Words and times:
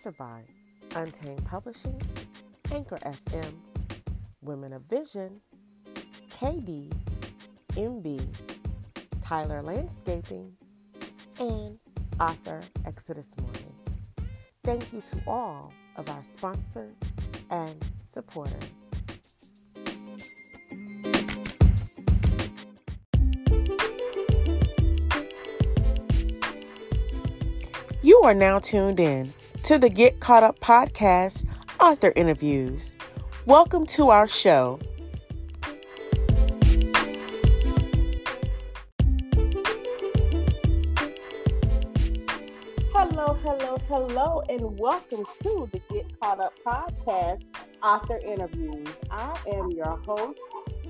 sponsored 0.00 0.18
by 0.18 0.40
Untamed 0.98 1.44
Publishing, 1.44 2.00
Anchor 2.72 2.96
FM, 3.04 3.52
Women 4.40 4.72
of 4.72 4.80
Vision, 4.84 5.42
KD, 6.30 6.90
MB, 7.72 8.22
Tyler 9.22 9.60
Landscaping, 9.60 10.52
and 11.38 11.78
author 12.18 12.62
Exodus 12.86 13.28
Morning. 13.42 13.74
Thank 14.64 14.90
you 14.90 15.02
to 15.02 15.20
all 15.26 15.70
of 15.96 16.08
our 16.08 16.24
sponsors 16.24 16.96
and 17.50 17.84
supporters. 18.06 18.54
You 28.02 28.22
are 28.22 28.32
now 28.32 28.60
tuned 28.60 28.98
in 28.98 29.34
to 29.70 29.78
the 29.78 29.88
Get 29.88 30.18
Caught 30.18 30.42
Up 30.42 30.58
podcast 30.58 31.46
author 31.78 32.12
interviews. 32.16 32.96
Welcome 33.46 33.86
to 33.86 34.10
our 34.10 34.26
show. 34.26 34.80
Hello, 42.92 43.38
hello, 43.44 43.78
hello, 43.86 44.42
and 44.48 44.76
welcome 44.76 45.24
to 45.44 45.68
the 45.70 45.80
Get 45.88 46.20
Caught 46.20 46.40
Up 46.40 46.52
podcast 46.66 47.44
author 47.80 48.18
interviews. 48.26 48.88
I 49.08 49.38
am 49.54 49.70
your 49.70 49.98
host, 50.04 50.40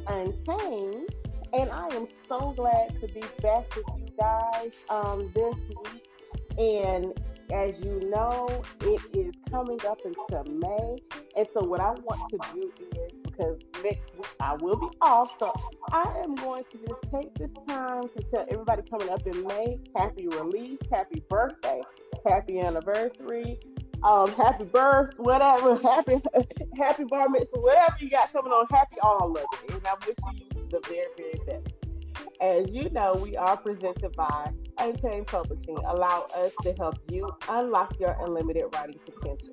Untamed, 0.06 1.14
and 1.52 1.70
I 1.70 1.86
am 1.88 2.08
so 2.26 2.54
glad 2.56 2.98
to 3.02 3.08
be 3.08 3.20
back 3.42 3.76
with 3.76 3.84
you 3.98 4.06
guys 4.18 4.72
um, 4.88 5.30
this 5.34 5.54
week 5.68 6.06
and 6.56 7.12
as 7.52 7.74
you 7.84 8.00
know, 8.10 8.62
it 8.82 9.00
is 9.16 9.34
coming 9.50 9.78
up 9.88 9.98
into 10.04 10.50
May. 10.50 10.96
And 11.36 11.46
so 11.54 11.64
what 11.64 11.80
I 11.80 11.90
want 11.90 12.30
to 12.30 12.38
do 12.54 12.72
is 12.96 13.12
because 13.22 13.58
next 13.82 14.14
week 14.16 14.28
I 14.40 14.54
will 14.60 14.76
be 14.76 14.88
off, 15.00 15.36
so 15.38 15.52
I 15.92 16.20
am 16.22 16.34
going 16.36 16.64
to 16.72 16.78
just 16.78 17.02
take 17.12 17.34
this 17.34 17.50
time 17.68 18.02
to 18.02 18.22
tell 18.34 18.46
everybody 18.50 18.82
coming 18.90 19.08
up 19.10 19.26
in 19.26 19.46
May, 19.46 19.78
happy 19.96 20.28
release, 20.28 20.78
happy 20.90 21.22
birthday, 21.28 21.80
happy 22.26 22.60
anniversary, 22.60 23.58
um, 24.02 24.30
happy 24.32 24.64
birth, 24.64 25.14
whatever, 25.18 25.76
happy 25.82 26.20
happy 26.76 27.04
bar 27.04 27.28
mitzvah, 27.28 27.60
whatever 27.60 27.96
you 28.00 28.10
got 28.10 28.32
coming 28.32 28.52
on, 28.52 28.66
happy 28.70 28.96
all 29.02 29.30
of 29.30 29.36
it. 29.36 29.72
And 29.72 29.86
I 29.86 29.94
wish 30.06 30.16
you 30.34 30.68
the 30.70 30.80
very, 30.88 31.06
very 31.16 31.40
best. 31.46 31.79
As 32.40 32.66
you 32.70 32.88
know, 32.88 33.12
we 33.20 33.36
are 33.36 33.58
presented 33.58 34.16
by 34.16 34.50
Untamed 34.78 35.26
Publishing. 35.26 35.76
Allow 35.86 36.26
us 36.34 36.52
to 36.62 36.72
help 36.72 36.96
you 37.10 37.28
unlock 37.50 38.00
your 38.00 38.16
unlimited 38.24 38.64
writing 38.72 38.98
potential. 39.04 39.52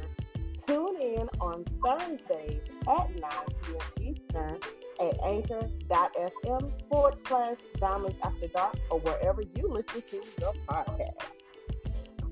Tune 0.68 1.00
in 1.00 1.30
on 1.40 1.64
Thursdays 1.84 2.62
at 2.88 3.20
9 3.20 3.32
p.m. 3.62 3.80
Eastern 4.02 4.58
at 5.00 5.24
anchor.fm 5.24 6.72
forward 6.90 7.16
slash 7.28 7.58
diamonds 7.80 8.18
after 8.24 8.48
dark 8.48 8.76
or 8.90 9.00
wherever 9.00 9.44
you 9.56 9.68
listen 9.68 10.02
to 10.10 10.22
your 10.40 10.54
podcast. 10.68 11.12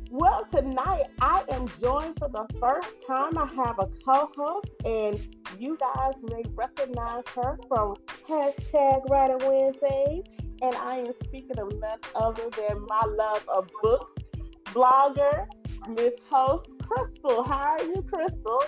Well, 0.09 0.47
tonight 0.51 1.05
I 1.21 1.43
am 1.49 1.67
joined 1.81 2.17
for 2.17 2.29
the 2.29 2.45
first 2.59 2.89
time. 3.05 3.37
I 3.37 3.47
have 3.55 3.79
a 3.79 3.87
co 4.05 4.31
host, 4.35 4.69
and 4.85 5.42
you 5.63 5.77
guys 5.79 6.13
may 6.29 6.43
recognize 6.55 7.23
her 7.33 7.57
from 7.69 7.95
hashtag 8.27 9.09
Writer 9.09 9.37
Wednesdays 9.37 10.25
and 10.61 10.75
I 10.75 10.97
am 10.97 11.13
speaking 11.23 11.57
of 11.57 11.71
none 11.79 11.99
other 12.15 12.49
than 12.49 12.85
my 12.85 13.01
love 13.05 13.45
of 13.47 13.69
books, 13.81 14.23
blogger, 14.65 15.47
Miss 15.87 16.11
Host 16.29 16.69
Crystal. 16.81 17.43
How 17.45 17.77
are 17.77 17.81
you, 17.81 18.05
Crystal? 18.11 18.61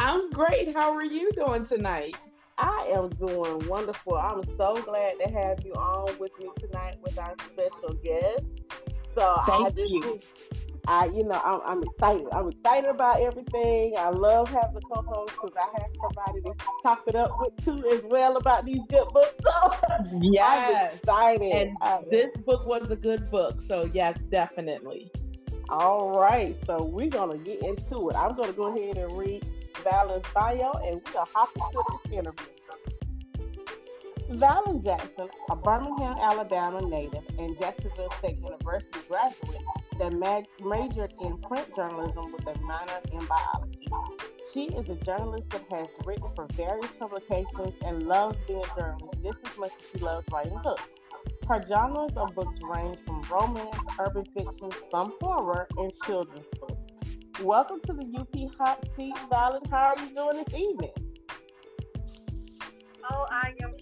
I'm 0.00 0.30
great. 0.30 0.74
How 0.74 0.94
are 0.94 1.04
you 1.04 1.30
doing 1.32 1.64
tonight? 1.64 2.16
I 2.58 2.92
am 2.94 3.08
doing 3.08 3.66
wonderful. 3.66 4.18
I'm 4.18 4.42
so 4.58 4.74
glad 4.74 5.14
to 5.24 5.32
have 5.32 5.64
you 5.64 5.72
on 5.72 6.18
with 6.18 6.32
me 6.38 6.50
tonight 6.60 6.96
with 7.02 7.18
our 7.18 7.34
special 7.46 7.94
guest. 8.04 8.42
So 9.18 9.40
Thank 9.46 9.68
I 9.68 9.70
just 9.70 9.90
you. 9.90 10.20
I, 10.88 11.06
you 11.06 11.22
know, 11.24 11.40
I'm, 11.44 11.60
I'm 11.64 11.82
excited. 11.82 12.26
I'm 12.32 12.48
excited 12.48 12.90
about 12.90 13.20
everything. 13.20 13.94
I 13.96 14.10
love 14.10 14.48
having 14.48 14.76
a 14.76 14.80
co-host 14.80 15.32
because 15.32 15.52
I 15.56 15.80
have 15.80 15.90
somebody 16.00 16.42
to 16.42 16.54
talk 16.82 17.04
it 17.06 17.14
up 17.14 17.30
with 17.40 17.64
too 17.64 17.88
as 17.90 18.02
well 18.04 18.36
about 18.36 18.64
these 18.64 18.80
good 18.88 19.06
books. 19.12 19.34
So 20.12 20.18
yes, 20.20 20.92
I'm 20.92 20.96
excited. 20.98 21.52
And 21.52 21.76
I, 21.80 22.00
this 22.10 22.30
book 22.44 22.66
was 22.66 22.90
a 22.90 22.96
good 22.96 23.30
book, 23.30 23.60
so 23.60 23.88
yes, 23.92 24.22
definitely. 24.24 25.10
all 25.68 26.10
right, 26.10 26.56
so 26.66 26.84
we're 26.84 27.08
gonna 27.08 27.38
get 27.38 27.62
into 27.62 28.10
it. 28.10 28.16
I'm 28.16 28.34
gonna 28.34 28.52
go 28.52 28.76
ahead 28.76 28.96
and 28.98 29.16
read 29.16 29.48
Vallean's 29.84 30.24
bio, 30.34 30.72
and 30.84 30.96
we're 30.96 31.12
gonna 31.12 31.26
hop 31.32 31.50
into 31.54 31.82
this 32.04 32.12
interview. 32.12 32.46
Vallean 34.38 34.82
Jackson, 34.82 35.28
a 35.50 35.56
Birmingham, 35.56 36.16
Alabama 36.18 36.80
native 36.80 37.22
and 37.38 37.58
Jacksonville 37.60 38.10
State 38.18 38.38
University 38.38 38.98
graduate 39.08 39.62
that 39.98 40.12
ma- 40.14 40.42
majored 40.62 41.12
in 41.20 41.36
print 41.38 41.68
journalism 41.76 42.32
with 42.32 42.46
a 42.46 42.58
minor 42.60 43.00
in 43.12 43.26
biology. 43.26 43.88
She 44.54 44.64
is 44.74 44.88
a 44.88 44.94
journalist 44.96 45.50
that 45.50 45.64
has 45.70 45.86
written 46.06 46.28
for 46.34 46.46
various 46.52 46.90
publications 46.98 47.74
and 47.84 48.04
loves 48.04 48.36
being 48.46 48.62
a 48.62 48.80
journalist 48.80 49.18
just 49.22 49.38
as 49.44 49.58
much 49.58 49.72
as 49.78 49.86
she 49.92 49.98
loves 49.98 50.26
writing 50.32 50.58
books. 50.62 50.82
Her 51.48 51.62
genres 51.68 52.12
of 52.16 52.34
books 52.34 52.58
range 52.62 52.98
from 53.06 53.22
romance, 53.30 53.76
urban 53.98 54.24
fiction, 54.34 54.70
some 54.90 55.14
horror, 55.20 55.66
and 55.76 55.92
children's 56.06 56.46
books. 56.58 56.74
Welcome 57.42 57.80
to 57.86 57.92
the 57.92 58.18
UP 58.18 58.56
Hot 58.58 58.88
Seat, 58.96 59.16
Vallean. 59.28 59.62
How 59.70 59.94
are 59.94 60.02
you 60.02 60.14
doing 60.14 60.44
this 60.44 60.54
evening? 60.54 60.92
Oh, 63.10 63.26
I 63.30 63.52
am. 63.62 63.81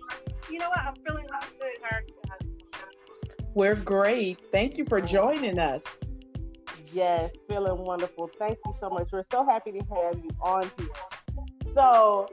You 0.51 0.59
know 0.59 0.69
what? 0.69 0.81
I'm 0.81 0.95
feeling 1.07 1.27
really 1.31 1.47
good. 1.61 1.79
How 1.83 1.97
are 1.97 2.03
you 2.07 2.15
guys? 2.25 3.47
We're 3.55 3.77
great. 3.77 4.41
Thank 4.51 4.79
you 4.79 4.85
for 4.85 5.01
joining 5.01 5.59
us. 5.59 5.85
Yes, 6.93 7.31
feeling 7.49 7.85
wonderful. 7.85 8.31
Thank 8.39 8.59
you 8.67 8.75
so 8.81 8.91
much. 8.91 9.09
We're 9.13 9.25
so 9.31 9.45
happy 9.45 9.71
to 9.73 9.79
have 9.79 10.17
you 10.17 10.31
on 10.41 10.71
here. 10.77 10.89
So, 11.75 12.29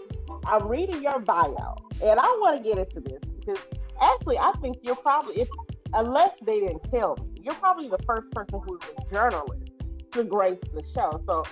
I'm 0.46 0.68
reading 0.68 1.04
your 1.04 1.20
bio, 1.20 1.76
and 2.04 2.20
I 2.20 2.24
want 2.24 2.58
to 2.58 2.64
get 2.64 2.80
into 2.80 3.02
this 3.02 3.20
because 3.40 3.60
actually, 4.02 4.40
I 4.40 4.52
think 4.62 4.78
you're 4.82 4.96
probably, 4.96 5.42
if 5.42 5.50
unless 5.94 6.32
they 6.44 6.60
didn't 6.60 6.90
tell 6.90 7.18
me, 7.18 7.42
you're 7.44 7.54
probably 7.56 7.88
the 7.88 8.00
first 8.08 8.32
person 8.32 8.60
who's 8.68 8.82
a 8.98 9.14
journalist 9.14 9.72
to 10.14 10.24
grace 10.24 10.60
the 10.74 10.84
show. 10.96 11.22
So, 11.28 11.44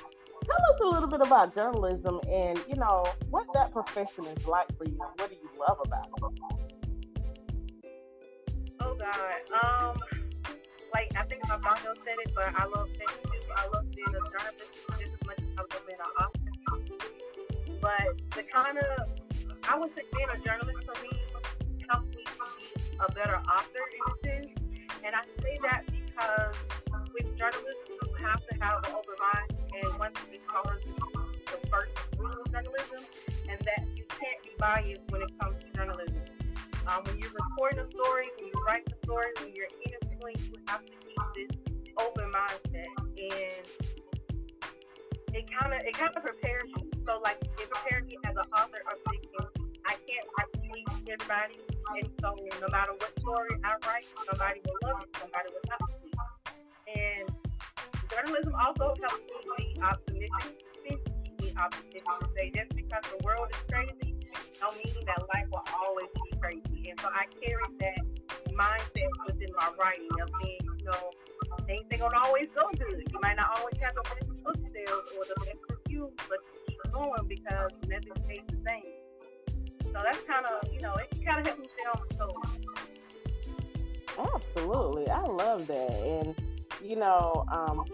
tell 0.45 0.55
us 0.55 0.79
a 0.81 0.85
little 0.85 1.09
bit 1.09 1.21
about 1.21 1.55
journalism 1.55 2.19
and 2.29 2.59
you 2.67 2.75
know 2.75 3.05
what 3.29 3.47
that 3.53 3.71
profession 3.71 4.25
is 4.25 4.47
like 4.47 4.67
for 4.77 4.85
you. 4.85 4.97
What 4.97 5.29
do 5.29 5.35
you 5.35 5.49
love 5.59 5.77
about 5.85 6.05
it? 6.05 6.41
Oh 8.81 8.95
God. 8.95 9.41
Um, 9.63 10.01
like 10.93 11.11
I 11.17 11.23
think 11.23 11.47
my 11.47 11.57
bio 11.57 11.75
said 12.05 12.15
it, 12.25 12.31
but 12.35 12.53
I 12.55 12.65
love 12.65 12.89
fiction. 12.89 13.31
I 13.55 13.67
love 13.73 13.85
being 13.91 14.07
a 14.07 14.11
journalist 14.11 14.73
just 14.99 15.13
as 15.13 15.27
much 15.27 15.37
as 15.39 15.45
I 15.57 15.61
love 15.61 15.83
being 15.87 15.99
an 15.99 16.11
author. 16.23 16.45
But 17.81 18.35
the 18.35 18.43
kind 18.43 18.77
of, 18.77 19.09
I 19.67 19.77
would 19.77 19.91
say 19.95 20.01
being 20.13 20.29
a 20.29 20.37
journalist 20.45 20.85
for 20.85 21.01
me 21.03 21.11
helps 21.89 22.09
me 22.15 22.23
be 22.57 22.97
a 22.99 23.11
better 23.11 23.37
author 23.37 23.83
in 23.93 24.01
a 24.07 24.13
sense. 24.23 24.47
And 25.05 25.15
I 25.15 25.21
say 25.41 25.59
that 25.63 25.85
because 25.85 26.55
with 27.15 27.37
journalism, 27.37 27.87
you 28.03 28.13
have 28.19 28.45
to 28.45 28.53
have 28.59 28.83
an 28.83 28.91
open 28.91 29.15
mind. 29.15 29.49
And 29.71 29.99
one 29.99 30.13
thing 30.13 30.39
covers 30.51 30.83
the 30.83 31.59
first 31.71 31.95
rule 32.19 32.35
of 32.35 32.51
journalism, 32.51 33.03
and 33.49 33.59
that 33.63 33.87
you 33.95 34.03
can't 34.11 34.39
be 34.43 34.51
biased 34.59 35.01
when 35.09 35.21
it 35.21 35.31
comes 35.39 35.55
to 35.63 35.67
journalism. 35.71 36.21
Um, 36.87 37.03
when 37.05 37.17
you're 37.17 37.31
reporting 37.31 37.79
a 37.79 37.87
story, 37.89 38.27
when 38.37 38.47
you 38.47 38.57
write 38.67 38.85
the 38.85 38.95
story, 39.03 39.31
when 39.39 39.55
you're 39.55 39.71
interviewing, 39.87 40.35
you 40.51 40.59
have 40.67 40.83
to 40.85 40.91
keep 40.91 41.23
this 41.35 41.51
open 41.97 42.31
mindset, 42.31 42.91
and 42.99 43.65
it 45.33 45.45
kind 45.51 45.73
of 45.73 45.79
it 45.81 45.93
kind 45.93 46.11
of 46.15 46.23
prepares 46.23 46.69
you. 46.77 46.91
So 47.07 47.19
like 47.23 47.41
it 47.41 47.69
prepares 47.69 48.05
me 48.05 48.17
as 48.25 48.35
an 48.35 48.47
author 48.53 48.83
of 48.91 48.99
fiction. 49.09 49.47
I 49.85 49.95
can't 50.01 50.27
to 50.51 50.59
please 50.59 50.89
everybody, 51.09 51.57
and 51.95 52.09
so 52.21 52.35
no 52.61 52.67
matter 52.71 52.93
what 52.93 53.11
story 53.19 53.49
I 53.63 53.73
write, 53.85 54.05
somebody 54.25 54.61
will 54.65 54.77
love 54.83 55.03
it, 55.03 55.09
somebody 55.17 55.49
will 55.53 55.65
not 55.69 55.84
journalism 58.15 58.55
also 58.55 58.95
helps 58.95 59.19
me 59.27 59.75
be 59.75 59.81
optimistic, 59.81 60.55
keep 60.87 61.41
me 61.41 61.53
optimistic 61.59 62.03
to 62.03 62.27
say 62.35 62.51
just 62.55 62.71
because 62.75 63.03
the 63.11 63.19
world 63.23 63.47
is 63.51 63.59
crazy, 63.67 64.15
don't 64.59 64.75
mean 64.77 64.95
that 65.05 65.19
life 65.33 65.47
will 65.51 65.65
always 65.83 66.07
be 66.15 66.37
crazy. 66.39 66.89
And 66.89 66.99
so 66.99 67.09
I 67.11 67.25
carry 67.43 67.67
that 67.79 67.99
mindset 68.55 69.11
within 69.27 69.51
my 69.59 69.69
writing 69.77 70.07
of 70.21 70.29
being, 70.41 70.63
you 70.63 70.85
know, 70.85 71.11
things 71.67 71.83
ain't 71.91 72.01
gonna 72.01 72.19
always 72.23 72.47
go 72.55 72.69
good. 72.77 73.03
You 73.11 73.19
might 73.21 73.35
not 73.35 73.59
always 73.59 73.77
have 73.81 73.95
the 73.95 74.03
best 74.03 74.31
book 74.43 74.57
sales 74.71 75.05
or 75.17 75.25
the 75.25 75.35
best 75.43 75.57
reviews, 75.69 76.13
but 76.29 76.39
keep 76.67 76.79
going 76.93 77.27
because 77.27 77.71
nothing 77.87 78.15
stays 78.23 78.45
the 78.47 78.59
same. 78.63 78.95
So 79.91 79.99
that's 80.03 80.23
kind 80.23 80.45
of, 80.45 80.71
you 80.71 80.79
know, 80.81 80.93
it 80.95 81.11
kind 81.25 81.39
of 81.39 81.47
helps 81.47 81.61
me 81.61 81.67
stay 81.75 81.85
on 81.91 81.99
my 81.99 82.07
toes. 82.15 82.63
Absolutely, 84.17 85.09
I 85.09 85.23
love 85.23 85.67
that, 85.67 85.91
and 85.91 86.54
you 86.85 86.95
know, 86.95 87.45
um, 87.51 87.85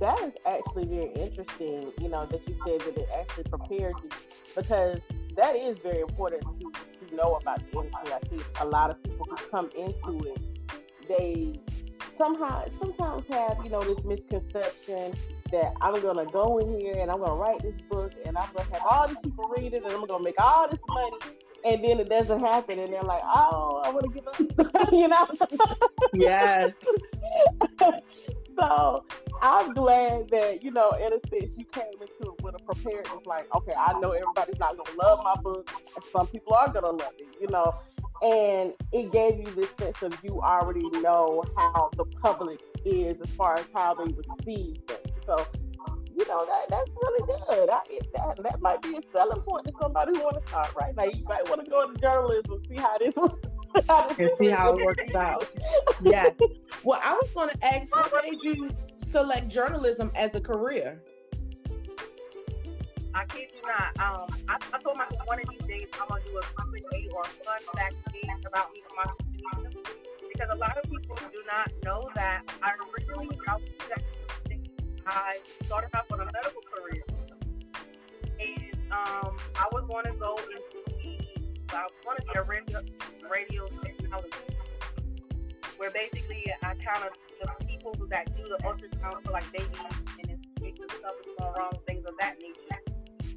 that 0.00 0.18
is 0.20 0.32
actually 0.46 0.86
very 0.86 1.10
interesting. 1.10 1.88
You 2.00 2.08
know 2.08 2.26
that 2.26 2.46
you 2.48 2.56
said 2.66 2.80
that 2.80 2.96
it 2.98 3.08
actually 3.18 3.44
prepared 3.44 3.94
you 4.02 4.08
because 4.56 4.98
that 5.36 5.56
is 5.56 5.78
very 5.82 6.00
important 6.00 6.42
to, 6.42 7.06
to 7.06 7.14
know 7.14 7.36
about 7.40 7.60
the 7.70 7.78
industry. 7.78 8.12
I 8.12 8.36
see 8.36 8.44
a 8.60 8.66
lot 8.66 8.90
of 8.90 9.02
people 9.02 9.26
who 9.28 9.36
come 9.50 9.70
into 9.76 10.26
it, 10.26 10.38
they 11.06 11.52
somehow 12.18 12.64
sometimes 12.80 13.24
have 13.30 13.58
you 13.64 13.70
know 13.70 13.82
this 13.82 14.04
misconception 14.04 15.14
that 15.50 15.72
I'm 15.80 16.00
gonna 16.00 16.26
go 16.26 16.58
in 16.58 16.78
here 16.80 16.96
and 16.98 17.10
I'm 17.10 17.18
gonna 17.18 17.34
write 17.34 17.62
this 17.62 17.74
book 17.90 18.12
and 18.24 18.36
I'm 18.36 18.48
gonna 18.54 18.68
have 18.72 18.82
all 18.88 19.08
these 19.08 19.16
people 19.22 19.52
read 19.56 19.74
it 19.74 19.82
and 19.82 19.92
I'm 19.92 20.06
gonna 20.06 20.22
make 20.22 20.40
all 20.40 20.68
this 20.68 20.80
money 20.88 21.18
and 21.64 21.84
then 21.84 22.00
it 22.00 22.08
doesn't 22.08 22.40
happen 22.40 22.78
and 22.78 22.92
they're 22.92 23.02
like, 23.02 23.22
oh, 23.24 23.82
I 23.84 23.90
want 23.90 24.04
to 24.04 24.10
give 24.10 24.26
up, 24.26 24.92
you 24.92 25.08
know? 25.08 25.28
yes. 26.12 26.72
so 28.58 29.04
I'm 29.42 29.72
glad 29.72 30.28
that, 30.30 30.62
you 30.62 30.70
know, 30.70 30.90
in 30.92 31.12
a 31.12 31.28
sense, 31.28 31.50
you 31.56 31.64
came 31.66 31.84
into 31.94 32.32
it 32.32 32.42
with 32.42 32.54
a 32.54 32.64
preparedness 32.64 33.26
like, 33.26 33.54
okay, 33.54 33.74
I 33.76 33.98
know 34.00 34.12
everybody's 34.12 34.58
not 34.58 34.76
going 34.76 34.90
to 34.90 34.96
love 34.96 35.20
my 35.24 35.34
book. 35.42 35.70
Some 36.12 36.26
people 36.28 36.54
are 36.54 36.68
going 36.68 36.84
to 36.84 36.90
love 36.90 37.12
it, 37.18 37.28
you 37.40 37.48
know? 37.48 37.74
And 38.22 38.74
it 38.92 39.12
gave 39.12 39.38
you 39.38 39.54
this 39.54 39.70
sense 39.78 40.02
of 40.02 40.18
you 40.22 40.40
already 40.42 40.88
know 41.00 41.42
how 41.56 41.90
the 41.96 42.04
public 42.04 42.60
is 42.84 43.16
as 43.22 43.30
far 43.30 43.58
as 43.58 43.64
how 43.72 43.94
they 43.94 44.12
receive 44.12 44.82
it. 44.88 45.10
So 45.24 45.46
you 46.16 46.26
know 46.28 46.44
that 46.46 46.66
that's 46.68 46.90
really 47.02 47.26
good. 47.26 47.70
I, 47.70 47.80
that 48.14 48.42
that 48.42 48.60
might 48.60 48.82
be 48.82 48.96
a 48.96 49.00
selling 49.12 49.40
point 49.42 49.66
to 49.66 49.72
somebody 49.80 50.16
who 50.16 50.22
want 50.22 50.42
to 50.42 50.48
start 50.48 50.74
right 50.74 50.94
now. 50.96 51.04
You 51.04 51.24
might 51.24 51.48
want 51.48 51.64
to 51.64 51.70
go 51.70 51.82
into 51.88 52.00
journalism 52.00 52.52
and 52.52 52.66
see 52.68 52.76
how 52.76 52.98
this. 52.98 54.18
and 54.18 54.30
see 54.38 54.48
how 54.48 54.76
it 54.76 54.84
works 54.84 55.14
out. 55.14 55.48
yeah. 56.02 56.30
Well, 56.82 57.00
I 57.02 57.12
was 57.14 57.32
going 57.32 57.50
to 57.50 57.64
ask, 57.64 57.94
what 57.94 58.24
made 58.24 58.38
you 58.42 58.70
select 58.96 59.48
journalism 59.48 60.10
as 60.16 60.34
a 60.34 60.40
career? 60.40 61.00
I 63.14 63.24
kid 63.26 63.50
you 63.54 63.62
not. 63.62 63.98
Um, 63.98 64.28
I, 64.48 64.56
I 64.72 64.78
told 64.82 64.96
myself 64.96 65.26
one 65.26 65.40
of 65.40 65.48
these 65.48 65.66
days 65.66 65.86
I'm 66.00 66.08
gonna 66.08 66.22
do 66.24 66.38
a 66.38 66.42
company 66.60 67.08
or 67.14 67.22
a 67.22 67.26
fun 67.26 67.58
fact 67.74 67.96
about 68.46 68.72
me 68.72 68.82
and 68.86 68.96
my 68.96 69.12
because 70.32 70.48
a 70.52 70.56
lot 70.56 70.76
of 70.78 70.90
people 70.90 71.16
do 71.16 71.42
not 71.46 71.70
know 71.84 72.08
that 72.14 72.42
I 72.62 72.72
originally 72.94 73.38
I 73.48 73.54
was 73.54 73.62
I 75.06 75.38
started 75.64 75.90
off 75.94 76.10
on 76.12 76.20
a 76.20 76.24
medical 76.24 76.62
career, 76.62 77.02
and 78.38 78.74
um, 78.92 79.36
I 79.56 79.66
was 79.72 79.84
going 79.88 80.04
to 80.06 80.12
go 80.12 80.36
into 80.36 80.80
the, 80.86 81.74
I 81.74 81.86
going 82.04 82.18
to 82.18 82.26
be 82.26 82.38
a 82.38 82.42
radio, 82.42 82.82
radio 83.30 83.66
technology, 83.82 84.30
where 85.76 85.90
basically 85.90 86.52
I 86.62 86.74
kind 86.74 87.04
of 87.04 87.12
the 87.40 87.64
people 87.66 87.94
that 88.08 88.36
do 88.36 88.42
the 88.42 88.58
ultrasound 88.64 89.24
for 89.24 89.32
like 89.32 89.50
babies 89.52 89.78
and 90.22 90.30
if 90.30 90.38
stuff 90.76 91.14
is 91.26 91.32
going 91.38 91.52
wrong, 91.58 91.72
things 91.86 92.04
of 92.06 92.14
that 92.20 92.36
nature. 92.40 92.60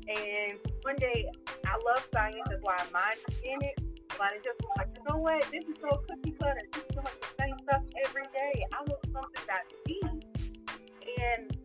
And 0.08 0.60
one 0.84 0.96
day, 0.98 1.26
I 1.66 1.76
love 1.86 2.06
science, 2.14 2.44
that's 2.50 2.62
why 2.62 2.76
I 2.78 2.92
mind 2.92 3.20
in 3.44 3.62
it. 3.64 3.80
But 4.18 4.34
it 4.36 4.44
just 4.44 4.60
like, 4.78 4.90
you 4.96 5.04
know 5.10 5.18
what? 5.18 5.42
This 5.52 5.64
is 5.66 5.76
so 5.82 6.04
cookie 6.08 6.36
cutter. 6.40 6.62
This 6.74 6.84
is 6.84 6.96
like 6.98 7.22
the 7.22 7.28
same 7.40 7.56
stuff 7.64 7.82
every 8.06 8.24
day. 8.34 8.64
I 8.74 8.84
want 8.86 9.02
something 9.12 9.44
that's 9.48 9.74
deep. 9.86 10.13
And 11.24 11.58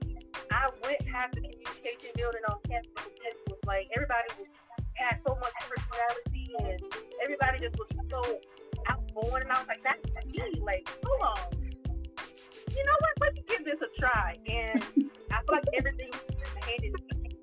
I 0.51 0.71
went 0.83 0.99
past 1.07 1.35
the 1.35 1.41
communication 1.41 2.11
building 2.17 2.43
on 2.49 2.59
campus 2.69 3.07
and 3.07 3.35
it 3.35 3.51
was 3.51 3.59
like 3.67 3.89
everybody 3.95 4.29
was 4.39 4.49
had 4.95 5.19
so 5.27 5.35
much 5.41 5.53
personality 5.69 6.51
and 6.59 6.81
everybody 7.23 7.59
just 7.61 7.77
was 7.79 7.89
so 8.11 8.41
outgoing 8.89 9.43
and 9.43 9.53
I 9.53 9.59
was 9.59 9.69
like, 9.69 9.83
that's 9.83 10.27
me. 10.27 10.61
Like, 10.61 10.89
hold 11.05 11.21
on. 11.23 11.59
You 12.71 12.85
know 12.85 12.97
what? 13.01 13.13
Let's 13.21 13.41
give 13.49 13.65
this 13.65 13.81
a 13.81 14.01
try. 14.01 14.37
And 14.47 14.83
I 15.31 15.41
feel 15.43 15.53
like 15.53 15.65
everything 15.77 16.11
just 16.13 16.65
handed 16.65 16.93
me. 16.93 17.39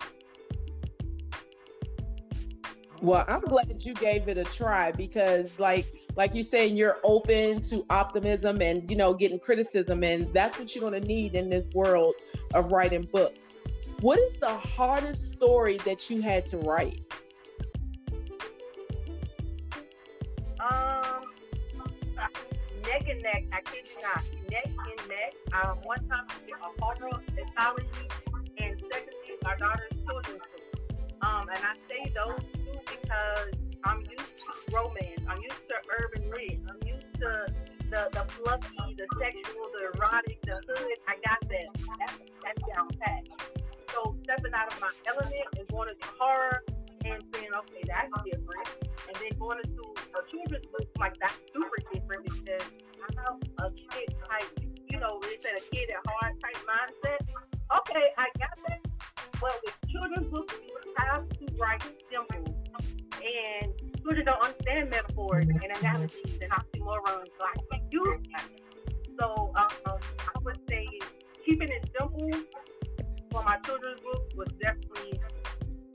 Well, 3.01 3.25
I'm 3.27 3.41
glad 3.41 3.83
you 3.83 3.93
gave 3.93 4.27
it 4.27 4.37
a 4.37 4.45
try 4.45 4.91
because, 4.91 5.57
like, 5.59 5.85
like 6.15 6.33
you're 6.33 6.43
saying, 6.43 6.77
you're 6.77 6.97
open 7.03 7.61
to 7.61 7.85
optimism 7.89 8.61
and 8.61 8.89
you 8.89 8.95
know 8.95 9.13
getting 9.13 9.39
criticism, 9.39 10.03
and 10.03 10.33
that's 10.33 10.57
what 10.57 10.73
you're 10.73 10.89
going 10.89 10.99
to 11.01 11.07
need 11.07 11.35
in 11.35 11.49
this 11.49 11.69
world 11.73 12.15
of 12.53 12.71
writing 12.71 13.07
books. 13.11 13.55
What 14.01 14.19
is 14.19 14.37
the 14.37 14.55
hardest 14.57 15.33
story 15.33 15.77
that 15.79 16.09
you 16.09 16.21
had 16.21 16.45
to 16.47 16.57
write? 16.57 17.01
Um, 20.59 21.23
neck 22.83 23.07
and 23.09 23.21
neck. 23.21 23.43
I 23.51 23.61
kid 23.61 23.87
you 23.95 24.01
not, 24.01 24.23
neck 24.51 24.67
and 24.67 25.09
neck. 25.09 25.33
Um, 25.53 25.77
one 25.83 26.07
time 26.07 26.25
we 26.29 26.51
did 26.51 26.55
a 26.55 26.81
horror 26.81 27.21
anthology, 27.37 27.87
and 28.57 28.81
secondly, 28.91 29.15
our 29.45 29.57
daughter's 29.57 29.91
children's 30.05 30.41
book. 30.41 30.85
Um, 31.21 31.47
and 31.49 31.59
I 31.59 31.75
say 31.89 32.13
those 32.13 32.39
two 32.53 32.79
because 32.85 33.74
I'm 33.85 34.01
used 34.01 34.37
to 34.41 34.75
romance. 34.75 35.21
I'm 35.29 35.41
used 35.41 35.63
to 35.69 35.77
urban 36.01 36.29
lit. 36.31 36.59
I'm 36.69 36.81
used 36.87 37.13
to 37.21 37.45
the 37.91 38.09
the 38.11 38.25
fluffy, 38.33 38.95
the 38.97 39.07
sexual, 39.21 39.69
the 39.73 39.93
erotic, 39.93 40.41
the 40.41 40.57
hood. 40.67 40.97
I 41.07 41.15
got 41.21 41.39
that. 41.49 41.69
That's 41.99 42.17
that's 42.43 42.61
down 42.73 42.89
pat. 42.99 43.23
So 43.93 44.15
stepping 44.23 44.53
out 44.53 44.73
of 44.73 44.81
my 44.81 44.89
element 45.07 45.45
and 45.57 45.67
going 45.69 45.89
into 45.89 46.07
horror 46.19 46.63
and 47.05 47.23
saying, 47.33 47.53
okay, 47.53 47.83
that's 47.87 48.11
different. 48.25 48.67
And 49.07 49.15
then 49.21 49.39
going 49.39 49.59
into 49.63 49.83
a 50.17 50.21
children's 50.29 50.65
book, 50.67 50.89
like 50.99 51.13
that's 51.19 51.37
super 51.53 51.77
different 51.93 52.25
because 52.25 52.65
I 53.05 53.21
have 53.21 53.37
a 53.59 53.71
kid 53.71 54.15
type, 54.27 54.59
you 54.89 54.99
know, 54.99 55.21
they 55.21 55.37
said 55.41 55.61
a 55.61 55.63
kid 55.69 55.89
at 55.93 56.01
heart 56.09 56.33
type 56.41 56.57
mindset. 56.65 57.21
Okay, 57.77 58.05
I 58.17 58.25
got 58.39 58.57
that. 58.67 58.81
But 59.39 59.61
with 59.63 59.75
children's 59.89 60.31
books, 60.31 60.55
you 60.65 60.73
have 60.97 61.29
to 61.29 61.45
write 61.57 61.83
simple 62.09 62.55
and 63.25 63.73
children 64.01 64.25
don't 64.25 64.43
understand 64.43 64.89
metaphors 64.89 65.47
and 65.47 65.63
analogies 65.63 66.37
and 66.41 66.51
oxymorons, 66.51 67.29
so 67.37 67.43
I 67.43 67.53
can't 67.71 67.91
that. 68.33 68.49
So 69.19 69.51
um, 69.55 69.97
I 70.19 70.39
would 70.43 70.59
say 70.69 70.87
keeping 71.45 71.69
it 71.69 71.89
simple 71.97 72.29
for 73.31 73.43
my 73.43 73.57
children's 73.65 73.99
book 74.01 74.31
was 74.35 74.47
definitely 74.61 75.19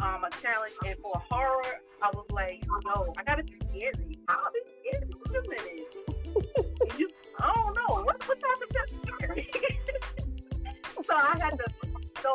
um, 0.00 0.24
a 0.24 0.30
challenge. 0.42 0.72
And 0.86 0.98
for 0.98 1.12
horror, 1.30 1.80
I 2.02 2.10
was 2.14 2.26
like, 2.32 2.64
no, 2.84 3.12
I 3.18 3.24
gotta 3.24 3.44
be 3.44 3.54
scary. 3.68 4.18
I'll 4.28 4.50
be 4.52 4.60
scary. 4.90 5.10
Wait 5.28 5.36
a 5.36 5.48
minute. 5.48 6.98
you, 6.98 7.08
I 7.38 7.52
don't 7.54 7.74
know. 7.74 8.02
What, 8.04 8.28
what 8.28 8.38
type 8.40 8.60
of 8.62 9.18
scary? 9.18 9.50
so 11.04 11.14
I 11.14 11.38
had 11.40 11.50
to. 11.50 11.64
So 12.22 12.28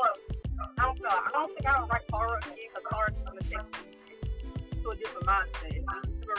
I 0.78 0.86
don't 0.86 1.02
know. 1.02 1.10
I 1.10 1.30
don't 1.34 1.48
think 1.56 1.66
I 1.66 1.82
would 1.82 1.90
write 1.92 2.02
horror 2.12 2.40
again 2.44 2.56
because 2.74 2.84
horror 2.92 3.10
is 3.10 3.24
gonna 3.26 3.42
take 3.42 3.85
If, 5.06 5.76
you 5.76 6.34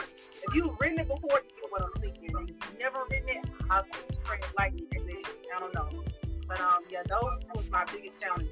if 0.47 0.55
you've 0.55 0.79
written 0.79 0.99
it 0.99 1.07
before, 1.07 1.41
you 1.43 1.61
know 1.61 1.69
what 1.69 1.83
I'm 1.83 2.01
thinking. 2.01 2.29
If 2.29 2.49
you've 2.49 2.79
never 2.79 2.99
written 3.09 3.29
it, 3.29 3.49
I'll 3.69 3.83
just 3.83 4.23
pray 4.23 4.37
it 4.37 4.47
like 4.57 4.73
it. 4.75 5.27
I 5.55 5.59
don't 5.59 5.73
know. 5.73 6.03
But 6.47 6.59
um, 6.61 6.83
yeah, 6.89 7.03
those 7.07 7.39
was 7.53 7.69
my 7.69 7.83
biggest 7.85 8.19
challenge. 8.21 8.49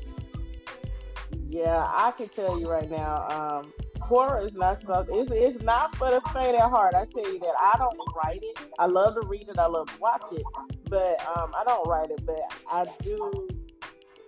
Yeah, 1.50 1.86
I 1.88 2.12
can 2.12 2.28
tell 2.30 2.60
you 2.60 2.70
right 2.70 2.90
now, 2.90 3.28
um, 3.30 3.74
horror 4.02 4.46
is 4.46 4.54
not 4.54 4.82
something. 4.86 5.16
It's, 5.16 5.32
it's 5.34 5.64
not 5.64 5.96
for 5.96 6.10
the 6.10 6.22
faint 6.34 6.56
at 6.56 6.70
heart. 6.70 6.94
I 6.96 7.06
tell 7.06 7.32
you 7.32 7.40
that 7.40 7.54
I 7.60 7.78
don't 7.78 7.98
write 8.24 8.40
it. 8.42 8.60
I 8.80 8.88
love 8.88 9.16
to 9.16 9.28
read 9.28 9.48
it. 9.48 9.58
I 9.58 9.68
love 9.68 9.88
to 9.88 10.00
watch 10.00 10.24
it, 10.32 10.44
but 10.90 11.22
um, 11.38 11.52
I 11.56 11.64
don't 11.66 11.88
write 11.88 12.10
it. 12.12 12.26
But 12.26 12.42
I 12.70 12.86
do. 13.02 13.48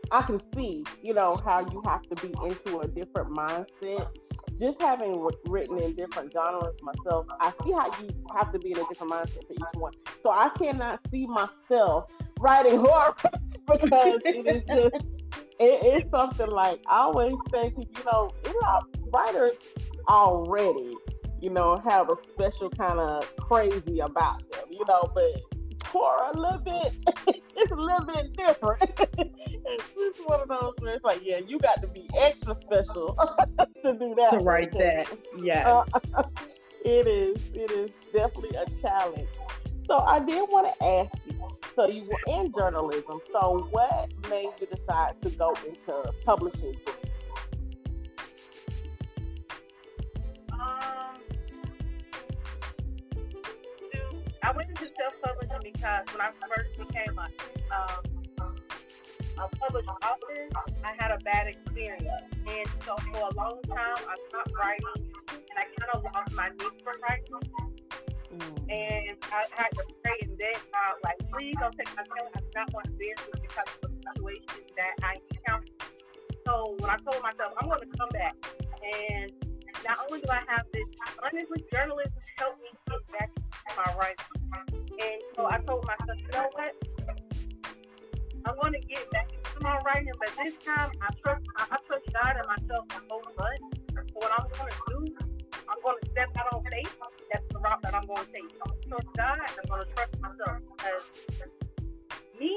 I 0.10 0.22
can 0.22 0.39
see, 0.56 0.86
you 1.01 1.13
know, 1.13 1.36
how 1.44 1.60
you 1.70 1.82
have 1.86 2.03
to 2.03 2.27
be 2.27 2.34
into 2.48 2.79
a 2.79 2.88
different 2.88 3.36
mindset 3.36 4.08
just 4.59 4.81
having 4.81 5.27
written 5.47 5.79
in 5.79 5.93
different 5.93 6.31
genres 6.33 6.75
myself, 6.81 7.27
I 7.39 7.51
see 7.63 7.71
how 7.71 7.91
you 8.01 8.09
have 8.35 8.51
to 8.51 8.59
be 8.59 8.71
in 8.71 8.79
a 8.79 8.83
different 8.87 9.13
mindset 9.13 9.45
for 9.47 9.53
each 9.53 9.79
one. 9.79 9.93
So 10.23 10.31
I 10.31 10.49
cannot 10.57 10.99
see 11.11 11.27
myself 11.27 12.05
writing 12.39 12.79
horror 12.79 13.15
because 13.67 14.19
it 14.25 14.47
is 14.47 14.63
just 14.67 15.05
it 15.59 16.03
is 16.03 16.11
something 16.11 16.49
like 16.49 16.81
I 16.87 16.99
always 16.99 17.33
say 17.51 17.73
you 17.75 18.05
know, 18.05 18.29
writers 19.11 19.51
already, 20.07 20.95
you 21.41 21.49
know, 21.49 21.81
have 21.87 22.09
a 22.09 22.15
special 22.33 22.69
kind 22.69 22.99
of 22.99 23.35
crazy 23.37 23.99
about 23.99 24.39
them, 24.51 24.65
you 24.69 24.85
know, 24.87 25.03
but 25.13 25.56
Torah 25.88 26.32
a 26.34 26.38
little 26.38 26.60
bit. 26.60 26.94
it's 27.56 27.72
a 27.72 27.75
little 27.75 28.06
bit 28.06 28.36
different. 28.36 28.82
it's 29.65 30.20
one 30.25 30.41
of 30.41 30.48
those 30.48 30.74
where 30.79 30.96
it's 30.96 31.03
like, 31.03 31.22
yeah, 31.24 31.39
you 31.46 31.60
got 31.60 31.82
to 31.82 31.88
be 31.88 32.10
extra 32.17 32.56
special 32.62 33.15
to 33.58 33.94
do 33.94 34.15
that. 34.15 34.29
To 34.32 34.39
write 34.39 34.72
that, 34.74 35.08
yes. 35.41 35.65
Uh, 36.13 36.24
it 36.84 37.08
is. 37.08 37.44
It 37.53 37.72
is 37.72 37.89
definitely 38.13 38.58
a 38.58 38.65
challenge. 38.82 39.29
So 39.88 40.00
I 40.00 40.20
did 40.20 40.41
want 40.50 40.67
to 40.67 40.86
ask 40.86 41.15
you. 41.25 41.34
So 41.75 41.88
you 41.88 42.03
were 42.03 42.39
in 42.39 42.51
journalism. 42.58 43.20
So 43.32 43.67
what 43.72 44.12
made 44.29 44.50
you 44.60 44.67
decide 44.67 45.22
to 45.22 45.29
go 45.32 45.53
into 45.65 46.12
publishing? 46.25 46.75
Um, 50.51 51.17
I 54.44 54.51
went 54.56 54.70
into 54.70 54.89
self-publishing 54.98 55.37
because 55.74 56.05
when 56.13 56.21
I 56.21 56.31
first 56.47 56.77
became 56.77 57.19
a, 57.19 57.27
um, 57.75 58.55
a 59.38 59.47
published 59.57 59.89
author, 59.89 60.50
I 60.83 60.93
had 60.97 61.12
a 61.12 61.17
bad 61.24 61.47
experience, 61.47 62.07
and 62.47 62.67
so 62.86 62.95
for 63.12 63.27
a 63.27 63.33
long 63.36 63.59
time 63.67 64.00
I 64.07 64.15
stopped 64.29 64.51
writing, 64.55 65.12
and 65.29 65.57
I 65.57 65.65
kind 65.75 65.91
of 65.93 66.03
lost 66.03 66.31
my 66.33 66.50
need 66.50 66.81
for 66.83 66.95
writing. 67.03 67.51
Mm. 68.27 68.57
And 68.69 69.17
I 69.31 69.43
had 69.51 69.69
to 69.75 69.83
pray 70.03 70.17
and 70.21 70.38
beg 70.38 70.55
God, 70.71 70.95
like, 71.03 71.19
please 71.31 71.55
don't 71.59 71.75
take 71.75 71.95
my 71.95 72.03
time. 72.03 72.27
I 72.36 72.39
do 72.39 72.47
not 72.55 72.74
want 72.74 72.86
to 72.86 72.91
bear 72.91 73.15
this 73.17 73.39
because 73.41 73.67
of 73.83 73.91
the 73.91 74.12
situation 74.12 74.63
that 74.77 74.93
I 75.03 75.15
encountered. 75.31 75.71
So 76.45 76.75
when 76.79 76.89
I 76.89 76.97
told 76.97 77.21
myself, 77.24 77.53
I'm 77.59 77.67
going 77.67 77.81
to 77.81 77.97
come 77.97 78.09
back, 78.09 78.36
and 78.83 79.31
not 79.86 79.97
only 80.07 80.21
do 80.21 80.27
I 80.31 80.43
have 80.47 80.65
this, 80.71 80.88
honestly, 81.24 81.63
journalism 81.71 82.13
helped 82.38 82.62
me 82.62 82.69
get 82.88 83.12
back 83.12 83.31
my 83.75 83.93
writing. 83.97 84.25
And 84.71 85.21
so 85.36 85.45
I 85.45 85.57
told 85.65 85.86
myself, 85.86 86.17
you 86.17 86.31
know 86.31 86.50
what? 86.53 86.74
I 88.45 88.51
want 88.55 88.75
to 88.75 88.81
get 88.88 89.09
back 89.12 89.27
into 89.33 89.59
my 89.62 89.77
writing, 89.86 90.13
but 90.19 90.31
this 90.43 90.55
time 90.63 90.91
I 91.01 91.12
trust 91.24 91.43
I, 91.57 91.63
I 91.71 91.77
trust 91.88 92.05
God 92.13 92.33
and 92.39 92.47
myself 92.47 92.86
so 93.09 93.21
much. 93.36 93.59
So 93.91 94.01
what 94.13 94.31
I'm 94.31 94.47
going 94.55 94.71
to 94.71 94.81
do, 94.88 95.00
I'm 95.67 95.79
going 95.83 95.97
to 96.01 96.09
step 96.12 96.29
out 96.38 96.53
on 96.53 96.63
faith. 96.71 96.95
That's 97.31 97.43
the 97.51 97.59
route 97.59 97.81
that 97.83 97.93
I'm 97.93 98.07
going 98.07 98.25
to 98.25 98.31
take. 98.31 98.47
I'm 98.62 98.71
going 98.71 98.81
to 98.81 98.88
trust 98.88 99.07
God. 99.17 99.39
And 99.41 99.51
I'm 99.59 99.67
going 99.67 99.83
to 99.83 99.93
trust 99.93 100.13
myself 100.21 100.57
because 100.77 101.03
me, 102.39 102.55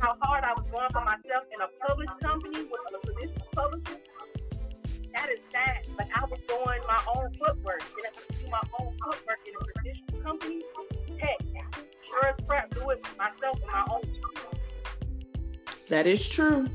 how 0.00 0.16
hard 0.20 0.44
I 0.44 0.52
was 0.54 0.64
going 0.70 0.90
for 0.92 1.04
myself 1.04 1.44
in 1.52 1.60
a 1.60 1.68
published 1.86 2.16
company 2.22 2.60
with 2.64 2.80
a 2.88 2.98
traditional 3.04 3.48
publisher, 3.54 3.98
that 5.16 5.30
is 5.30 5.40
sad. 5.50 5.88
But 5.96 6.08
I 6.14 6.24
was 6.26 6.38
doing 6.46 6.80
my 6.86 7.00
own 7.16 7.32
footwork, 7.38 7.82
and 7.82 8.04
if 8.04 8.26
I 8.30 8.44
do 8.44 8.50
my 8.50 8.60
own 8.80 8.94
footwork 9.02 9.38
in 9.46 9.54
a 9.54 9.72
traditional 9.72 10.22
company, 10.22 10.62
heck, 11.18 11.38
sure 12.06 12.26
as 12.26 12.46
crap, 12.46 12.70
do 12.74 12.90
it 12.90 13.04
myself 13.18 13.58
in 13.60 13.66
my 13.66 13.84
own. 13.90 14.02
That 15.88 16.06
is 16.06 16.28
true. 16.28 16.68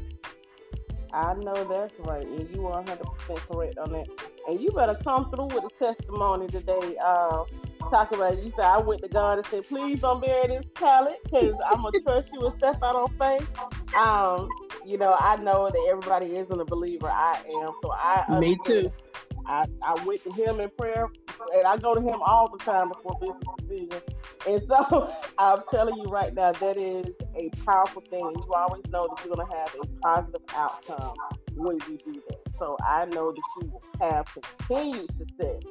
I 1.14 1.34
know 1.34 1.66
that's 1.66 1.94
right, 2.00 2.26
and 2.26 2.50
you 2.56 2.66
are 2.68 2.82
100 2.82 3.06
percent 3.06 3.40
correct 3.50 3.78
on 3.78 3.92
that. 3.92 4.08
And 4.48 4.60
you 4.60 4.72
better 4.72 4.98
come 5.04 5.30
through 5.30 5.48
with 5.48 5.66
a 5.66 5.94
testimony 5.94 6.48
today. 6.48 6.96
Uh, 7.04 7.44
talk 7.90 8.14
about 8.14 8.34
it. 8.34 8.44
You 8.44 8.54
said 8.56 8.66
I 8.66 8.78
went 8.78 9.02
to 9.02 9.10
God 9.10 9.38
and 9.38 9.46
said, 9.48 9.68
"Please 9.68 10.02
don't 10.02 10.22
bury 10.22 10.48
this 10.48 10.66
talent, 10.76 11.18
because 11.26 11.54
I'm 11.66 11.82
gonna 11.82 12.00
trust 12.02 12.30
you 12.32 12.48
and 12.48 12.58
step 12.58 12.82
out 12.82 12.96
on 12.96 13.10
faith." 13.20 13.96
Um, 13.96 14.48
you 14.86 14.98
know, 14.98 15.16
I 15.20 15.38
know 15.38 15.70
that 15.70 15.88
everybody 15.90 16.36
isn't 16.38 16.60
a 16.60 16.66
believer. 16.66 17.08
I 17.08 17.38
am, 17.64 17.72
so 17.82 17.92
I. 17.92 18.40
Me 18.40 18.58
too. 18.66 18.92
I, 19.46 19.66
I 19.82 20.04
went 20.06 20.24
to 20.24 20.32
him 20.34 20.60
in 20.60 20.70
prayer, 20.78 21.08
and 21.56 21.68
I 21.68 21.78
go 21.78 21.96
to 21.96 22.02
him 22.02 22.22
all 22.24 22.50
the 22.50 22.64
time 22.64 22.90
before 22.90 23.18
business 23.20 23.44
decisions. 23.60 24.04
And 24.48 24.62
so 24.68 25.14
I'm 25.38 25.64
telling 25.72 25.98
you 25.98 26.04
right 26.06 26.34
now, 26.34 26.52
that 26.52 26.78
is 26.78 27.06
a 27.36 27.50
powerful 27.66 28.04
thing. 28.10 28.26
And 28.26 28.36
You 28.38 28.54
always 28.54 28.84
know 28.90 29.08
that 29.08 29.26
you're 29.26 29.36
going 29.36 29.48
to 29.48 29.56
have 29.56 29.76
a 29.82 29.88
positive 30.02 30.42
outcome 30.56 31.16
when 31.56 31.78
you 31.90 31.98
do 31.98 32.22
that. 32.30 32.40
So 32.60 32.78
I 32.88 33.06
know 33.06 33.32
that 33.32 33.42
you 33.62 33.72
will 33.72 33.84
have 34.00 34.28
continued 34.68 35.10
success 35.18 35.62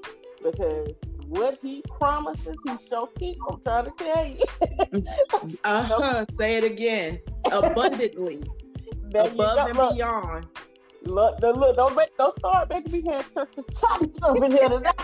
because 0.42 0.88
what 1.28 1.58
he 1.62 1.82
promises, 1.98 2.56
he 2.66 2.72
shall 2.88 3.06
keep. 3.18 3.36
I'm 3.48 3.60
trying 3.62 3.84
to 3.84 3.92
tell 3.96 4.26
you. 4.26 5.06
uh 5.64 5.82
huh. 5.84 6.26
Say 6.36 6.56
it 6.56 6.64
again. 6.64 7.20
Abundantly. 7.52 8.42
Above 9.14 9.58
and 9.68 9.76
look, 9.76 9.94
beyond. 9.94 10.46
Look, 11.02 11.40
look, 11.42 11.76
don't 11.76 11.96
make, 11.96 12.16
don't 12.16 12.38
start 12.38 12.70
making 12.70 12.92
me 12.92 13.10
have 13.10 13.28
such 13.34 13.58
a 13.58 13.62
chocolate 13.72 14.22
over 14.22 14.48
here 14.48 14.68
tonight. 14.68 14.94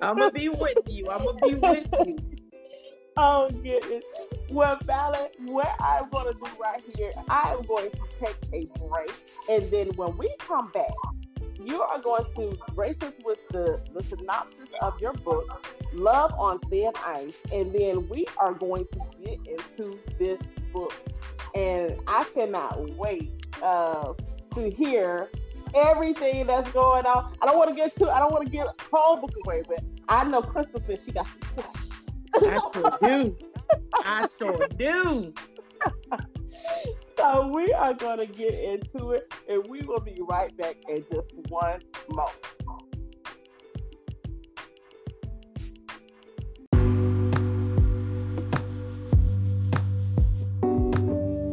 I'm 0.00 0.18
gonna 0.18 0.30
be 0.30 0.48
with 0.48 0.78
you. 0.86 1.08
I'm 1.10 1.24
gonna 1.24 1.38
be 1.46 1.54
with 1.54 1.86
you. 2.06 2.18
Oh 3.16 3.48
goodness. 3.48 4.02
Well, 4.50 4.76
Vallean, 4.82 5.28
what 5.44 5.68
I'm 5.80 6.10
gonna 6.10 6.32
do 6.32 6.50
right 6.60 6.82
here, 6.96 7.12
I 7.28 7.52
am 7.52 7.62
going 7.62 7.90
to 7.92 7.98
take 8.20 8.36
a 8.52 8.66
break, 8.88 9.12
and 9.48 9.70
then 9.70 9.90
when 9.94 10.16
we 10.16 10.34
come 10.40 10.68
back, 10.72 10.90
you 11.66 11.80
are 11.82 12.00
going 12.00 12.24
to 12.36 12.56
grace 12.74 12.96
us 13.02 13.12
with 13.24 13.38
the, 13.50 13.80
the 13.94 14.02
synopsis 14.02 14.68
of 14.80 15.00
your 15.00 15.12
book, 15.12 15.66
Love 15.92 16.32
on 16.34 16.58
Thin 16.70 16.92
Ice, 17.06 17.36
and 17.52 17.72
then 17.72 18.08
we 18.08 18.26
are 18.38 18.52
going 18.52 18.86
to 18.92 19.00
get 19.22 19.38
into 19.46 19.98
this 20.18 20.38
book. 20.72 20.94
And 21.54 21.98
I 22.06 22.24
cannot 22.34 22.96
wait 22.96 23.46
uh, 23.62 24.12
to 24.54 24.70
hear 24.70 25.30
everything 25.74 26.46
that's 26.46 26.70
going 26.72 27.06
on. 27.06 27.34
I 27.40 27.46
don't 27.46 27.58
want 27.58 27.70
to 27.70 27.76
get 27.76 27.96
too. 27.96 28.08
I 28.08 28.18
don't 28.18 28.32
want 28.32 28.44
to 28.44 28.50
get 28.50 28.66
whole 28.92 29.16
book 29.16 29.34
away, 29.44 29.62
but 29.66 29.82
I 30.08 30.24
know 30.24 30.42
Crystal 30.42 30.80
said 30.86 31.00
she 31.04 31.12
got 31.12 31.26
some 31.26 31.64
questions. 31.64 31.94
I 32.34 32.68
sure 32.72 32.98
do. 33.02 33.36
I 34.04 34.28
sure 34.38 34.68
do. 34.76 35.34
so 37.24 37.50
we 37.54 37.72
are 37.72 37.94
going 37.94 38.18
to 38.18 38.26
get 38.26 38.52
into 38.54 39.12
it, 39.12 39.32
and 39.48 39.64
we 39.66 39.80
will 39.82 40.00
be 40.00 40.18
right 40.28 40.54
back 40.58 40.76
in 40.88 41.04
just 41.10 41.32
one 41.48 41.80
moment. 42.10 42.36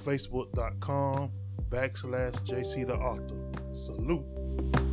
facebook.com 0.03 1.31
backslash 1.69 2.35
JC 2.45 2.85
the 2.85 2.95
Author. 2.95 3.35
Salute. 3.73 4.84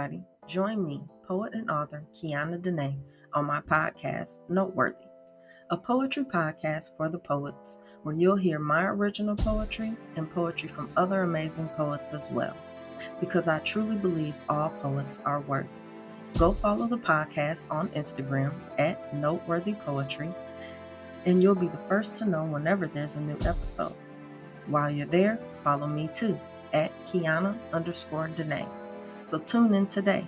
Everybody. 0.00 0.24
Join 0.46 0.86
me, 0.86 1.02
poet 1.26 1.52
and 1.52 1.70
author 1.70 2.02
Kiana 2.14 2.60
Dene, 2.60 3.02
on 3.34 3.44
my 3.44 3.60
podcast, 3.60 4.38
Noteworthy, 4.48 5.04
a 5.70 5.76
poetry 5.76 6.24
podcast 6.24 6.96
for 6.96 7.08
the 7.10 7.18
poets, 7.18 7.78
where 8.02 8.14
you'll 8.14 8.36
hear 8.36 8.58
my 8.58 8.84
original 8.84 9.36
poetry 9.36 9.92
and 10.16 10.30
poetry 10.32 10.70
from 10.70 10.88
other 10.96 11.22
amazing 11.22 11.68
poets 11.76 12.12
as 12.12 12.30
well, 12.30 12.56
because 13.20 13.46
I 13.46 13.58
truly 13.58 13.96
believe 13.96 14.34
all 14.48 14.70
poets 14.82 15.20
are 15.26 15.40
worthy. 15.40 15.68
Go 16.38 16.52
follow 16.52 16.86
the 16.86 16.96
podcast 16.96 17.66
on 17.70 17.88
Instagram 17.90 18.52
at 18.78 19.14
Noteworthy 19.14 19.74
Poetry, 19.74 20.30
and 21.26 21.42
you'll 21.42 21.54
be 21.54 21.68
the 21.68 21.88
first 21.88 22.16
to 22.16 22.24
know 22.24 22.44
whenever 22.44 22.86
there's 22.86 23.16
a 23.16 23.20
new 23.20 23.36
episode. 23.44 23.94
While 24.66 24.90
you're 24.90 25.06
there, 25.06 25.38
follow 25.62 25.86
me 25.86 26.08
too 26.14 26.38
at 26.72 26.90
Kiana 27.04 27.54
underscore 27.72 28.28
Dene. 28.28 28.64
So 29.22 29.38
tune 29.38 29.74
in 29.74 29.86
today. 29.86 30.26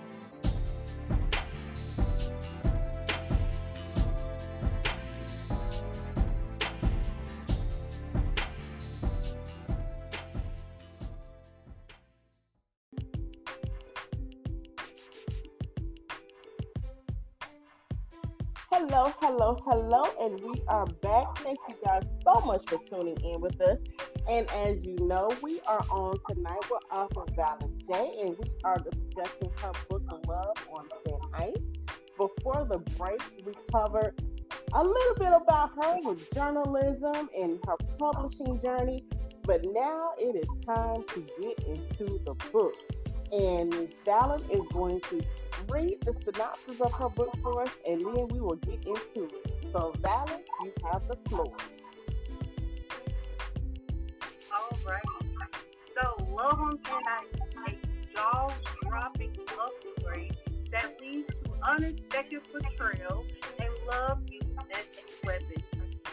Hello, 18.69 19.13
hello, 19.21 19.57
hello, 19.65 20.03
and 20.19 20.39
we 20.41 20.61
are 20.67 20.85
back. 21.01 21.37
Thank 21.39 21.57
you 21.67 21.75
guys 21.85 22.03
so 22.23 22.45
much 22.45 22.63
for 22.69 22.79
tuning 22.89 23.17
in 23.23 23.41
with 23.41 23.59
us. 23.61 23.77
And 24.33 24.49
as 24.49 24.83
you 24.83 24.95
know, 24.95 25.31
we 25.43 25.59
are 25.67 25.85
on 25.91 26.17
tonight 26.27 26.63
with 26.71 26.81
author 26.91 27.23
Vallean 27.35 27.79
J, 27.87 28.21
and 28.23 28.35
we 28.35 28.49
are 28.63 28.77
discussing 28.77 29.51
her 29.57 29.71
book 29.87 30.01
Love 30.27 30.57
on 30.73 30.87
Thin 31.05 31.19
Ice. 31.35 31.53
Before 32.17 32.67
the 32.67 32.79
break, 32.97 33.21
we 33.45 33.53
covered 33.71 34.19
a 34.73 34.83
little 34.83 35.15
bit 35.19 35.33
about 35.39 35.69
her 35.75 35.99
with 36.01 36.33
journalism 36.33 37.29
and 37.39 37.59
her 37.67 37.75
publishing 37.99 38.59
journey, 38.63 39.03
but 39.43 39.63
now 39.65 40.13
it 40.17 40.35
is 40.35 40.47
time 40.65 41.03
to 41.09 41.23
get 41.39 41.67
into 41.67 42.19
the 42.25 42.33
book. 42.51 42.73
And. 43.31 43.93
Valence 44.03 44.43
is 44.51 44.61
going 44.71 44.99
to 45.01 45.21
read 45.69 45.97
the 46.05 46.15
synopsis 46.25 46.81
of 46.81 46.91
her 46.93 47.09
book 47.09 47.37
for 47.43 47.61
us, 47.61 47.69
and 47.87 48.01
then 48.01 48.27
we 48.29 48.41
will 48.41 48.55
get 48.55 48.83
into 48.83 49.25
it. 49.25 49.53
So, 49.71 49.93
Valence, 50.01 50.41
you 50.63 50.73
have 50.91 51.07
the 51.07 51.17
floor. 51.29 51.55
All 54.55 54.77
right. 54.87 55.01
So, 55.95 56.25
Love 56.31 56.59
on 56.59 56.77
Thin 56.79 56.93
a 57.67 58.13
jaw-dropping 58.13 59.35
love 59.57 59.71
story 59.99 60.31
that 60.71 60.99
leads 61.01 61.27
to 61.27 61.51
unexpected 61.63 62.41
betrayal 62.51 63.25
and 63.59 63.69
love 63.87 64.19
used 64.29 64.47
as 64.71 64.85
a 64.97 65.27
weapon. 65.27 65.63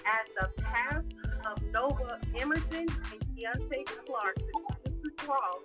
As 0.07 0.27
the 0.41 0.63
path 0.63 1.05
of 1.47 1.63
Nova 1.73 2.19
Emerson 2.39 2.87
and 2.87 3.21
Keontae 3.37 3.85
Clarkson 4.07 4.81
cross, 5.17 5.61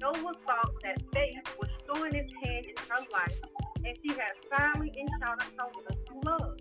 Nova 0.00 0.32
thought 0.46 0.72
that 0.82 1.02
fate 1.12 1.36
was 1.58 1.70
showing 1.86 2.14
its 2.14 2.32
hand 2.42 2.66
in 2.66 2.74
her 2.88 3.04
life, 3.12 3.40
and 3.84 3.96
she 4.02 4.08
had 4.12 4.34
finally 4.50 4.92
encountered 4.96 5.48
someone 5.56 5.84
to 5.86 6.30
love. 6.30 6.56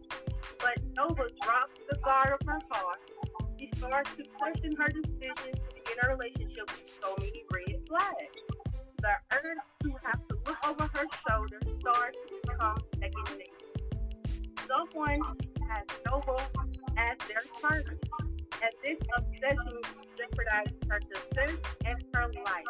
But 0.60 0.78
Nova 0.96 1.28
dropped 1.42 1.80
the 1.90 1.98
guard 2.04 2.38
of 2.40 2.48
her 2.48 2.60
heart. 2.72 3.00
She 3.64 3.70
starts 3.78 4.10
to 4.18 4.24
question 4.38 4.76
her 4.76 4.88
decisions 4.90 5.56
in 5.56 5.96
a 6.04 6.10
relationship 6.10 6.68
with 6.68 7.00
so 7.02 7.16
many 7.18 7.46
red 7.50 7.80
flags. 7.88 8.36
The 9.00 9.14
urge 9.32 9.58
to 9.84 9.90
have 10.04 10.20
to 10.28 10.36
look 10.46 10.58
over 10.68 10.84
her 10.84 11.06
shoulder 11.24 11.60
starts 11.80 12.18
to 12.28 12.36
become 12.42 12.76
second 13.00 13.38
nature. 13.38 14.68
Someone 14.68 15.22
has 15.70 15.86
Nova 16.06 16.46
as 16.98 17.18
their 17.30 17.42
partner, 17.62 17.98
and 18.20 18.74
this 18.84 19.00
obsession 19.16 19.80
jeopardizes 20.20 20.90
her 20.90 21.00
success 21.14 21.56
and 21.86 22.04
her 22.14 22.32
life 22.44 22.66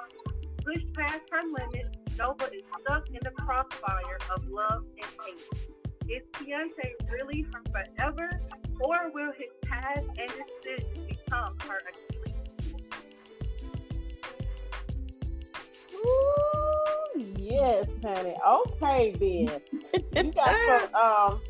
pushed 0.63 0.93
past 0.93 1.21
her 1.31 1.41
limits, 1.41 1.97
Nova 2.19 2.45
is 2.53 2.62
stuck 2.81 3.07
in 3.09 3.19
the 3.23 3.31
crossfire 3.31 4.19
of 4.35 4.47
love 4.47 4.83
and 5.01 5.12
hate. 5.25 5.71
Is 6.07 6.21
Keontae 6.33 6.93
really 7.09 7.47
her 7.51 7.63
forever, 7.71 8.29
or 8.84 9.10
will 9.13 9.32
his 9.32 9.50
past 9.66 10.04
and 10.18 10.30
decisions 10.30 11.00
become 11.08 11.56
her 11.68 11.82
Achilles? 11.90 12.50
Ooh, 15.96 17.26
yes, 17.38 17.86
honey. 18.04 18.36
Okay, 18.48 19.15
then. 19.19 19.62
You 20.15 20.32
got 20.34 20.56
some 20.67 20.96
um 20.96 21.41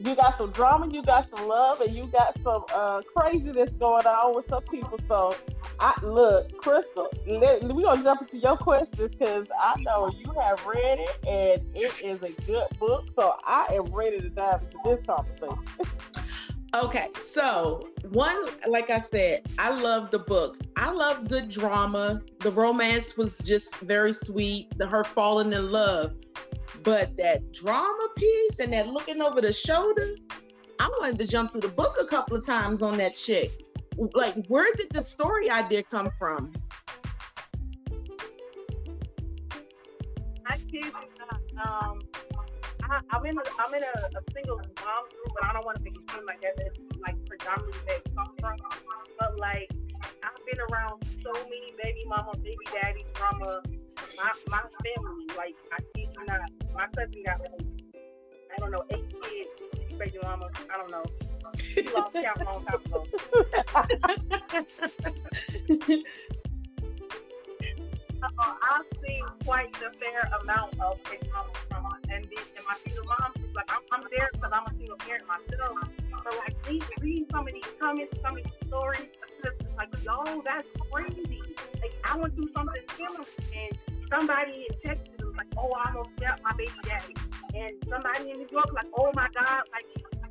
you 0.00 0.14
got 0.14 0.38
some 0.38 0.52
drama, 0.52 0.88
you 0.92 1.02
got 1.02 1.28
some 1.34 1.48
love, 1.48 1.80
and 1.80 1.92
you 1.92 2.06
got 2.06 2.38
some 2.44 2.64
uh, 2.72 3.02
craziness 3.16 3.68
going 3.80 4.06
on 4.06 4.36
with 4.36 4.48
some 4.48 4.62
people. 4.62 4.98
So, 5.08 5.34
I 5.80 5.94
look, 6.04 6.56
Crystal, 6.58 7.08
let, 7.26 7.64
we 7.64 7.82
gonna 7.82 8.02
jump 8.02 8.22
into 8.22 8.38
your 8.38 8.56
questions 8.56 8.96
because 8.96 9.46
I 9.60 9.80
know 9.80 10.08
you 10.16 10.32
have 10.40 10.64
read 10.66 11.00
it, 11.00 11.18
and 11.26 11.76
it 11.76 12.00
is 12.00 12.22
a 12.22 12.30
good 12.42 12.64
book. 12.78 13.06
So, 13.18 13.34
I 13.44 13.66
am 13.72 13.92
ready 13.92 14.20
to 14.20 14.28
dive 14.28 14.62
into 14.62 14.78
this 14.84 15.04
conversation. 15.04 15.58
Okay, 16.74 17.08
so 17.18 17.88
one, 18.10 18.36
like 18.68 18.90
I 18.90 19.00
said, 19.00 19.46
I 19.58 19.70
love 19.70 20.10
the 20.10 20.18
book. 20.18 20.58
I 20.76 20.90
love 20.90 21.28
the 21.28 21.40
drama. 21.42 22.20
The 22.40 22.50
romance 22.50 23.16
was 23.16 23.38
just 23.38 23.74
very 23.76 24.12
sweet. 24.12 24.76
The 24.76 24.86
her 24.86 25.02
falling 25.02 25.52
in 25.54 25.72
love, 25.72 26.14
but 26.82 27.16
that 27.16 27.52
drama 27.52 28.08
piece 28.16 28.58
and 28.58 28.72
that 28.74 28.88
looking 28.88 29.22
over 29.22 29.40
the 29.40 29.52
shoulder, 29.52 30.08
I 30.78 30.88
wanted 31.00 31.18
to 31.20 31.26
jump 31.26 31.52
through 31.52 31.62
the 31.62 31.68
book 31.68 31.96
a 32.00 32.04
couple 32.04 32.36
of 32.36 32.44
times 32.44 32.82
on 32.82 32.98
that 32.98 33.14
chick. 33.14 33.50
Like, 34.14 34.46
where 34.48 34.66
did 34.76 34.90
the 34.90 35.02
story 35.02 35.48
idea 35.48 35.82
come 35.82 36.10
from? 36.18 36.52
I 40.46 40.58
not. 41.18 41.92
Um, 41.92 41.98
I, 42.90 43.00
I'm 43.10 43.26
in 43.26 43.36
a, 43.36 43.42
I'm 43.58 43.74
in 43.74 43.82
a, 43.82 44.18
a 44.18 44.22
single 44.32 44.56
mom 44.56 45.04
group, 45.12 45.32
but 45.34 45.44
I 45.44 45.52
don't 45.52 45.64
want 45.64 45.78
to 45.78 45.84
make 45.84 45.94
it 45.94 46.10
seem 46.10 46.24
like 46.26 46.40
that 46.40 46.56
like 47.00 47.16
predominantly 47.26 47.80
it 47.88 48.14
comes 48.16 48.30
from. 48.40 48.56
But 49.18 49.38
like, 49.38 49.70
I've 50.22 50.46
been 50.46 50.60
around 50.70 51.02
so 51.22 51.32
many 51.32 51.72
baby 51.82 52.04
mama, 52.06 52.36
baby 52.36 52.56
daddy 52.72 53.04
drama. 53.14 53.62
Uh, 53.62 54.02
my 54.16 54.32
my 54.48 54.62
family, 54.82 55.26
like, 55.36 55.56
I 55.72 55.78
you 55.96 56.08
not, 56.26 56.40
my 56.74 56.86
cousin 56.96 57.22
got 57.24 57.40
like, 57.40 57.66
I 58.52 58.56
don't 58.58 58.70
know, 58.70 58.84
eight 58.90 59.10
kids, 59.10 59.98
baby 59.98 60.18
mama. 60.22 60.48
I 60.72 60.76
don't 60.78 60.90
know. 60.90 61.04
She 61.58 61.82
lost 61.90 62.14
count 62.14 62.40
a 62.40 62.44
long 62.44 62.64
time 62.64 62.80
ago. 65.88 66.02
I've 68.22 68.84
seen 69.06 69.24
quite 69.44 69.72
the 69.74 69.90
fair 69.98 70.30
amount 70.42 70.80
of 70.80 70.98
come 71.04 71.46
from 71.68 71.86
and 72.10 72.24
then 72.24 72.44
and 72.56 72.66
my 72.66 72.74
single 72.84 73.04
mom, 73.04 73.32
like, 73.54 73.70
I'm, 73.70 73.80
I'm 73.92 74.08
there 74.10 74.28
because 74.32 74.50
I'm 74.52 74.66
a 74.66 74.76
single 74.76 74.96
parent 74.96 75.24
myself. 75.26 75.78
But 76.24 76.36
like, 76.36 76.62
please 76.62 76.82
read 77.00 77.26
some 77.30 77.46
of 77.46 77.52
these 77.52 77.68
comments, 77.80 78.16
some 78.22 78.36
of 78.36 78.44
these 78.44 78.52
stories. 78.66 79.08
Just 79.42 79.62
like, 79.76 79.88
yo, 80.02 80.42
that's 80.44 80.66
crazy. 80.90 81.40
Like, 81.80 81.94
I 82.04 82.16
went 82.16 82.34
through 82.34 82.50
something 82.54 82.82
similar, 82.96 83.24
and 83.54 83.78
somebody 84.10 84.66
in 84.68 84.80
Texas 84.84 85.14
was 85.20 85.36
like, 85.36 85.46
oh, 85.56 85.70
I 85.76 85.90
almost 85.90 86.16
got 86.20 86.42
my 86.42 86.52
baby 86.58 86.72
daddy, 86.82 87.14
and 87.54 87.72
somebody 87.88 88.30
in 88.30 88.38
New 88.38 88.48
York 88.50 88.72
like, 88.74 88.86
oh 88.98 89.12
my 89.14 89.28
God, 89.32 89.62
like 89.72 89.86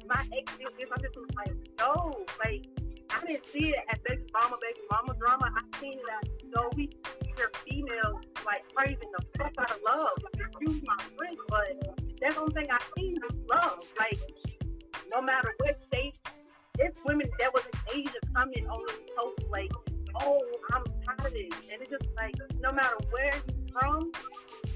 my 0.07 0.21
ex 0.37 0.51
did 0.57 0.67
this. 0.77 0.89
I 0.91 1.01
just 1.01 1.17
like, 1.35 1.55
no, 1.79 2.25
like. 2.43 2.65
I 3.09 3.25
didn't 3.25 3.47
see 3.47 3.69
it 3.69 3.79
as 3.91 3.99
baby 4.07 4.23
mama, 4.33 4.57
baby 4.61 4.81
mama 4.91 5.13
drama. 5.19 5.51
I 5.55 5.79
seen 5.79 5.93
it 5.93 6.05
as 6.23 6.37
so 6.53 6.69
we 6.75 6.89
hear 7.35 7.51
females 7.65 8.23
like 8.45 8.63
praising 8.73 9.11
the 9.17 9.23
fuck 9.37 9.53
out 9.59 9.71
of 9.71 9.77
love. 9.85 10.17
Excuse 10.33 10.81
my 10.85 10.97
French, 11.17 11.39
but 11.47 11.97
that's 12.21 12.35
the 12.35 12.41
only 12.41 12.53
thing 12.53 12.67
I 12.71 12.79
seen 12.97 13.17
is 13.17 13.35
love. 13.49 13.83
Like 13.99 14.19
no 15.11 15.21
matter 15.21 15.53
what 15.59 15.77
state, 15.87 16.15
it's 16.79 16.97
women 17.05 17.29
that 17.39 17.53
was 17.53 17.63
in 17.65 17.99
Asia 17.99 18.19
coming 18.35 18.67
on 18.67 18.85
this 18.87 18.99
post 19.17 19.43
like, 19.49 19.71
oh, 20.21 20.41
I'm 20.73 20.83
tired 21.05 21.27
of 21.27 21.33
this, 21.33 21.53
and 21.71 21.81
it's 21.81 21.91
just 21.91 22.07
like 22.15 22.35
no 22.59 22.71
matter 22.71 22.97
where 23.11 23.33
you're 23.33 23.81
from, 23.81 24.11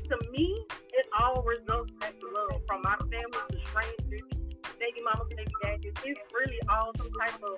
to 0.10 0.32
me, 0.32 0.66
it 0.94 1.06
all 1.20 1.44
results 1.44 1.92
back 2.00 2.20
to 2.20 2.28
love. 2.28 2.62
From 2.68 2.82
my 2.84 2.96
family 2.98 3.42
to 3.52 3.58
strangers, 3.70 4.30
baby 4.80 5.02
mama, 5.04 5.26
baby 5.30 5.52
daddy, 5.64 5.92
it's 6.04 6.20
really 6.34 6.60
all 6.70 6.92
some 6.98 7.12
type 7.14 7.42
of 7.44 7.58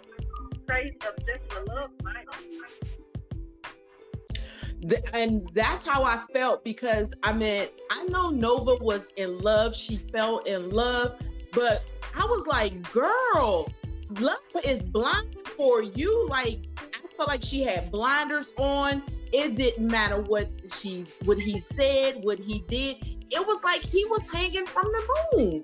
And 5.13 5.47
that's 5.53 5.85
how 5.85 6.03
I 6.03 6.23
felt 6.33 6.63
because 6.63 7.13
I 7.23 7.33
mean, 7.33 7.67
I 7.91 8.03
know 8.05 8.29
Nova 8.29 8.75
was 8.83 9.11
in 9.15 9.39
love. 9.39 9.75
She 9.75 9.97
fell 9.97 10.39
in 10.39 10.71
love, 10.71 11.17
but 11.53 11.83
I 12.15 12.25
was 12.25 12.47
like, 12.47 12.91
girl, 12.91 13.71
love 14.19 14.37
is 14.65 14.85
blind 14.85 15.35
for 15.57 15.81
you. 15.83 16.27
Like, 16.27 16.59
I 16.77 17.07
felt 17.15 17.29
like 17.29 17.43
she 17.43 17.63
had 17.63 17.91
blinders 17.91 18.53
on. 18.57 19.03
It 19.31 19.55
didn't 19.55 19.87
matter 19.87 20.21
what 20.21 20.49
she, 20.71 21.05
what 21.25 21.39
he 21.39 21.59
said, 21.59 22.23
what 22.23 22.39
he 22.39 22.59
did. 22.67 22.97
It 23.31 23.47
was 23.47 23.63
like 23.63 23.81
he 23.81 24.05
was 24.05 24.29
hanging 24.31 24.65
from 24.67 24.85
the 24.85 25.37
moon. 25.37 25.63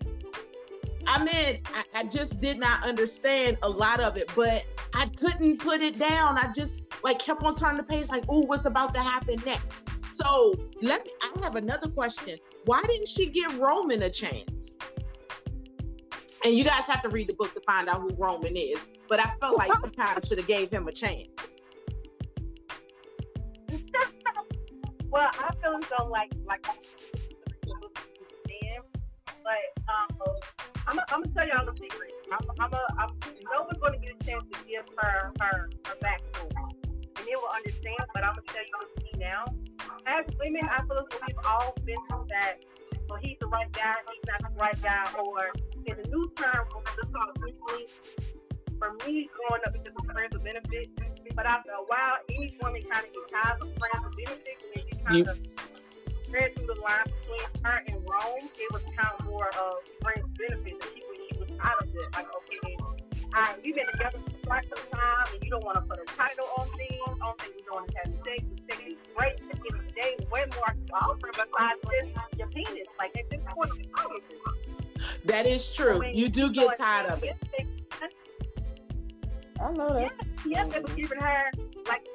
I 1.12 1.18
mean, 1.24 1.62
I, 1.74 1.84
I, 1.96 2.04
just 2.04 2.40
did 2.40 2.60
not 2.60 2.88
understand 2.88 3.58
a 3.64 3.70
lot 3.70 4.00
of 4.00 4.16
it, 4.16 4.30
but 4.36 4.64
I 4.94 5.08
couldn't 5.08 5.58
put 5.58 5.82
it 5.82 5.98
down. 5.98 6.38
I 6.38 6.52
just 6.56 6.82
like 7.04 7.18
kept 7.18 7.42
on 7.44 7.56
turning 7.56 7.78
the 7.78 7.84
page, 7.84 8.10
like, 8.10 8.26
oh, 8.30 8.42
what's 8.42 8.66
about 8.66 8.94
to 8.94 9.00
happen 9.00 9.42
next? 9.44 9.80
So 10.14 10.54
let 10.84 11.04
me 11.04 11.12
I 11.24 11.32
have 11.42 11.56
another 11.56 11.90
question. 11.90 12.38
Why 12.66 12.84
didn't 12.88 13.08
she 13.08 13.26
give 13.26 13.58
Roman 13.58 14.04
a 14.04 14.10
chance? 14.12 14.76
And 16.46 16.54
you 16.54 16.64
guys 16.64 16.84
have 16.84 17.02
to 17.02 17.10
read 17.10 17.28
the 17.28 17.34
book 17.34 17.56
to 17.56 17.62
find 17.62 17.90
out 17.90 18.02
who 18.02 18.12
Roman 18.16 18.56
is. 18.56 18.78
But 19.08 19.20
I 19.20 19.34
felt 19.42 19.58
like 19.58 19.72
she 19.74 19.90
kind 19.90 20.16
of 20.16 20.24
should 20.24 20.38
have 20.38 20.48
gave 20.48 20.70
him 20.70 20.88
a 20.88 20.92
chance. 20.92 21.56
well, 25.10 25.32
I 25.34 25.56
feel 25.60 25.80
so 25.90 26.06
like 26.06 26.32
like 26.46 26.64
but 29.44 29.84
um, 29.90 30.08
I'm, 30.88 31.00
I'm 31.00 31.24
gonna 31.24 31.34
tell 31.36 31.48
y'all 31.48 31.68
a 31.68 31.74
secret. 31.78 32.14
I'm, 32.32 32.46
I'm, 32.60 32.74
a, 32.74 32.82
I'm 33.00 33.10
Nova's 33.52 33.78
gonna 33.82 33.98
get 33.98 34.16
a 34.20 34.24
chance 34.24 34.44
to 34.52 34.60
give 34.66 34.86
her 34.98 35.32
her 35.40 35.70
her 35.86 35.96
backstory, 36.02 36.72
and 37.18 37.24
they 37.26 37.36
will 37.36 37.54
understand. 37.56 38.06
But 38.14 38.24
I'm 38.24 38.36
gonna 38.36 38.48
tell 38.48 38.64
you 38.64 38.76
what 38.78 38.96
to 38.96 39.04
me 39.04 39.12
now. 39.18 39.46
As 40.08 40.26
women, 40.40 40.64
I 40.70 40.82
feel 40.86 40.96
like 40.96 41.28
we've 41.28 41.46
all 41.46 41.76
been 41.86 41.98
through 42.10 42.26
that 42.30 42.64
so 43.10 43.16
he's 43.16 43.38
the 43.42 43.48
right 43.48 43.72
guy, 43.74 43.96
he's 44.14 44.22
not 44.30 44.40
the 44.40 44.56
right 44.62 44.82
guy, 44.84 45.04
or 45.18 45.50
in 45.86 45.98
the 45.98 46.08
new 46.10 46.32
term, 46.38 46.62
let's 46.70 47.10
call 47.12 47.26
it 47.34 47.42
recently, 47.42 47.88
for 48.78 48.94
me, 49.02 49.28
growing 49.34 49.64
up 49.66 49.74
because 49.74 49.98
of 49.98 50.06
friends 50.14 50.30
with 50.32 50.44
benefits, 50.44 50.94
but 51.34 51.46
after 51.48 51.72
a 51.72 51.84
while, 51.90 52.22
any 52.30 52.56
woman 52.62 52.82
kind 52.86 53.04
of 53.04 53.10
gets 53.10 53.34
tired 53.34 53.58
of 53.62 53.70
friends 53.82 54.06
with 54.06 54.14
benefits, 54.14 54.66
and 54.76 54.84
she 54.86 55.04
kind 55.04 55.28
of 55.28 55.38
read 56.30 56.56
through 56.56 56.68
the 56.68 56.80
line 56.82 57.10
between 57.10 57.66
her 57.66 57.82
and 57.88 57.98
Rome, 58.06 58.46
it 58.46 58.72
was 58.72 58.84
kind 58.94 59.10
of 59.18 59.26
more 59.26 59.50
of 59.58 59.74
friends 60.04 60.29
with 60.40 60.50
benefits, 60.50 60.86
and 60.86 60.94
she, 60.96 61.02
she 61.32 61.40
was 61.40 61.50
out 61.62 61.82
of 61.82 61.88
it. 61.90 62.08
Like, 62.14 62.28
okay, 62.28 62.78
all 62.80 63.42
right, 63.42 63.56
we've 63.64 63.76
been 63.76 63.86
together 63.92 64.20
for 64.24 64.48
quite 64.48 64.66
some 64.70 64.92
time, 64.92 65.28
and 65.34 65.44
you 65.44 65.50
don't 65.50 65.64
want 65.64 65.76
to 65.76 65.82
put 65.82 66.00
a 66.00 66.06
title 66.06 66.46
on 66.58 66.68
things. 66.78 67.00
I 67.06 67.16
don't 67.20 67.42
think 67.42 67.58
to 67.58 67.74
have 67.76 68.14
sex. 68.26 68.44
Sex 68.70 68.82
is 68.88 68.96
great. 69.16 69.34
At 69.34 69.40
the 69.40 69.70
end 69.70 69.80
of 69.80 69.86
the 69.86 69.92
day, 69.94 70.18
way 70.32 70.46
more 70.56 70.74
to 70.74 70.94
offer 70.94 71.30
besides 71.32 71.80
just 71.84 72.38
your 72.38 72.48
penis. 72.48 72.88
Like, 72.98 73.18
at 73.18 73.30
this 73.30 73.40
point, 73.48 73.72
it's 73.78 73.90
obvious. 73.96 75.20
That 75.26 75.46
is 75.46 75.74
true. 75.74 76.00
When 76.00 76.16
You 76.16 76.30
do 76.30 76.52
get 76.52 76.78
tired 76.78 77.12
of 77.12 77.24
it. 77.24 77.36
I 79.62 79.72
know 79.74 79.94
that. 79.94 80.12
Yes, 80.46 80.72
they 80.72 80.80
was 80.80 80.94
giving 80.94 81.20
her 81.20 81.52
like. 81.88 82.08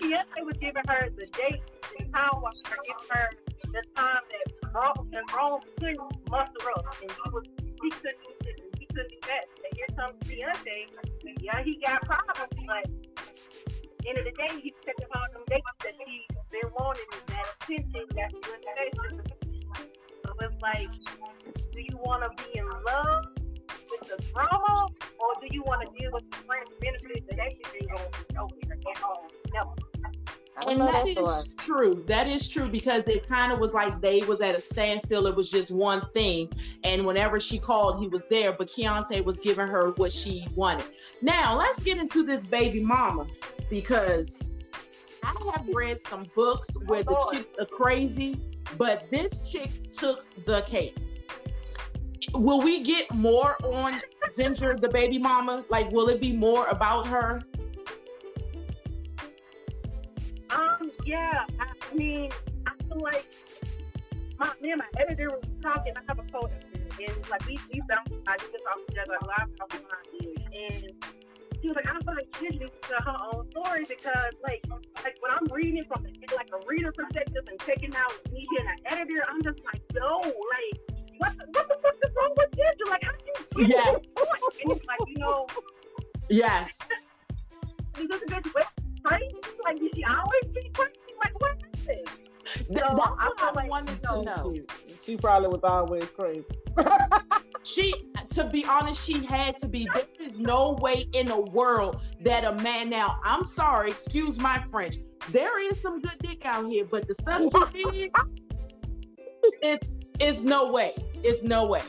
Yes, 0.00 0.24
they 0.34 0.42
was 0.42 0.56
giving 0.56 0.82
her 0.88 1.08
the 1.16 1.26
date 1.26 1.60
and 1.98 2.12
time 2.12 2.30
was 2.40 2.54
her 2.64 2.76
giving 2.86 3.08
her 3.10 3.30
the 3.72 3.82
time 3.94 4.20
that 4.30 4.61
Rome 4.74 5.10
and 5.12 5.26
Rome 5.36 5.60
couldn't 5.78 6.30
muster 6.30 6.70
up, 6.76 6.96
and 7.02 7.10
he 7.10 7.30
was 7.30 7.44
he 7.82 7.90
couldn't 7.90 8.22
do 8.22 8.32
this 8.40 8.56
and 8.62 8.72
he 8.78 8.86
couldn't 8.86 9.10
do 9.10 9.18
that. 9.28 9.44
And 9.64 9.72
here 9.76 9.90
comes 9.96 10.16
Keontae. 10.24 11.42
Yeah, 11.42 11.62
he 11.62 11.76
got 11.84 12.02
problems, 12.02 12.50
but 12.66 12.86
end 14.06 14.18
of 14.18 14.24
the 14.24 14.32
day, 14.32 14.48
he's 14.62 14.72
taking 14.84 15.10
on 15.14 15.28
them 15.32 15.42
dates 15.48 15.64
that 15.84 15.94
he's 16.06 16.26
been 16.50 16.70
wanting 16.78 17.04
and 17.12 17.26
that 17.28 17.46
attention, 17.62 18.06
that 18.16 18.30
solicitation. 18.42 19.22
So 20.24 20.32
it's 20.40 20.62
like, 20.62 20.90
do 21.72 21.80
you 21.80 21.96
want 21.98 22.22
to 22.24 22.44
be 22.44 22.58
in 22.58 22.66
love 22.66 23.24
with 23.90 24.08
the 24.08 24.22
drama, 24.32 24.88
or 25.20 25.30
do 25.40 25.48
you 25.50 25.62
want 25.62 25.82
to 25.86 25.98
deal 25.98 26.10
with 26.12 26.30
the 26.30 26.36
friends 26.38 26.70
benefits 26.80 27.26
that 27.28 27.36
they 27.36 27.50
should 27.56 27.72
be 27.78 27.86
going 27.86 28.10
to 28.12 28.40
over 28.40 28.54
at 28.72 28.98
home? 28.98 29.28
No. 29.52 29.74
And 30.68 30.80
that 30.80 31.04
right. 31.16 31.44
true. 31.58 32.04
That 32.06 32.26
is 32.26 32.48
true 32.48 32.68
because 32.68 33.04
it 33.04 33.26
kind 33.26 33.52
of 33.52 33.58
was 33.58 33.72
like 33.72 34.00
they 34.00 34.20
was 34.20 34.40
at 34.42 34.54
a 34.54 34.60
standstill. 34.60 35.26
It 35.26 35.34
was 35.34 35.50
just 35.50 35.70
one 35.70 36.06
thing, 36.12 36.52
and 36.84 37.06
whenever 37.06 37.40
she 37.40 37.58
called, 37.58 38.00
he 38.00 38.08
was 38.08 38.20
there. 38.28 38.52
But 38.52 38.68
Keontae 38.68 39.24
was 39.24 39.40
giving 39.40 39.66
her 39.66 39.90
what 39.92 40.12
she 40.12 40.46
wanted. 40.54 40.84
Now 41.22 41.56
let's 41.56 41.82
get 41.82 41.98
into 41.98 42.22
this 42.22 42.44
baby 42.44 42.82
mama 42.82 43.26
because 43.70 44.38
I 45.24 45.34
have 45.54 45.66
read 45.72 46.00
some 46.02 46.26
books 46.34 46.68
where 46.86 47.02
the 47.02 47.12
Lord. 47.12 47.34
chicks 47.34 47.58
are 47.58 47.66
crazy, 47.66 48.40
but 48.76 49.10
this 49.10 49.50
chick 49.50 49.70
took 49.90 50.26
the 50.44 50.62
cake. 50.62 50.96
Will 52.34 52.60
we 52.60 52.82
get 52.82 53.12
more 53.12 53.56
on 53.64 54.00
Ginger, 54.36 54.76
the 54.78 54.88
baby 54.88 55.18
mama? 55.18 55.64
Like, 55.70 55.90
will 55.92 56.08
it 56.08 56.20
be 56.20 56.32
more 56.32 56.68
about 56.68 57.06
her? 57.08 57.42
Yeah, 61.04 61.44
I, 61.60 61.66
I 61.90 61.94
mean, 61.94 62.30
I 62.66 62.72
feel 62.84 62.98
like 63.00 63.26
my, 64.38 64.50
me 64.60 64.70
and 64.70 64.78
my 64.78 65.00
editor 65.00 65.28
was 65.30 65.42
talking. 65.62 65.92
I 65.96 66.00
have 66.08 66.18
a 66.18 66.22
co-editor, 66.32 66.66
and 67.00 67.30
like 67.30 67.46
we 67.46 67.58
we 67.72 67.80
bounced 67.88 68.12
ideas 68.28 68.62
off 68.70 68.78
other 69.02 69.18
a 69.20 69.26
lot 69.26 69.42
of 69.42 69.56
times, 69.58 69.82
and 70.52 71.04
she 71.60 71.68
was 71.68 71.76
like, 71.76 71.86
I 71.88 71.98
feel 72.00 72.14
like 72.14 72.36
she 72.40 72.48
needs 72.48 72.72
to 72.88 72.94
her 72.94 73.16
own 73.32 73.48
story 73.50 73.84
because, 73.88 74.32
like, 74.42 74.64
like 75.04 75.16
when 75.20 75.30
I'm 75.30 75.46
reading 75.52 75.84
from 75.86 76.04
like 76.36 76.48
a 76.52 76.66
reader 76.66 76.92
perspective 76.92 77.44
and 77.48 77.58
taking 77.60 77.94
out 77.94 78.12
me 78.32 78.46
being 78.50 78.68
an 78.68 78.76
editor, 78.86 79.24
I'm 79.28 79.42
just 79.42 79.60
like, 79.64 79.80
yo, 79.94 80.18
like, 80.18 80.80
what 81.18 81.38
the, 81.38 81.44
what 81.52 81.68
the 81.68 81.76
fuck 81.82 81.94
is 82.04 82.10
wrong 82.16 82.34
with 82.36 82.50
Ginger? 82.50 82.90
Like, 82.90 83.04
how 83.04 83.12
do 83.12 83.62
you 83.62 83.68
get 83.68 83.76
Yeah. 83.76 83.92
to 83.92 83.98
this 83.98 84.08
point? 84.16 84.54
And 84.62 84.72
it's 84.72 84.86
like, 84.86 84.98
you 85.06 85.18
know, 85.18 85.46
Yes. 86.28 86.78
is 88.00 88.08
this 88.08 88.20
bitch 88.22 88.54
way 88.54 88.62
crazy? 89.04 89.36
Like, 89.64 89.78
did 89.78 89.94
she 89.94 90.04
always 90.04 90.54
be 90.54 90.70
crazy? 90.74 90.92
Like, 91.22 91.40
what 91.40 91.56
is 91.74 91.86
this? 91.86 92.66
Th- 92.66 92.66
So, 92.68 92.74
that's 92.74 92.90
I 92.92 92.94
what 92.96 93.38
feel 93.38 93.48
I 93.48 93.52
like, 93.54 93.70
wanted 93.70 94.02
to 94.02 94.06
know, 94.06 94.22
know. 94.22 94.54
She, 94.54 94.94
she 95.04 95.16
probably 95.16 95.48
was 95.48 95.60
always 95.64 96.04
crazy. 96.18 96.44
She, 97.64 97.94
to 98.30 98.48
be 98.50 98.64
honest, 98.64 99.06
she 99.06 99.24
had 99.24 99.56
to 99.58 99.68
be. 99.68 99.88
There 99.94 100.04
is 100.18 100.32
no 100.36 100.72
way 100.80 101.06
in 101.12 101.28
the 101.28 101.40
world 101.40 102.02
that 102.24 102.42
a 102.44 102.52
man. 102.60 102.90
Now, 102.90 103.20
I'm 103.24 103.44
sorry, 103.44 103.90
excuse 103.90 104.38
my 104.38 104.62
French. 104.70 104.96
There 105.30 105.60
is 105.70 105.80
some 105.80 106.00
good 106.00 106.18
dick 106.20 106.44
out 106.44 106.66
here, 106.68 106.84
but 106.84 107.06
the 107.06 107.14
stuff 107.14 107.42
she 107.72 107.84
did, 107.92 108.10
it's, 109.62 109.88
it's 110.18 110.42
no 110.42 110.72
way. 110.72 110.92
It's 111.22 111.44
no 111.44 111.66
way. 111.66 111.82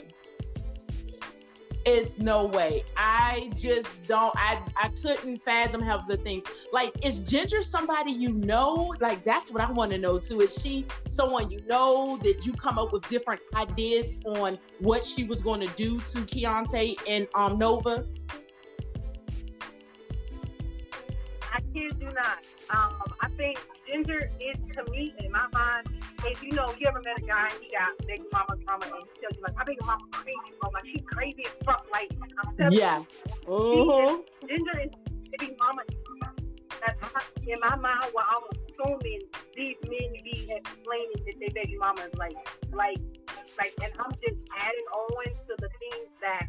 It's 1.85 2.17
no 2.17 2.45
way. 2.45 2.83
I 2.95 3.51
just 3.57 4.05
don't. 4.07 4.33
I 4.37 4.61
I 4.77 4.87
couldn't 4.89 5.43
fathom 5.43 5.81
how 5.81 5.97
the 5.97 6.15
things. 6.15 6.43
Like, 6.71 6.93
is 7.05 7.25
Ginger 7.25 7.61
somebody 7.61 8.11
you 8.11 8.33
know? 8.33 8.93
Like, 9.01 9.25
that's 9.25 9.51
what 9.51 9.61
I 9.61 9.69
want 9.69 9.91
to 9.91 9.97
know 9.97 10.17
too. 10.17 10.39
Is 10.41 10.61
she 10.61 10.85
someone 11.09 11.51
you 11.51 11.61
know? 11.65 12.17
Did 12.23 12.45
you 12.45 12.53
come 12.53 12.79
up 12.79 12.93
with 12.93 13.07
different 13.09 13.41
ideas 13.55 14.17
on 14.25 14.57
what 14.79 15.05
she 15.05 15.25
was 15.25 15.41
going 15.41 15.59
to 15.59 15.67
do 15.75 15.99
to 15.99 16.19
Keontae 16.19 16.95
and 17.07 17.27
um 17.35 17.57
Nova? 17.57 18.05
I 21.51 21.59
kid 21.73 21.97
you 21.99 22.09
not. 22.11 22.39
Um, 22.69 23.12
think 23.37 23.59
Ginger 23.87 24.29
is 24.39 24.57
to 24.75 24.91
me 24.91 25.13
in 25.19 25.31
my 25.31 25.47
mind. 25.53 25.87
If 26.25 26.41
you 26.41 26.51
know, 26.51 26.73
you 26.79 26.87
ever 26.87 27.01
met 27.03 27.17
a 27.17 27.21
guy 27.21 27.49
and 27.51 27.59
he 27.61 27.69
got 27.71 27.97
baby 28.07 28.23
mama 28.31 28.55
drama 28.63 28.85
and 28.85 29.05
he 29.13 29.21
tells 29.21 29.35
you 29.35 29.43
like, 29.43 29.55
my 29.55 29.63
baby 29.63 29.79
mama 29.85 30.03
crazy, 30.11 30.53
bro. 30.59 30.69
Like 30.71 30.85
she's 30.85 31.03
crazy 31.11 31.45
as 31.45 31.53
fuck. 31.65 31.85
Like 31.91 32.11
I'm 32.43 32.55
telling 32.55 32.77
Yeah. 32.79 33.03
Mm-hmm. 33.45 34.07
you, 34.07 34.25
Ginger 34.47 34.79
is 34.81 34.91
baby 35.37 35.55
mama. 35.59 35.81
That's 36.85 37.27
in 37.47 37.59
my 37.61 37.75
mind. 37.75 38.05
What 38.11 38.25
I'm 38.27 38.43
assuming 38.51 39.21
these 39.55 39.77
men 39.83 40.11
be 40.23 40.51
explaining 40.51 41.19
that 41.25 41.35
they 41.39 41.49
baby 41.53 41.77
mama 41.79 42.01
is 42.01 42.13
like, 42.17 42.35
like, 42.73 42.99
like, 43.57 43.73
and 43.81 43.93
I'm 43.99 44.11
just 44.19 44.39
adding 44.59 44.87
on 44.91 45.25
to 45.47 45.55
the 45.59 45.69
things 45.79 46.09
that 46.21 46.47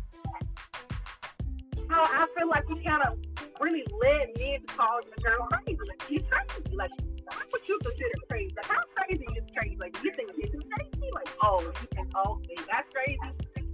how 1.88 2.02
I 2.04 2.26
feel 2.36 2.48
like 2.48 2.64
he 2.68 2.84
kind 2.84 3.02
of 3.02 3.18
really 3.60 3.84
led 4.02 4.28
men 4.38 4.60
to 4.60 4.66
call 4.66 5.00
the 5.04 5.22
girl 5.22 5.48
crazy. 5.52 5.78
Like 5.88 6.02
she's 6.08 6.22
crazy. 6.30 6.76
Like 6.76 6.90
that's 7.28 7.52
what 7.52 7.68
you 7.68 7.78
consider 7.82 8.10
crazy. 8.28 8.54
Like 8.56 8.66
how 8.66 8.80
crazy 8.94 9.24
is 9.36 9.44
crazy? 9.56 9.76
Like 9.78 9.96
you 10.02 10.12
think 10.16 10.30
this 10.36 10.50
is 10.52 10.62
crazy? 10.72 11.10
Like 11.12 11.28
oh, 11.42 11.60
you 11.60 11.88
think 11.94 12.08
oh, 12.14 12.32
okay, 12.32 12.62
that's 12.70 12.88
crazy. 12.92 13.18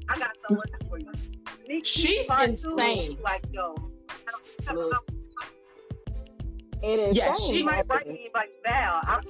I 0.09 0.18
got 0.18 0.37
someone 0.46 0.66
for 0.88 0.99
you. 0.99 1.12
Nikki 1.68 1.85
She's 1.85 2.27
part 2.27 2.46
two, 2.46 2.73
insane. 2.73 3.18
Like 3.23 3.44
yo, 3.53 3.75
I 4.11 4.31
don't, 4.31 4.68
I 4.68 4.73
don't 4.73 4.90
know. 4.90 4.99
It 6.83 6.99
is 6.99 7.16
Yeah, 7.16 7.35
she 7.44 7.59
She 7.59 7.62
might 7.62 7.87
write 7.88 8.09
me 8.09 8.31
like 8.35 8.51
Val. 8.64 9.01
I'm 9.05 9.20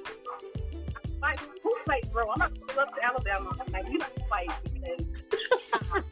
like, 1.20 1.40
who 1.62 1.74
fight, 1.86 2.04
bro? 2.12 2.30
I'm 2.30 2.38
not 2.38 2.66
going 2.66 2.78
up 2.78 2.94
to 2.94 3.04
Alabama. 3.04 3.50
Like, 3.72 3.86
you 3.90 3.98
not 3.98 4.12
fight 4.28 4.50
because! 4.72 5.06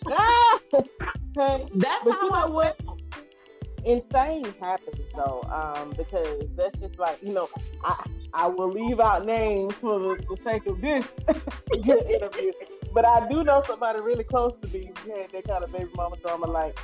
Hey, 1.37 1.66
That's 1.75 2.05
But 2.05 2.12
how 2.14 2.23
you 2.23 2.31
know 2.31 2.47
I 2.47 2.47
what? 2.47 2.81
insane 3.85 4.44
happens 4.61 5.01
though, 5.14 5.42
um, 5.51 5.90
because 5.97 6.44
that's 6.57 6.79
just 6.81 6.99
like 6.99 7.23
you 7.23 7.33
know, 7.33 7.49
I 7.85 8.05
I 8.35 8.47
will 8.49 8.71
leave 8.71 9.01
out 9.01 9.25
names 9.25 9.75
for 9.75 9.99
the, 10.01 10.16
the 10.29 10.37
sake 10.44 10.66
of 10.66 10.81
this 10.81 11.07
interview, 12.11 12.53
but 12.92 13.05
I 13.07 13.29
do 13.29 13.44
know 13.44 13.62
somebody 13.66 14.01
really 14.01 14.25
close 14.25 14.53
to 14.62 14.68
me 14.77 14.90
who 15.05 15.14
had 15.16 15.31
that 15.31 15.44
kind 15.47 15.64
of 15.64 15.73
baby 15.73 15.90
mama 15.94 16.16
drama. 16.25 16.47
Like 16.47 16.79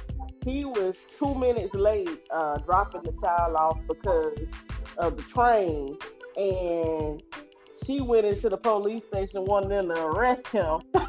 he 0.44 0.64
was 0.64 0.96
two 1.18 1.34
minutes 1.34 1.74
late 1.74 2.08
uh, 2.30 2.58
dropping 2.58 3.02
the 3.02 3.12
child 3.22 3.56
off 3.56 3.78
because 3.88 4.38
of 4.98 5.16
the 5.16 5.22
train, 5.24 5.96
and 6.37 7.22
she 7.87 8.00
went 8.00 8.26
into 8.26 8.48
the 8.48 8.56
police 8.56 9.02
station 9.06 9.44
wanting 9.44 9.70
them 9.70 9.88
to 9.88 10.04
arrest 10.06 10.46
him. 10.48 10.80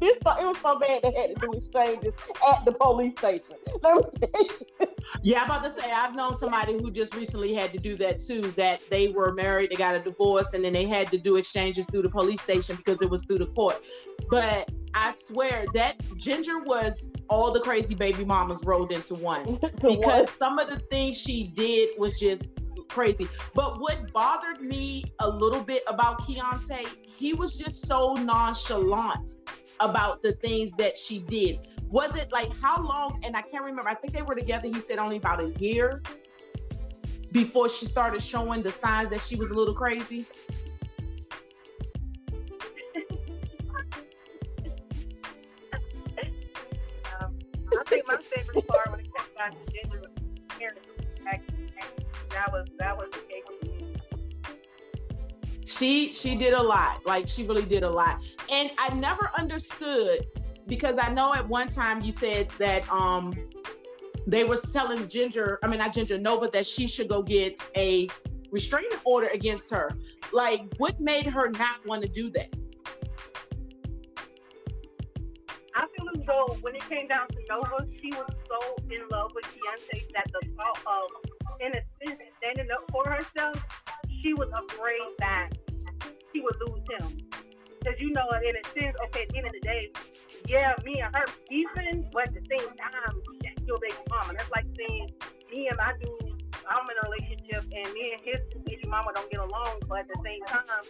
Oh, 0.00 0.40
it 0.40 0.46
was 0.46 0.56
so 0.58 0.78
bad 0.78 1.02
they 1.02 1.12
had 1.12 1.34
to 1.34 1.46
do 1.46 1.52
exchanges 1.58 2.12
at 2.48 2.64
the 2.64 2.72
police 2.72 3.18
station. 3.18 3.56
Let 3.82 3.96
me 3.96 4.28
tell 4.32 4.44
you. 4.44 4.88
Yeah, 5.22 5.40
I'm 5.40 5.46
about 5.46 5.64
to 5.64 5.70
say 5.70 5.90
I've 5.90 6.14
known 6.14 6.36
somebody 6.36 6.74
who 6.74 6.90
just 6.90 7.14
recently 7.14 7.54
had 7.54 7.72
to 7.72 7.78
do 7.78 7.96
that 7.96 8.20
too. 8.20 8.52
That 8.52 8.80
they 8.90 9.08
were 9.08 9.32
married, 9.32 9.70
they 9.70 9.76
got 9.76 9.94
a 9.94 10.00
divorce, 10.00 10.46
and 10.52 10.64
then 10.64 10.72
they 10.72 10.86
had 10.86 11.10
to 11.12 11.18
do 11.18 11.36
exchanges 11.36 11.86
through 11.86 12.02
the 12.02 12.10
police 12.10 12.40
station 12.40 12.76
because 12.76 13.02
it 13.02 13.10
was 13.10 13.24
through 13.24 13.38
the 13.38 13.46
court. 13.46 13.84
But 14.30 14.70
I 14.94 15.14
swear 15.16 15.64
that 15.74 15.96
Ginger 16.16 16.60
was 16.60 17.10
all 17.28 17.52
the 17.52 17.60
crazy 17.60 17.94
baby 17.94 18.24
mamas 18.24 18.62
rolled 18.64 18.92
into 18.92 19.14
one. 19.14 19.58
Because 19.78 19.98
what? 19.98 20.38
some 20.38 20.58
of 20.58 20.70
the 20.70 20.78
things 20.78 21.16
she 21.16 21.44
did 21.54 21.90
was 21.98 22.18
just 22.18 22.50
crazy. 22.88 23.28
But 23.54 23.80
what 23.80 24.12
bothered 24.12 24.60
me 24.60 25.04
a 25.20 25.28
little 25.28 25.62
bit 25.62 25.82
about 25.88 26.20
Keontae, 26.22 26.86
he 27.06 27.34
was 27.34 27.58
just 27.58 27.86
so 27.86 28.14
nonchalant 28.14 29.36
about 29.80 30.22
the 30.22 30.32
things 30.32 30.72
that 30.78 30.96
she 30.96 31.20
did. 31.20 31.60
Was 31.88 32.16
it 32.16 32.30
like 32.32 32.50
how 32.60 32.82
long? 32.82 33.22
And 33.24 33.36
I 33.36 33.42
can't 33.42 33.64
remember. 33.64 33.88
I 33.88 33.94
think 33.94 34.12
they 34.12 34.22
were 34.22 34.34
together. 34.34 34.68
He 34.68 34.80
said 34.80 34.98
only 34.98 35.16
about 35.16 35.42
a 35.42 35.50
year 35.58 36.02
before 37.32 37.68
she 37.68 37.86
started 37.86 38.22
showing 38.22 38.62
the 38.62 38.70
signs 38.70 39.10
that 39.10 39.20
she 39.20 39.36
was 39.36 39.50
a 39.50 39.54
little 39.54 39.74
crazy. 39.74 40.26
Um, 47.20 47.38
I 47.72 47.82
think 47.86 48.06
my 48.06 48.16
favorite 48.16 48.66
part 48.66 48.90
when 48.90 49.00
it 49.00 49.06
comes 49.14 49.28
down 49.36 49.50
to 49.52 49.72
Ginger 49.72 50.00
was 50.00 50.10
parents 50.58 50.86
that 52.30 52.52
was 52.52 52.66
that 52.78 52.96
was 52.96 53.08
the 53.10 53.18
case 53.20 53.44
for 53.46 53.66
me. 53.66 53.94
She 55.64 56.12
she 56.12 56.36
did 56.36 56.54
a 56.54 56.62
lot. 56.62 57.04
Like 57.06 57.30
she 57.30 57.44
really 57.46 57.64
did 57.64 57.82
a 57.82 57.90
lot. 57.90 58.24
And 58.50 58.70
I 58.78 58.94
never 58.94 59.30
understood 59.38 60.26
because 60.66 60.96
I 61.00 61.12
know 61.12 61.34
at 61.34 61.46
one 61.48 61.68
time 61.68 62.02
you 62.02 62.12
said 62.12 62.48
that 62.58 62.90
um 62.90 63.34
they 64.26 64.44
were 64.44 64.58
telling 64.72 65.08
Ginger, 65.08 65.58
I 65.62 65.68
mean 65.68 65.78
not 65.78 65.94
Ginger 65.94 66.18
Nova 66.18 66.48
that 66.48 66.66
she 66.66 66.86
should 66.86 67.08
go 67.08 67.22
get 67.22 67.60
a 67.76 68.08
restraining 68.50 68.98
order 69.04 69.28
against 69.32 69.70
her. 69.72 69.90
Like 70.32 70.62
what 70.78 71.00
made 71.00 71.26
her 71.26 71.50
not 71.50 71.84
want 71.86 72.02
to 72.02 72.08
do 72.08 72.30
that? 72.30 72.48
I 75.74 75.86
feel 75.96 76.08
as 76.14 76.26
though 76.26 76.56
when 76.60 76.74
it 76.74 76.88
came 76.88 77.06
down 77.08 77.28
to 77.28 77.38
Nova, 77.48 77.86
she 78.00 78.10
was 78.10 78.32
so 78.48 78.76
in 78.90 79.08
love 79.10 79.30
with 79.34 79.44
Keontae 79.44 80.12
that 80.12 80.26
the 80.32 80.48
thought 80.56 80.78
of, 80.86 81.27
in 81.60 81.72
a 81.74 81.82
sense, 81.98 82.20
standing 82.38 82.68
up 82.70 82.84
for 82.90 83.04
herself, 83.08 83.62
she 84.22 84.34
was 84.34 84.48
afraid 84.50 85.08
that 85.18 85.50
she 86.32 86.40
would 86.40 86.56
lose 86.66 86.84
him. 86.98 87.18
Because 87.78 88.00
you 88.00 88.10
know, 88.10 88.26
in 88.30 88.56
a 88.56 88.64
sense, 88.74 88.96
okay, 89.06 89.22
at 89.22 89.28
the 89.28 89.36
end 89.38 89.46
of 89.46 89.52
the 89.52 89.60
day, 89.60 89.92
yeah, 90.46 90.74
me 90.84 91.00
and 91.00 91.14
her 91.14 91.24
beefing, 91.48 92.08
but 92.12 92.28
at 92.28 92.34
the 92.34 92.42
same 92.50 92.68
time, 92.76 93.22
she's 93.42 93.52
still 93.62 93.78
baby 93.80 93.94
mama. 94.10 94.32
That's 94.36 94.50
like 94.50 94.66
saying 94.76 95.10
me 95.52 95.68
and 95.68 95.76
my 95.76 95.92
dude, 96.00 96.42
I'm 96.68 96.84
in 96.90 96.96
a 97.00 97.10
relationship, 97.10 97.64
and 97.72 97.92
me 97.94 98.14
and 98.14 98.22
his 98.24 98.40
baby 98.64 98.84
mama 98.88 99.12
don't 99.14 99.30
get 99.30 99.40
along, 99.40 99.80
but 99.88 100.00
at 100.00 100.08
the 100.08 100.20
same 100.24 100.42
time, 100.46 100.84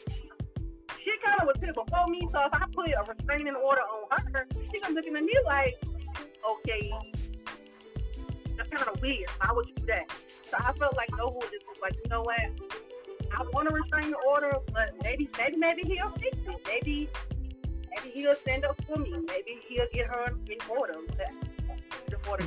she 1.05 1.13
kind 1.25 1.41
of 1.41 1.47
was 1.47 1.57
here 1.61 1.73
before 1.73 2.07
me, 2.09 2.21
so 2.33 2.39
if 2.47 2.53
I 2.53 2.65
put 2.75 2.91
a 2.91 3.03
restraining 3.07 3.55
order 3.55 3.83
on 3.83 4.21
her, 4.35 4.47
she 4.53 4.79
was 4.81 4.93
looking 4.93 5.17
at 5.17 5.23
me 5.23 5.35
like, 5.47 5.75
okay, 6.51 6.91
that's 8.59 8.69
kind 8.71 8.95
of 8.95 9.01
weird. 9.01 9.29
Why 9.41 9.53
would 9.55 9.69
you 9.69 9.75
do 9.75 9.87
that? 9.87 10.13
So 10.43 10.57
I 10.59 10.73
felt 10.73 10.97
like 10.97 11.09
Nova 11.17 11.41
just 11.41 11.67
was 11.67 11.79
like, 11.81 11.95
you 12.05 12.11
know 12.11 12.23
what? 12.23 12.41
I 13.37 13.43
want 13.53 13.69
a 13.69 13.73
restraining 13.73 14.15
order, 14.27 14.53
but 14.73 14.95
maybe, 15.03 15.29
maybe, 15.39 15.57
maybe 15.57 15.83
he'll 15.85 16.11
fix 16.11 16.37
it. 16.47 16.61
Maybe, 16.67 17.09
maybe 17.91 18.11
he'll 18.13 18.35
stand 18.35 18.65
up 18.65 18.77
for 18.85 18.99
me. 18.99 19.11
Maybe 19.11 19.61
he'll 19.69 19.87
get 19.93 20.07
her 20.07 20.35
in 20.51 20.59
order. 20.69 20.95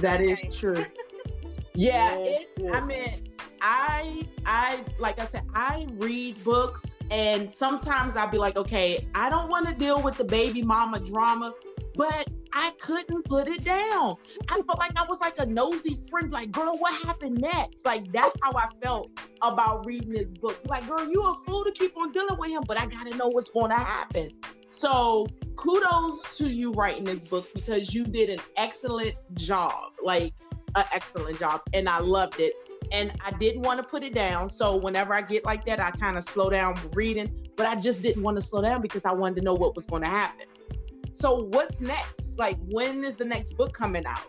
That 0.01 0.21
is 0.21 0.39
true. 0.57 0.85
yeah, 1.75 2.17
it, 2.17 2.49
I 2.73 2.85
mean, 2.85 3.31
I 3.61 4.27
I 4.45 4.83
like 4.99 5.19
I 5.19 5.27
said, 5.27 5.43
I 5.53 5.87
read 5.93 6.43
books 6.43 6.95
and 7.09 7.53
sometimes 7.53 8.17
I'll 8.17 8.29
be 8.29 8.37
like, 8.37 8.57
okay, 8.57 9.07
I 9.15 9.29
don't 9.29 9.49
want 9.49 9.67
to 9.67 9.73
deal 9.73 10.01
with 10.01 10.17
the 10.17 10.23
baby 10.23 10.61
mama 10.61 10.99
drama, 10.99 11.53
but 11.95 12.27
I 12.53 12.71
couldn't 12.81 13.23
put 13.25 13.47
it 13.47 13.63
down. 13.63 14.15
I 14.49 14.61
felt 14.61 14.79
like 14.79 14.91
I 14.95 15.05
was 15.07 15.21
like 15.21 15.35
a 15.39 15.45
nosy 15.45 15.95
friend, 16.09 16.31
like, 16.31 16.51
girl, 16.51 16.77
what 16.77 16.93
happened 17.05 17.39
next? 17.39 17.85
Like 17.85 18.11
that's 18.11 18.35
how 18.41 18.51
I 18.55 18.67
felt 18.81 19.11
about 19.41 19.85
reading 19.85 20.13
this 20.13 20.31
book. 20.33 20.59
Like, 20.65 20.87
girl, 20.87 21.07
you 21.07 21.21
a 21.23 21.35
fool 21.45 21.63
to 21.63 21.71
keep 21.71 21.95
on 21.97 22.11
dealing 22.11 22.37
with 22.37 22.49
him, 22.49 22.63
but 22.67 22.79
I 22.79 22.85
gotta 22.87 23.15
know 23.15 23.29
what's 23.29 23.49
gonna 23.49 23.79
happen. 23.79 24.31
So 24.69 25.27
kudos 25.55 26.37
to 26.37 26.49
you 26.49 26.71
writing 26.73 27.03
this 27.03 27.25
book 27.25 27.47
because 27.53 27.93
you 27.93 28.05
did 28.05 28.29
an 28.29 28.39
excellent 28.57 29.15
job. 29.35 29.93
Like 30.01 30.33
an 30.75 30.85
excellent 30.93 31.39
job. 31.39 31.61
And 31.73 31.87
I 31.87 31.99
loved 31.99 32.39
it 32.39 32.53
and 32.91 33.11
I 33.25 33.31
didn't 33.37 33.61
want 33.61 33.79
to 33.79 33.85
put 33.85 34.03
it 34.03 34.13
down. 34.13 34.49
So 34.49 34.75
whenever 34.75 35.13
I 35.13 35.21
get 35.21 35.45
like 35.45 35.65
that, 35.65 35.79
I 35.79 35.91
kind 35.91 36.17
of 36.17 36.23
slow 36.23 36.49
down 36.49 36.79
reading, 36.93 37.49
but 37.55 37.65
I 37.65 37.75
just 37.75 38.01
didn't 38.01 38.23
want 38.23 38.37
to 38.37 38.41
slow 38.41 38.61
down 38.61 38.81
because 38.81 39.03
I 39.05 39.13
wanted 39.13 39.35
to 39.37 39.41
know 39.41 39.53
what 39.53 39.75
was 39.75 39.85
going 39.85 40.03
to 40.03 40.09
happen. 40.09 40.47
So 41.13 41.43
what's 41.43 41.81
next? 41.81 42.39
Like 42.39 42.57
when 42.67 43.03
is 43.03 43.17
the 43.17 43.25
next 43.25 43.53
book 43.53 43.73
coming 43.73 44.05
out? 44.05 44.27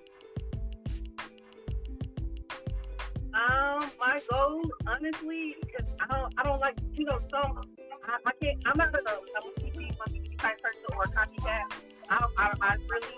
Um, 3.35 3.91
my 3.99 4.21
goal, 4.31 4.63
honestly, 4.87 5.57
because 5.61 5.87
I 6.01 6.15
don't, 6.15 6.35
I 6.37 6.43
don't 6.43 6.61
like, 6.61 6.77
you 6.93 7.07
know, 7.07 7.19
some, 7.31 7.61
I, 8.07 8.19
I 8.27 8.33
can't, 8.43 8.63
I'm 8.67 8.77
not 8.77 8.95
a, 8.95 8.99
a 8.99 9.61
TV, 9.61 9.91
TV 10.11 10.39
type 10.39 10.61
person 10.61 10.83
or 10.95 11.05
copycat. 11.05 11.73
I, 12.11 12.27
I, 12.37 12.53
I 12.61 12.77
really 12.91 13.17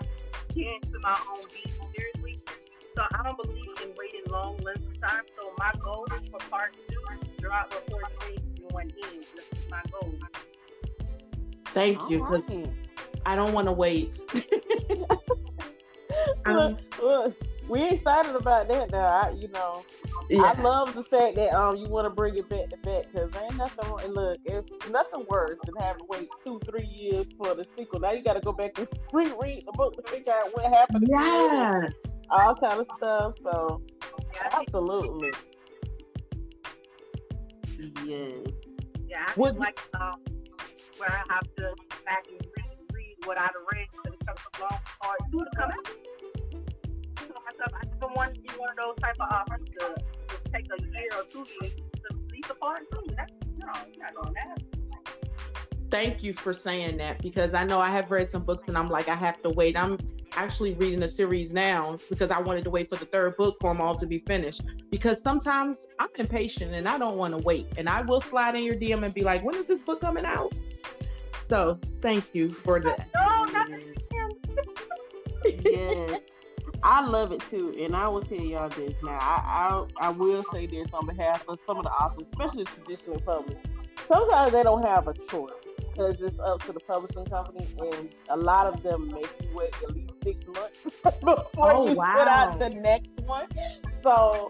can't 0.54 0.82
to 0.84 1.00
my 1.02 1.18
own 1.32 1.44
beat 1.52 1.72
seriously. 1.96 2.40
So 2.96 3.02
I 3.12 3.22
don't 3.24 3.36
believe 3.42 3.64
in 3.82 3.90
waiting 3.98 4.22
long 4.30 4.56
lengths 4.58 4.86
of 4.86 5.00
time. 5.00 5.24
So 5.36 5.52
my 5.58 5.72
goal 5.82 6.06
is 6.14 6.28
for 6.28 6.38
part 6.48 6.76
two 6.88 6.94
to 6.94 7.42
drop 7.42 7.70
before 7.70 8.02
2021 8.20 8.92
ends. 9.02 9.26
That's 9.34 9.70
my 9.70 9.82
goal. 9.90 10.14
Thank 11.66 12.08
you. 12.08 12.22
Right. 12.22 12.83
I 13.26 13.36
don't 13.36 13.52
want 13.52 13.68
to 13.68 13.72
wait. 13.72 14.20
um, 16.46 16.56
look, 16.56 16.78
look, 17.02 17.34
we 17.68 17.88
excited 17.88 18.36
about 18.36 18.68
that 18.68 18.90
now. 18.90 19.06
I, 19.06 19.30
you 19.30 19.48
know, 19.48 19.84
yeah. 20.28 20.42
I 20.42 20.60
love 20.60 20.94
the 20.94 21.04
fact 21.04 21.36
that 21.36 21.54
um 21.54 21.76
you 21.76 21.88
want 21.88 22.06
to 22.06 22.10
bring 22.10 22.36
it 22.36 22.48
back 22.48 22.68
to 22.70 22.76
back 22.78 23.04
because 23.12 23.30
ain't 23.42 23.56
nothing. 23.56 23.92
And 24.02 24.14
look, 24.14 24.38
it's 24.44 24.70
nothing 24.90 25.24
worse 25.28 25.58
than 25.64 25.74
having 25.80 26.00
to 26.00 26.06
wait 26.08 26.28
two, 26.44 26.60
three 26.68 26.86
years 26.86 27.26
for 27.38 27.54
the 27.54 27.64
sequel. 27.76 28.00
Now 28.00 28.12
you 28.12 28.22
got 28.22 28.34
to 28.34 28.40
go 28.40 28.52
back 28.52 28.78
and 28.78 28.88
reread 29.12 29.64
the 29.66 29.72
book 29.72 29.96
to 29.96 30.02
figure 30.10 30.32
out 30.32 30.54
what 30.54 30.72
happened. 30.72 31.06
Yes, 31.08 32.22
all 32.30 32.54
kind 32.56 32.80
of 32.80 32.86
stuff. 32.96 33.34
So, 33.42 33.82
absolutely. 34.52 35.32
Yes. 38.04 38.46
Yeah, 39.06 39.26
I 39.28 39.32
would 39.36 39.56
like 39.56 39.78
um, 40.00 40.20
where 40.98 41.10
I 41.10 41.34
have 41.34 41.42
to 41.56 41.74
back 42.04 42.24
and 42.28 42.40
read, 42.40 42.50
read 42.56 42.63
what 43.24 43.38
I've 43.38 43.50
read 43.72 43.86
because 43.92 44.14
it 44.14 44.26
took 44.26 44.38
so 44.38 44.62
long 44.62 44.80
for 45.00 45.14
it 45.18 45.44
to 45.44 45.56
come 45.56 45.70
out 45.70 46.14
myself, 47.44 47.72
I 47.74 48.32
to 48.32 48.40
be 48.40 48.48
one 48.56 48.70
of 48.70 48.76
those 48.76 48.96
type 49.00 49.16
of 49.20 49.28
offers 49.30 49.60
to, 49.78 49.94
to 50.28 50.50
take 50.52 50.66
a 50.66 50.82
year 50.82 51.08
or 51.16 51.24
two 51.30 51.44
to 51.44 52.54
part. 52.54 52.82
That's 53.16 53.32
no, 53.58 53.66
not 53.66 54.14
going 54.14 54.34
that. 54.34 54.62
Thank 55.90 56.24
you 56.24 56.32
for 56.32 56.52
saying 56.52 56.96
that 56.96 57.22
because 57.22 57.54
I 57.54 57.62
know 57.62 57.78
I 57.78 57.90
have 57.90 58.10
read 58.10 58.26
some 58.26 58.42
books 58.42 58.68
and 58.68 58.76
I'm 58.76 58.90
like, 58.90 59.08
I 59.08 59.14
have 59.14 59.40
to 59.42 59.50
wait. 59.50 59.76
I'm 59.76 59.98
actually 60.32 60.74
reading 60.74 61.02
a 61.04 61.08
series 61.08 61.52
now 61.52 61.98
because 62.10 62.30
I 62.30 62.40
wanted 62.40 62.64
to 62.64 62.70
wait 62.70 62.88
for 62.88 62.96
the 62.96 63.04
third 63.04 63.36
book 63.36 63.56
for 63.60 63.72
them 63.72 63.80
all 63.80 63.94
to 63.94 64.06
be 64.06 64.18
finished. 64.18 64.62
Because 64.90 65.22
sometimes 65.22 65.86
I'm 66.00 66.08
impatient 66.18 66.74
and 66.74 66.88
I 66.88 66.98
don't 66.98 67.16
want 67.16 67.36
to 67.36 67.44
wait. 67.44 67.66
And 67.78 67.88
I 67.88 68.02
will 68.02 68.20
slide 68.20 68.56
in 68.56 68.64
your 68.64 68.74
DM 68.74 69.04
and 69.04 69.14
be 69.14 69.22
like, 69.22 69.44
when 69.44 69.54
is 69.54 69.68
this 69.68 69.82
book 69.82 70.00
coming 70.00 70.24
out? 70.24 70.52
So 71.44 71.78
thank 72.00 72.34
you 72.34 72.50
for 72.50 72.80
that. 72.80 73.08
No, 73.14 73.46
yes. 75.70 76.20
I 76.82 77.06
love 77.06 77.32
it 77.32 77.42
too, 77.50 77.74
and 77.78 77.94
I 77.94 78.08
will 78.08 78.22
tell 78.22 78.38
y'all 78.38 78.70
this 78.70 78.94
now. 79.02 79.18
I, 79.20 79.84
I 80.00 80.06
I 80.06 80.08
will 80.08 80.42
say 80.54 80.64
this 80.66 80.88
on 80.94 81.06
behalf 81.06 81.44
of 81.48 81.58
some 81.66 81.76
of 81.76 81.84
the 81.84 81.90
authors, 81.90 82.26
especially 82.32 82.64
the 82.64 82.70
traditional 82.70 83.20
publishers. 83.20 83.62
Sometimes 84.08 84.52
they 84.52 84.62
don't 84.62 84.84
have 84.84 85.06
a 85.06 85.12
choice 85.28 85.52
because 85.78 86.20
it's 86.20 86.38
up 86.40 86.62
to 86.62 86.72
the 86.72 86.80
publishing 86.80 87.26
company, 87.26 87.66
and 87.78 88.08
a 88.30 88.36
lot 88.36 88.66
of 88.66 88.82
them 88.82 89.08
make 89.08 89.28
you 89.42 89.54
wait 89.54 89.74
at 89.82 89.94
least 89.94 90.12
six 90.22 90.46
months 90.46 90.80
before 91.20 91.74
oh, 91.74 91.88
you 91.88 91.94
wow. 91.94 92.14
put 92.16 92.28
out 92.28 92.58
the 92.58 92.70
next 92.70 93.10
one. 93.26 93.46
So 94.02 94.48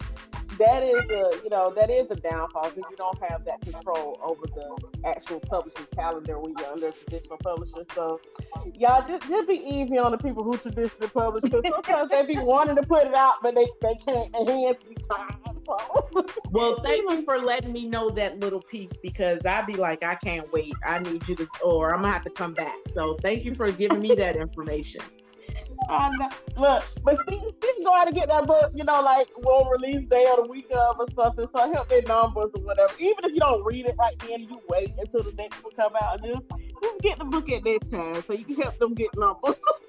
that 0.57 0.83
is 0.83 1.09
a 1.09 1.43
you 1.43 1.49
know 1.49 1.73
that 1.75 1.89
is 1.89 2.07
a 2.09 2.15
downfall 2.15 2.69
because 2.69 2.89
you 2.89 2.97
don't 2.97 3.17
have 3.29 3.43
that 3.45 3.61
control 3.61 4.19
over 4.23 4.45
the 4.47 5.07
actual 5.07 5.39
publishing 5.41 5.87
calendar 5.95 6.39
when 6.39 6.53
you're 6.57 6.67
under 6.67 6.89
a 6.89 6.91
traditional 6.91 7.37
publisher. 7.37 7.85
So 7.93 8.19
y'all 8.77 9.07
just 9.07 9.27
just 9.27 9.47
be 9.47 9.55
easy 9.55 9.97
on 9.97 10.11
the 10.11 10.17
people 10.17 10.43
who 10.43 10.57
traditionally 10.57 11.07
publish 11.07 11.41
because 11.43 11.63
sometimes 11.69 12.09
they 12.09 12.25
be 12.25 12.39
wanting 12.39 12.75
to 12.75 12.83
put 12.83 13.05
it 13.05 13.13
out 13.13 13.35
but 13.41 13.55
they, 13.55 13.67
they 13.81 13.95
can't 14.05 14.31
their 14.31 14.55
hands 14.55 14.77
be 14.87 14.95
tied. 15.09 15.35
well, 16.51 16.75
thank 16.83 17.09
you 17.09 17.23
for 17.23 17.39
letting 17.39 17.71
me 17.71 17.85
know 17.87 18.09
that 18.11 18.39
little 18.39 18.61
piece 18.61 18.97
because 18.97 19.45
I'd 19.45 19.65
be 19.65 19.75
like, 19.75 20.03
I 20.03 20.15
can't 20.15 20.51
wait. 20.53 20.73
I 20.85 20.99
need 20.99 21.27
you 21.27 21.35
to, 21.37 21.47
or 21.63 21.93
I'm 21.93 22.01
gonna 22.01 22.13
have 22.13 22.23
to 22.23 22.29
come 22.29 22.53
back. 22.53 22.75
So 22.87 23.17
thank 23.21 23.45
you 23.45 23.55
for 23.55 23.71
giving 23.71 23.99
me 23.99 24.15
that 24.15 24.35
information. 24.35 25.01
And 25.89 26.31
look, 26.57 26.83
but 27.03 27.17
she, 27.29 27.39
she 27.39 27.73
can 27.73 27.83
go 27.83 27.95
out 27.95 28.07
and 28.07 28.15
get 28.15 28.27
that 28.29 28.47
book, 28.47 28.71
you 28.73 28.83
know, 28.83 29.01
like 29.01 29.27
one 29.37 29.67
release 29.69 30.07
day 30.09 30.25
or 30.29 30.43
the 30.43 30.49
week 30.49 30.67
of 30.71 30.99
or 30.99 31.05
something. 31.15 31.45
So 31.55 31.71
help 31.71 31.89
their 31.89 32.01
numbers 32.03 32.51
or 32.55 32.61
whatever. 32.61 32.93
Even 32.99 33.23
if 33.23 33.33
you 33.33 33.39
don't 33.39 33.63
read 33.63 33.85
it 33.85 33.95
right 33.97 34.17
then, 34.19 34.41
you 34.41 34.59
wait 34.69 34.93
until 34.97 35.23
the 35.23 35.33
next 35.33 35.63
one 35.63 35.73
come 35.75 35.93
out 36.01 36.23
and 36.23 36.33
just, 36.33 36.61
just 36.81 37.01
get 37.01 37.19
the 37.19 37.25
book 37.25 37.49
at 37.49 37.63
that 37.63 37.79
time 37.91 38.23
so 38.23 38.33
you 38.33 38.45
can 38.45 38.55
help 38.55 38.77
them 38.79 38.93
get 38.93 39.09
numbers. 39.17 39.55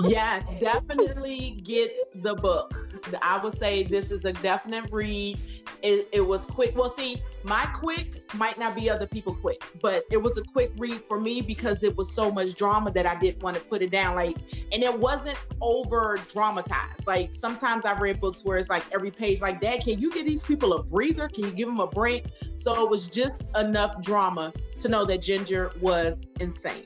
yeah, 0.00 0.42
definitely 0.60 1.60
get 1.62 1.92
the 2.22 2.34
book. 2.34 2.74
I 3.22 3.42
would 3.42 3.54
say 3.54 3.82
this 3.82 4.10
is 4.10 4.24
a 4.24 4.32
definite 4.32 4.90
read. 4.90 5.38
It, 5.82 6.08
it, 6.12 6.20
was 6.20 6.44
quick. 6.44 6.76
Well, 6.76 6.88
see, 6.88 7.22
my 7.44 7.64
quick 7.72 8.34
might 8.34 8.58
not 8.58 8.74
be 8.74 8.90
other 8.90 9.06
people 9.06 9.34
quick, 9.34 9.62
but 9.80 10.02
it 10.10 10.16
was 10.16 10.36
a 10.36 10.42
quick 10.42 10.72
read 10.76 11.02
for 11.02 11.20
me 11.20 11.40
because 11.40 11.84
it 11.84 11.96
was 11.96 12.12
so 12.12 12.32
much 12.32 12.54
drama 12.54 12.90
that 12.92 13.06
I 13.06 13.14
didn't 13.14 13.42
want 13.42 13.56
to 13.56 13.62
put 13.62 13.82
it 13.82 13.90
down. 13.90 14.16
Like, 14.16 14.36
and 14.72 14.82
it 14.82 14.98
wasn't 14.98 15.38
over 15.60 16.18
dramatized. 16.32 17.06
Like 17.06 17.32
sometimes 17.32 17.86
I've 17.86 18.00
read 18.00 18.20
books 18.20 18.44
where 18.44 18.58
it's 18.58 18.68
like 18.68 18.84
every 18.92 19.12
page, 19.12 19.40
like, 19.40 19.60
Dad, 19.60 19.82
can 19.84 20.00
you 20.00 20.12
give 20.12 20.26
these 20.26 20.42
people 20.42 20.74
a 20.74 20.82
breather? 20.82 21.28
Can 21.28 21.44
you 21.44 21.52
give 21.52 21.68
them 21.68 21.80
a 21.80 21.86
break? 21.86 22.24
So 22.56 22.84
it 22.84 22.90
was 22.90 23.08
just 23.08 23.48
enough 23.56 24.02
drama 24.02 24.52
to 24.80 24.88
know 24.88 25.04
that 25.04 25.22
Ginger 25.22 25.70
was 25.80 26.28
insane. 26.40 26.84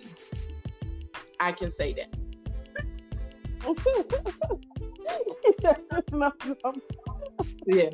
I 1.40 1.52
can 1.52 1.70
say 1.70 1.92
that. 1.94 2.21
yeah, 7.66 7.90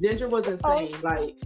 Ginger 0.00 0.28
was 0.28 0.46
insane. 0.46 0.94
Like, 1.02 1.36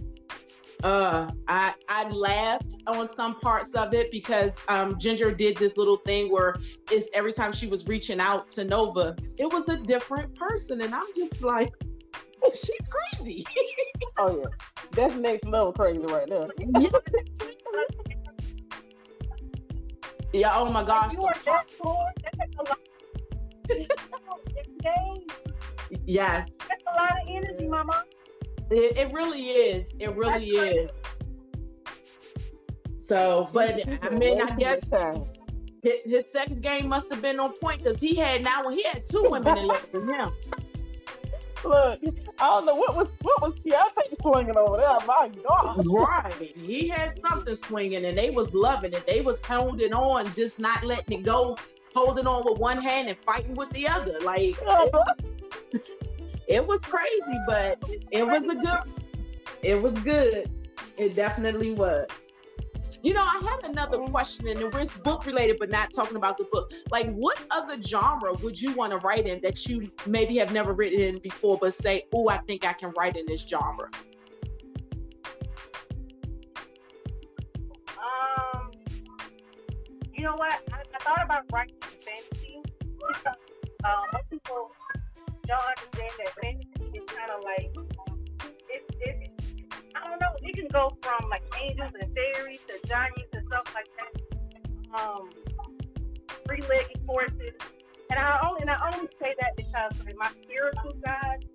uh, 0.83 1.31
I 1.47 1.73
I 1.89 2.09
laughed 2.09 2.75
on 2.85 3.07
some 3.07 3.39
parts 3.39 3.73
of 3.73 3.93
it 3.93 4.11
because 4.11 4.51
um 4.67 4.99
Ginger 4.99 5.31
did 5.31 5.57
this 5.57 5.77
little 5.77 5.97
thing 5.97 6.31
where 6.31 6.55
it's 6.91 7.09
every 7.13 7.33
time 7.33 7.51
she 7.51 7.67
was 7.67 7.87
reaching 7.87 8.19
out 8.19 8.49
to 8.51 8.63
Nova, 8.63 9.15
it 9.37 9.51
was 9.51 9.67
a 9.69 9.83
different 9.85 10.35
person, 10.35 10.81
and 10.81 10.93
I'm 10.93 11.07
just 11.15 11.43
like, 11.43 11.73
she's 12.53 12.89
crazy. 12.89 13.45
oh 14.19 14.37
yeah, 14.37 14.49
that's 14.91 15.15
next 15.15 15.45
level 15.45 15.73
crazy 15.73 15.99
right 15.99 16.29
there. 16.29 16.47
yeah. 20.33 20.51
Oh 20.59 20.69
my 20.69 20.83
gosh. 20.83 21.13
You 21.13 21.23
are 21.23 21.35
that. 21.45 21.65
Yes. 26.05 26.49
That's 26.59 26.83
a 26.87 27.01
lot 27.01 27.11
of 27.11 27.27
energy, 27.27 27.67
Mama. 27.67 28.03
It, 28.71 28.97
it 28.97 29.13
really 29.13 29.41
is. 29.41 29.93
It 29.99 30.15
really 30.15 30.49
is. 30.49 30.89
So, 32.97 33.49
but 33.53 33.87
I 34.03 34.09
mean, 34.09 34.41
I 34.41 34.55
guess 34.55 34.91
his, 35.83 35.99
his 36.05 36.31
sex 36.31 36.59
game 36.59 36.89
must 36.89 37.09
have 37.11 37.21
been 37.21 37.39
on 37.39 37.53
point 37.57 37.83
because 37.83 38.01
he 38.01 38.15
had 38.15 38.43
now 38.43 38.67
he 38.69 38.83
had 38.83 39.05
two 39.05 39.27
women 39.29 39.57
in 39.57 39.67
left 39.67 39.93
with 39.93 40.09
him. 40.09 40.31
Look, 41.63 41.99
I 42.39 42.47
don't 42.47 42.65
know 42.65 42.75
what 42.75 42.95
was 42.95 43.09
what 43.21 43.41
was 43.41 43.53
Keontae 43.65 44.21
swinging 44.21 44.57
over 44.57 44.77
there. 44.77 44.97
My 45.07 45.29
God, 45.47 45.85
right? 45.87 46.55
He 46.55 46.87
had 46.87 47.19
something 47.25 47.57
swinging, 47.65 48.05
and 48.05 48.17
they 48.17 48.29
was 48.29 48.53
loving 48.53 48.93
it. 48.93 49.07
They 49.07 49.21
was 49.21 49.41
holding 49.41 49.93
on, 49.93 50.31
just 50.33 50.59
not 50.59 50.83
letting 50.83 51.19
it 51.19 51.25
go, 51.25 51.57
holding 51.97 52.27
on 52.27 52.43
with 52.45 52.59
one 52.59 52.81
hand 52.81 53.09
and 53.09 53.17
fighting 53.25 53.55
with 53.55 53.69
the 53.71 53.87
other. 53.87 54.19
Like 54.21 54.55
it 56.47 56.65
was 56.65 56.85
crazy, 56.85 57.39
but 57.47 57.81
it 58.11 58.25
was 58.25 58.43
a 58.43 58.55
good. 58.55 59.03
It 59.63 59.81
was 59.81 59.93
good. 59.99 60.51
It 60.97 61.15
definitely 61.15 61.73
was. 61.73 62.07
You 63.03 63.13
know, 63.13 63.21
I 63.21 63.39
had 63.39 63.71
another 63.71 63.99
question, 63.99 64.47
and 64.47 64.59
it's 64.59 64.93
book 64.95 65.25
related, 65.25 65.57
but 65.59 65.69
not 65.69 65.93
talking 65.93 66.17
about 66.17 66.37
the 66.37 66.45
book. 66.45 66.73
Like, 66.89 67.13
what 67.13 67.39
other 67.51 67.81
genre 67.81 68.33
would 68.33 68.59
you 68.59 68.73
want 68.73 68.91
to 68.91 68.97
write 68.97 69.27
in 69.27 69.39
that 69.41 69.67
you 69.67 69.91
maybe 70.07 70.37
have 70.37 70.51
never 70.51 70.73
written 70.73 70.99
in 70.99 71.19
before, 71.19 71.57
but 71.61 71.73
say, 71.73 72.03
"Oh, 72.13 72.27
I 72.27 72.37
think 72.39 72.65
I 72.65 72.73
can 72.73 72.93
write 72.97 73.15
in 73.15 73.25
this 73.27 73.47
genre"? 73.47 73.89
You 80.17 80.23
know 80.23 80.35
what? 80.35 80.53
I, 80.73 80.81
I 80.81 81.03
thought 81.03 81.23
about 81.23 81.43
writing 81.53 81.75
fantasy. 82.01 82.61
Um, 83.85 84.03
most 84.11 84.29
people 84.31 84.71
don't 85.45 85.61
understand 85.61 86.11
that 86.17 86.33
fantasy 86.41 86.97
is 86.97 87.05
kind 87.05 87.29
of 87.29 87.43
like 87.43 87.71
it's 88.69 88.95
it's 89.01 89.29
I 89.95 90.09
don't 90.09 90.19
know. 90.19 90.33
It 90.41 90.55
can 90.55 90.67
go 90.73 90.97
from 91.01 91.29
like 91.29 91.43
angels 91.61 91.93
and 92.01 92.11
fairies 92.13 92.59
to 92.67 92.87
giants 92.87 93.29
and 93.33 93.45
stuff 93.47 93.73
like 93.75 93.87
that. 93.97 94.99
Um, 94.99 95.29
three-legged 96.47 97.01
horses, 97.05 97.53
and 98.09 98.19
I 98.19 98.39
only 98.47 98.61
and 98.61 98.71
I 98.71 98.91
only 98.93 99.07
say 99.21 99.35
that 99.39 99.55
because 99.55 99.93
my 100.17 100.31
spiritual 100.43 100.93
side. 101.05 101.45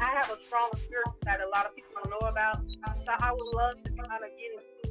I 0.00 0.16
have 0.16 0.30
a 0.30 0.42
strong 0.44 0.70
spiritual 0.76 1.14
side 1.24 1.40
a 1.40 1.48
lot 1.48 1.66
of 1.66 1.74
people 1.76 1.92
don't 2.02 2.10
know 2.10 2.28
about. 2.28 2.60
So 3.06 3.12
I 3.12 3.32
would 3.32 3.54
love 3.54 3.82
to 3.84 3.90
kind 3.90 4.10
of 4.10 4.30
get 4.36 4.52
into 4.52 4.83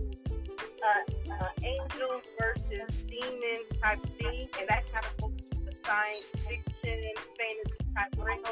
uh, 0.83 1.33
uh, 1.33 1.49
angels 1.63 2.23
versus 2.39 2.95
demons 3.07 3.67
type 3.81 3.99
thing, 4.19 4.47
and 4.59 4.67
that 4.69 4.83
kind 4.91 5.05
of 5.05 5.17
to 5.17 5.59
the 5.65 5.73
science 5.85 6.25
fiction, 6.47 6.99
fantasy 7.37 7.83
type 7.95 8.13
realm. 8.17 8.43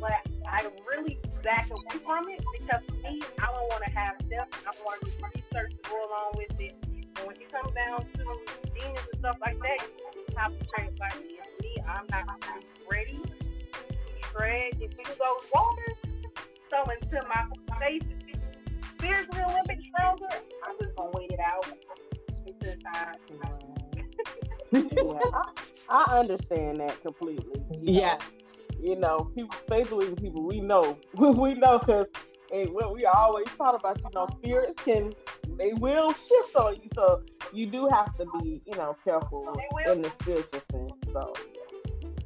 But 0.00 0.26
I 0.46 0.66
really 0.88 1.18
back 1.42 1.70
away 1.70 2.00
from 2.04 2.28
it 2.30 2.40
because 2.58 2.82
me, 3.02 3.22
I 3.38 3.46
don't 3.46 3.68
want 3.70 3.84
to 3.84 3.90
have 3.90 4.16
steps. 4.26 4.58
I 4.66 4.72
want 4.84 5.00
to 5.02 5.10
research 5.34 5.72
to 5.82 5.90
go 5.90 5.96
along 5.96 6.32
with 6.36 6.60
it. 6.60 6.74
And 7.16 7.26
when 7.26 7.36
it 7.36 7.52
comes 7.52 7.72
down 7.74 8.00
to 8.00 8.24
demons 8.74 9.06
and 9.12 9.20
stuff 9.20 9.36
like 9.40 9.58
that, 9.60 9.86
you 10.16 10.36
have 10.36 10.58
to 10.58 10.64
train 10.66 10.90
by 10.98 11.08
me. 11.20 11.38
And 11.38 11.52
me, 11.60 11.76
I'm 11.86 12.06
not 12.10 12.42
ready 12.90 13.20
to 13.20 14.32
drag 14.32 14.80
into 14.80 15.04
those 15.04 15.44
waters. 15.54 15.98
So 16.70 16.82
until 16.90 17.28
my 17.28 17.44
is 17.92 18.23
spiritually 19.04 19.42
a 19.42 19.48
little 19.48 19.64
bit 19.66 19.78
stronger, 19.82 20.28
I'm 20.66 20.76
just 20.80 20.96
gonna 20.96 21.10
wait 21.14 21.30
it 21.30 21.40
out 21.40 21.66
until 22.46 22.74
time. 22.92 23.14
yeah, 24.72 25.40
I, 25.88 26.04
I, 26.08 26.18
understand 26.18 26.78
that 26.78 27.00
completely. 27.02 27.62
Yeah 27.82 28.18
you 28.84 28.96
know, 28.96 29.30
people, 29.34 29.56
faith 29.66 29.88
believing 29.88 30.16
people, 30.16 30.46
we 30.46 30.60
know, 30.60 30.98
we 31.14 31.54
know 31.54 31.78
because 31.78 32.06
and 32.52 32.70
what 32.70 32.94
we 32.94 33.06
always 33.06 33.46
talk 33.56 33.80
about, 33.80 33.98
you 33.98 34.10
know, 34.14 34.28
spirits 34.38 34.80
can, 34.84 35.12
they 35.56 35.72
will 35.72 36.12
shift 36.12 36.54
on 36.54 36.74
you. 36.74 36.88
So 36.94 37.22
you 37.52 37.66
do 37.66 37.88
have 37.88 38.16
to 38.18 38.26
be, 38.38 38.60
you 38.66 38.76
know, 38.76 38.96
careful 39.02 39.56
in 39.90 40.02
the 40.02 40.12
spiritual 40.20 40.60
sense. 40.70 40.92
So 41.12 41.32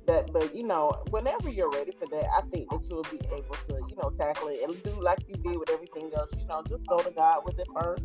that, 0.09 0.33
but 0.33 0.55
you 0.55 0.67
know, 0.67 0.91
whenever 1.11 1.51
you're 1.51 1.71
ready 1.71 1.93
for 1.99 2.07
that, 2.09 2.29
I 2.37 2.41
think 2.51 2.69
that 2.71 2.81
you'll 2.91 3.05
be 3.05 3.21
able 3.27 3.55
to, 3.69 3.75
you 3.89 3.97
know, 4.03 4.11
tackle 4.19 4.49
it 4.49 4.61
and 4.63 4.83
do 4.83 5.01
like 5.01 5.19
you 5.29 5.35
did 5.37 5.59
with 5.59 5.71
everything 5.71 6.11
else. 6.17 6.31
You 6.37 6.47
know, 6.47 6.63
just 6.69 6.87
go 6.87 6.99
to 6.99 7.11
God 7.11 7.43
with 7.45 7.59
it 7.59 7.69
first, 7.79 8.03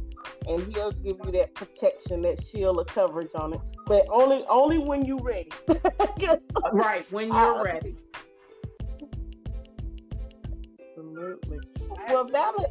and 0.48 0.62
He'll 0.74 0.92
give 0.92 1.18
you 1.26 1.32
that 1.32 1.56
protection, 1.56 2.22
that 2.24 2.44
shield 2.52 2.80
of 2.80 2.88
coverage 2.88 3.32
on 3.36 3.54
it. 3.54 3.62
But 3.88 4.06
only, 4.12 4.46
only 4.50 4.78
when 4.78 5.06
you're 5.06 5.24
ready. 5.24 5.50
right 6.74 7.10
when 7.12 7.28
you're 7.28 7.60
uh, 7.60 7.64
ready. 7.64 7.96
Absolutely. 10.90 11.60
Well, 12.08 12.28
Vala, 12.30 12.66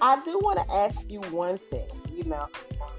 I 0.00 0.22
do 0.24 0.38
want 0.42 0.58
to 0.66 0.74
ask 0.74 1.10
you 1.10 1.20
one 1.32 1.58
thing. 1.58 1.86
You 2.12 2.24
know, 2.24 2.46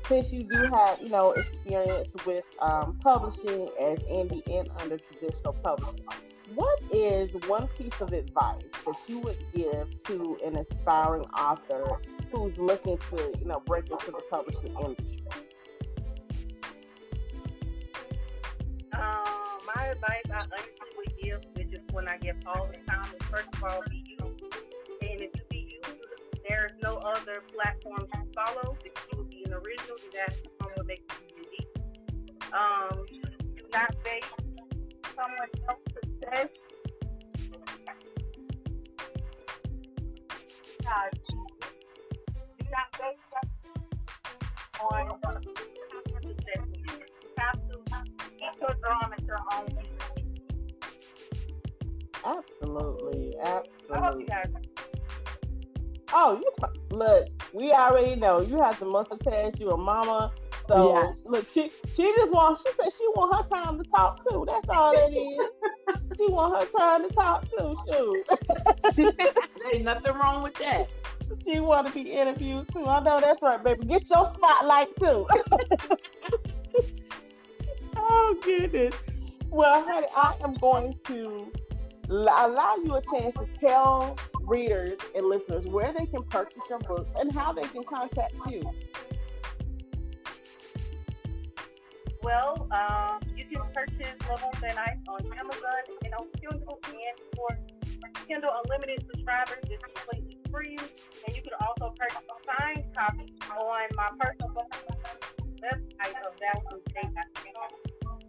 since 0.08 0.32
you 0.32 0.44
do 0.44 0.68
have, 0.72 1.02
you 1.02 1.10
know, 1.10 1.32
experience 1.32 2.10
with 2.26 2.44
um, 2.62 3.00
publishing 3.02 3.70
as 3.80 4.00
indie 4.00 4.46
and 4.48 4.70
under 4.82 4.98
traditional 4.98 5.54
publishing, 5.54 6.06
what 6.54 6.80
is 6.92 7.32
one 7.48 7.68
piece 7.78 8.00
of 8.02 8.14
advice 8.14 8.62
that 8.86 8.96
you 9.08 9.20
would 9.20 9.38
give 9.54 9.88
to 10.04 10.38
an 10.46 10.58
aspiring 10.58 11.24
author 11.38 12.00
who's 12.32 12.58
looking 12.58 12.98
to, 12.98 13.34
you 13.40 13.46
know, 13.46 13.62
break 13.66 13.90
into 13.90 14.12
the 14.12 14.22
publishing 14.30 14.76
industry? 14.80 15.24
Um, 18.94 19.24
my 19.76 19.86
advice 19.88 20.24
I 20.32 20.44
honestly 20.44 21.16
give, 21.22 21.42
which 21.56 21.74
is 21.74 21.80
when 21.92 22.08
I 22.08 22.18
give 22.18 22.36
all 22.46 22.68
the 22.68 22.78
time, 22.92 23.06
is 23.06 23.28
first 23.28 23.48
of 23.54 23.64
all, 23.64 23.82
be 23.90 24.04
you 24.06 24.25
no 26.96 27.10
other 27.10 27.44
platform 27.54 28.08
to 28.14 28.20
follow. 28.34 28.78
If 28.84 28.92
you 29.12 29.18
will 29.18 29.26
be 29.26 29.44
an 29.46 29.54
original, 29.54 29.98
what 30.60 30.76
unique. 31.36 31.76
Um, 32.54 33.06
do 33.10 33.64
not 33.74 33.96
base 34.04 34.24
someone 35.16 35.50
else's 35.70 35.94
success. 35.94 36.50
Do 42.58 42.66
not 42.72 42.88
base 43.00 43.18
that 43.32 43.48
on 44.92 45.10
success. 45.44 46.66
You 46.76 47.30
have 47.38 47.60
to 47.70 47.78
your 48.60 48.74
drum 48.82 49.14
at 49.14 49.24
your 49.26 49.40
own. 49.54 49.70
Absolutely, 52.26 53.36
absolutely. 53.40 53.92
I 53.92 54.00
hope 54.00 54.20
you 54.20 54.26
guys. 54.26 54.65
Oh, 56.18 56.40
you 56.42 56.96
look. 56.96 57.28
We 57.54 57.74
already 57.74 58.16
know 58.16 58.40
you 58.40 58.58
have 58.62 58.80
to 58.80 58.86
multitask. 58.86 59.60
You 59.60 59.72
a 59.72 59.78
mama. 59.78 60.32
So 60.70 60.94
yeah. 60.94 61.12
look, 61.26 61.46
she 61.54 61.70
she 61.94 62.14
just 62.16 62.32
wants. 62.32 62.62
She 62.66 62.74
said 62.74 62.90
she 62.98 63.06
want 63.16 63.36
her 63.36 63.50
time 63.50 63.84
to 63.84 63.90
talk 63.90 64.28
too. 64.30 64.46
That's 64.48 64.70
all 64.70 64.94
it 64.96 65.12
is. 65.14 66.00
she 66.18 66.26
want 66.28 66.56
her 66.58 66.66
time 66.78 67.08
to 67.08 67.14
talk 67.14 67.46
too. 67.50 67.76
Shoot. 67.92 68.26
Ain't 69.74 69.84
nothing 69.84 70.14
wrong 70.14 70.42
with 70.42 70.56
that. 70.56 70.88
She 71.44 71.60
want 71.60 71.88
to 71.88 71.94
be 71.94 72.10
interviewed 72.12 72.66
too. 72.72 72.86
I 72.86 73.02
know 73.02 73.20
that's 73.20 73.42
right, 73.42 73.62
baby. 73.62 73.86
Get 73.86 74.10
your 74.10 74.32
spotlight 74.36 74.96
too. 74.98 75.28
oh 77.98 78.38
goodness. 78.42 78.96
Well, 79.50 79.84
honey, 79.84 80.08
I 80.16 80.34
am 80.44 80.54
going 80.56 80.98
to 81.08 81.52
allow 82.10 82.78
you 82.84 82.96
a 82.96 83.02
chance 83.02 83.36
to 83.36 83.48
tell 83.60 84.18
readers 84.48 84.98
and 85.16 85.28
listeners 85.28 85.66
where 85.66 85.94
they 85.98 86.06
can 86.06 86.24
purchase 86.24 86.62
your 86.70 86.80
book 86.80 87.08
and 87.20 87.32
how 87.32 87.52
they 87.54 87.68
can 87.68 87.84
contact 87.84 88.34
you. 88.50 88.62
Well, 92.22 92.68
um, 92.72 93.20
you 93.36 93.46
can 93.46 93.62
purchase 93.74 94.16
Love 94.28 94.44
on 94.44 94.64
Ice 94.64 94.98
on 95.08 95.26
Amazon 95.38 95.84
and 96.04 96.14
on 96.16 96.28
Kindle. 96.42 96.80
And 96.88 97.36
for 97.36 98.26
Kindle 98.28 98.52
Unlimited 98.64 99.06
subscribers, 99.12 99.64
it's 99.70 99.84
completely 99.84 100.38
free. 100.52 100.80
And 101.28 101.36
you 101.36 101.44
can 101.44 101.54
also 101.62 101.94
purchase 101.98 102.18
a 102.18 102.62
signed 102.62 102.86
copy 102.96 103.32
on 103.52 103.88
my 103.96 104.10
personal 104.20 104.50
website 104.56 105.26
of 106.26 106.34
that 106.40 106.56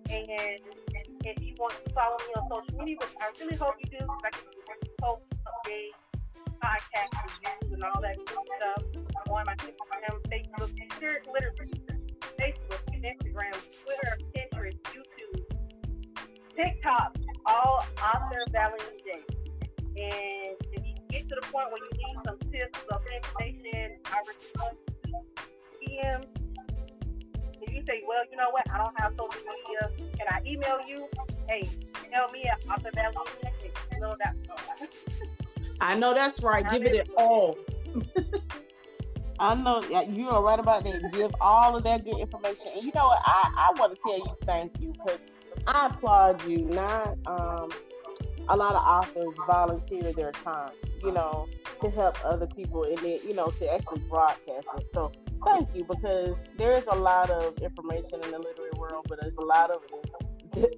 and 0.08 0.60
if 1.24 1.42
you 1.42 1.54
want 1.58 1.74
to 1.84 1.92
follow 1.92 2.16
me 2.18 2.34
on 2.36 2.48
social 2.48 2.78
media, 2.78 2.96
which 3.00 3.10
I 3.20 3.28
really 3.40 3.56
hope 3.56 3.74
you 3.80 3.98
do 3.98 3.98
because 3.98 4.20
I 4.24 4.30
can 4.30 4.92
post 5.00 5.22
updates, 5.44 6.05
podcast 6.62 7.10
reviews, 7.22 7.72
and 7.72 7.84
all 7.84 8.00
that 8.00 8.16
good 8.26 8.28
stuff 8.28 8.96
on 9.30 9.44
my 9.46 9.54
Instagram, 9.54 10.16
Facebook, 10.30 10.70
literally 11.32 11.72
Facebook, 12.40 12.82
Instagram, 12.92 13.56
Twitter, 13.82 14.18
Pinterest, 14.34 14.78
YouTube, 14.94 15.42
TikTok, 16.56 17.16
all 17.46 17.84
author 18.02 18.42
Vallean 18.50 18.96
J. 19.04 19.20
And 19.78 20.56
if 20.72 20.86
you 20.86 20.94
get 21.10 21.28
to 21.28 21.34
the 21.40 21.46
point 21.48 21.68
where 21.70 21.82
you 21.82 21.90
need 21.92 22.16
some 22.24 22.38
tips 22.50 22.80
of 22.90 23.02
information, 23.14 23.98
I 24.06 24.20
respond 24.26 24.76
to 24.86 25.12
DM. 25.82 26.24
If 27.62 27.74
you 27.74 27.82
say, 27.86 28.02
well, 28.06 28.24
you 28.30 28.36
know 28.36 28.50
what, 28.50 28.70
I 28.72 28.78
don't 28.78 28.94
have 29.00 29.12
social 29.18 29.42
media, 29.44 30.08
can 30.18 30.26
I 30.30 30.40
email 30.46 30.78
you? 30.86 31.08
Hey, 31.48 31.68
email 32.06 32.28
me 32.32 32.44
at 32.44 32.64
author 32.70 32.90
Vallean 32.94 33.26
J. 33.42 33.46
I 35.80 35.96
know 35.96 36.14
that's 36.14 36.42
right. 36.42 36.68
Give 36.70 36.82
it 36.82 36.96
it 36.96 37.10
all. 37.16 37.56
I 39.38 39.54
know 39.54 39.82
you 39.82 40.28
are 40.30 40.42
right 40.42 40.58
about 40.58 40.84
that. 40.84 41.12
Give 41.12 41.34
all 41.40 41.76
of 41.76 41.84
that 41.84 42.04
good 42.04 42.18
information. 42.18 42.66
And 42.74 42.84
you 42.84 42.92
know 42.94 43.06
what? 43.06 43.20
I, 43.24 43.68
I 43.68 43.78
want 43.78 43.94
to 43.94 44.00
tell 44.02 44.18
you 44.18 44.36
thank 44.46 44.80
you 44.80 44.92
because 44.92 45.18
I 45.66 45.86
applaud 45.88 46.46
you. 46.48 46.58
Not 46.58 47.18
um, 47.26 47.70
a 48.48 48.56
lot 48.56 48.74
of 48.74 48.82
authors 48.82 49.34
volunteer 49.46 50.12
their 50.12 50.32
time, 50.32 50.70
you 51.02 51.12
know, 51.12 51.48
to 51.82 51.90
help 51.90 52.24
other 52.24 52.46
people 52.46 52.84
and 52.84 52.96
then, 52.98 53.18
you 53.26 53.34
know, 53.34 53.48
to 53.48 53.72
actually 53.72 54.00
broadcast 54.08 54.66
it. 54.78 54.86
So 54.94 55.12
thank 55.44 55.68
you 55.74 55.84
because 55.84 56.34
there 56.56 56.72
is 56.72 56.84
a 56.90 56.96
lot 56.96 57.30
of 57.30 57.58
information 57.58 58.22
in 58.24 58.30
the 58.30 58.38
literary 58.38 58.70
world, 58.78 59.06
but 59.08 59.20
there's 59.20 59.36
a 59.38 59.44
lot 59.44 59.70
of 59.70 59.82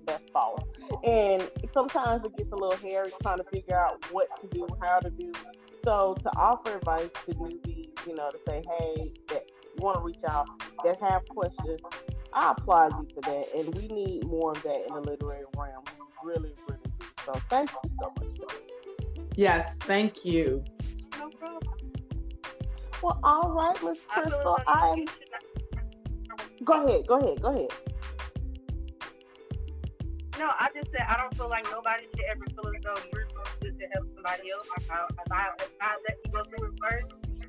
that's 0.07 0.31
false. 0.33 0.63
And 1.05 1.51
sometimes 1.73 2.25
it 2.25 2.37
gets 2.37 2.53
a 2.53 2.57
little 2.57 2.77
hairy 2.77 3.11
trying 3.23 3.39
to 3.39 3.45
figure 3.45 3.79
out 3.79 4.05
what 4.13 4.29
to 4.41 4.47
do, 4.49 4.67
how 4.81 5.01
to 5.01 5.11
do. 5.11 5.33
So 5.85 6.17
to 6.23 6.31
offer 6.37 6.77
advice 6.77 7.11
to 7.27 7.35
newbies 7.35 7.79
you 8.09 8.15
know, 8.15 8.31
to 8.31 8.39
say, 8.47 8.63
hey, 8.79 9.13
that 9.29 9.45
you 9.77 9.85
want 9.85 9.99
to 9.99 10.03
reach 10.03 10.17
out, 10.29 10.49
that 10.85 11.01
have 11.01 11.29
questions. 11.29 11.81
I 12.33 12.53
applaud 12.53 12.93
you 13.01 13.09
for 13.15 13.21
that, 13.23 13.47
and 13.55 13.75
we 13.75 13.89
need 13.89 14.25
more 14.27 14.53
of 14.53 14.63
that 14.63 14.87
in 14.87 14.95
the 14.95 15.01
literary 15.01 15.45
realm. 15.57 15.85
We 16.23 16.31
really, 16.31 16.55
really 16.69 16.81
do. 16.99 17.07
So 17.25 17.33
thank 17.51 17.71
you 17.71 17.91
so 18.01 18.13
much. 18.19 19.29
Yes, 19.37 19.77
thank 19.81 20.25
you. 20.25 20.65
No 21.19 21.29
problem. 21.31 21.61
Well, 23.03 23.21
all 23.23 23.53
right, 23.53 23.83
Miss 23.85 23.99
Crystal. 24.09 24.59
I 24.67 24.95
you 24.97 25.07
should 25.07 25.29
not- 25.31 26.65
go 26.65 26.85
ahead, 26.85 27.07
go 27.07 27.19
ahead, 27.19 27.43
go 27.43 27.49
ahead. 27.49 27.69
No, 30.39 30.47
I 30.55 30.69
just 30.73 30.91
said 30.93 31.03
I 31.03 31.19
don't 31.19 31.35
feel 31.37 31.51
like 31.51 31.65
nobody 31.67 32.07
should 32.15 32.25
ever 32.31 32.47
feel 32.47 32.71
as 32.71 32.83
though 32.87 33.03
you're 33.13 33.27
supposed 33.27 33.79
to 33.79 33.87
help 33.93 34.07
somebody 34.15 34.51
else. 34.55 34.69
If 34.79 34.91
I, 34.91 35.07
if 35.11 35.33
I, 35.33 35.43
if 35.59 35.71
I 35.83 35.91
let 36.07 36.17
you 36.25 36.31
go 36.31 36.43
through 36.47 36.69
it 36.69 36.75
first, 36.79 37.07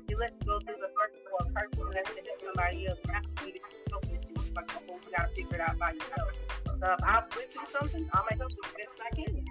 you 0.08 0.18
let 0.18 0.34
me 0.34 0.42
go 0.44 0.58
through 0.58 0.74
the 0.82 0.90
first 0.98 1.14
for 1.30 1.38
a 1.46 1.52
person 1.54 1.86
and 1.86 1.94
that's 1.94 2.10
to 2.10 2.20
help 2.26 2.40
somebody 2.50 2.88
else. 2.88 2.98
Not 3.06 3.22
for 3.36 3.46
me 3.46 3.52
to 3.52 3.60
help 3.90 4.04
you. 4.10 4.18
It's 4.34 4.56
like, 4.56 4.70
oh, 4.74 4.98
you 5.06 5.10
gotta 5.16 5.28
figure 5.34 5.54
it 5.54 5.60
out 5.60 5.78
by 5.78 5.92
yourself. 5.92 6.30
So 6.66 6.72
if 6.74 7.04
I 7.04 7.14
went 7.14 7.50
through 7.54 7.70
something, 7.70 8.10
I'm 8.12 8.22
gonna 8.26 8.42
help 8.42 8.50
you 8.50 8.62
as 8.66 8.72
best 8.74 8.98
I 9.06 9.14
can. 9.14 9.44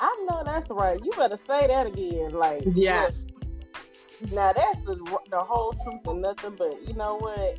I 0.00 0.26
know 0.28 0.42
that's 0.44 0.70
right. 0.70 0.98
You 1.04 1.12
better 1.16 1.38
say 1.46 1.68
that 1.68 1.86
again. 1.86 2.30
Like, 2.32 2.62
Yes. 2.74 3.28
Now 4.32 4.52
that's 4.52 4.80
the, 4.84 4.96
the 5.30 5.38
whole 5.38 5.74
truth 5.84 6.06
and 6.06 6.22
nothing 6.22 6.56
but 6.56 6.88
you 6.88 6.94
know 6.94 7.16
what? 7.18 7.58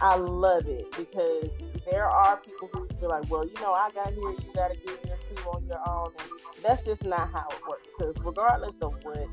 I 0.00 0.16
love 0.16 0.66
it 0.66 0.90
because 0.96 1.50
there 1.90 2.06
are 2.06 2.36
people 2.38 2.68
who 2.72 2.86
feel 3.00 3.08
like, 3.08 3.30
well, 3.30 3.44
you 3.46 3.54
know, 3.60 3.72
I 3.72 3.90
got 3.94 4.12
here, 4.12 4.30
you 4.30 4.52
got 4.54 4.70
to 4.70 4.76
get 4.76 5.04
here 5.04 5.16
too 5.34 5.42
on 5.50 5.66
your 5.66 5.88
own, 5.88 6.12
and 6.20 6.64
that's 6.64 6.84
just 6.84 7.02
not 7.04 7.30
how 7.32 7.46
it 7.50 7.60
works. 7.68 7.88
Because 7.98 8.14
regardless 8.24 8.72
of 8.82 8.94
what, 9.02 9.26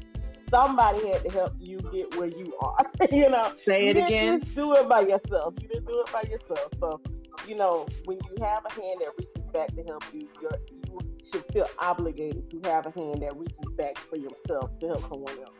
somebody 0.49 1.07
had 1.11 1.24
to 1.24 1.30
help 1.32 1.53
you 1.59 1.80
get 1.91 2.16
where 2.18 2.28
you 2.30 2.55
are. 2.61 2.78
you 3.11 3.30
know, 3.30 3.53
Say 3.66 3.84
you 3.84 3.89
it 3.89 3.93
didn't 3.93 4.11
again. 4.11 4.41
just 4.41 4.55
do 4.55 4.74
it 4.74 4.88
by 4.89 5.01
yourself. 5.01 5.53
You 5.61 5.68
didn't 5.68 5.86
do 5.86 6.03
it 6.05 6.11
by 6.13 6.24
yourself. 6.24 6.72
So, 6.80 7.01
you 7.47 7.55
know, 7.55 7.86
when 8.05 8.18
you 8.18 8.43
have 8.43 8.63
a 8.66 8.74
hand 8.74 9.01
that 9.01 9.09
reaches 9.18 9.51
back 9.51 9.68
to 9.76 9.84
help 9.84 10.03
you, 10.13 10.28
you're, 10.41 10.51
you 10.72 10.99
should 11.32 11.45
feel 11.53 11.68
obligated 11.80 12.49
to 12.49 12.70
have 12.70 12.86
a 12.88 12.91
hand 12.91 13.22
that 13.22 13.38
reaches 13.38 13.72
back 13.78 13.97
for 13.97 14.18
yourself 14.18 14.72
to 14.80 14.88
help 14.88 15.01
someone 15.09 15.38
else. 15.39 15.55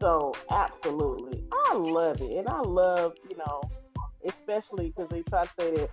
So, 0.00 0.32
absolutely, 0.50 1.44
I 1.68 1.74
love 1.74 2.22
it, 2.22 2.30
and 2.30 2.48
I 2.48 2.60
love, 2.60 3.12
you 3.28 3.36
know, 3.36 3.60
especially 4.24 4.88
because 4.88 5.08
they 5.10 5.22
try 5.22 5.44
to 5.44 5.50
say 5.58 5.70
that 5.76 5.90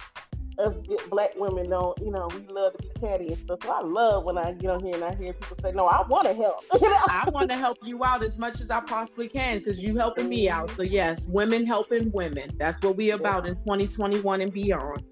us 0.60 0.74
black 1.10 1.32
women 1.36 1.70
don't, 1.70 1.98
you 2.00 2.12
know, 2.12 2.28
we 2.34 2.48
love 2.48 2.76
to 2.78 2.84
be 2.84 2.90
catty 3.00 3.28
and 3.28 3.38
stuff. 3.38 3.60
So 3.64 3.72
I 3.72 3.82
love 3.82 4.24
when 4.24 4.38
I 4.38 4.54
get 4.54 4.70
on 4.72 4.84
here 4.84 4.96
and 4.96 5.04
I 5.04 5.16
hear 5.16 5.34
people 5.34 5.58
say, 5.62 5.72
"No, 5.72 5.86
I 5.86 6.06
want 6.08 6.28
to 6.28 6.34
help." 6.34 6.64
I 6.74 7.30
want 7.30 7.52
to 7.52 7.58
help 7.58 7.78
you 7.84 8.04
out 8.04 8.24
as 8.24 8.38
much 8.38 8.62
as 8.62 8.70
I 8.72 8.82
possibly 8.82 9.28
can 9.28 9.60
because 9.60 9.84
you 9.84 9.98
helping 9.98 10.28
me 10.28 10.50
out. 10.50 10.72
So 10.72 10.84
yes, 10.84 11.28
women 11.30 11.66
helping 11.66 12.12
women. 12.12 12.50
That's 12.58 12.82
what 12.82 12.98
we 12.98 13.12
about 13.12 13.46
in 13.46 13.56
2021 13.58 14.42
and 14.42 14.52
beyond. 14.52 15.04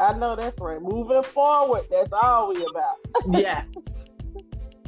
I 0.00 0.12
know 0.14 0.34
that's 0.36 0.58
right. 0.60 0.80
Moving 0.80 1.22
forward, 1.22 1.82
that's 1.90 2.12
all 2.12 2.52
we 2.52 2.64
about. 2.64 2.96
Yeah. 3.40 3.64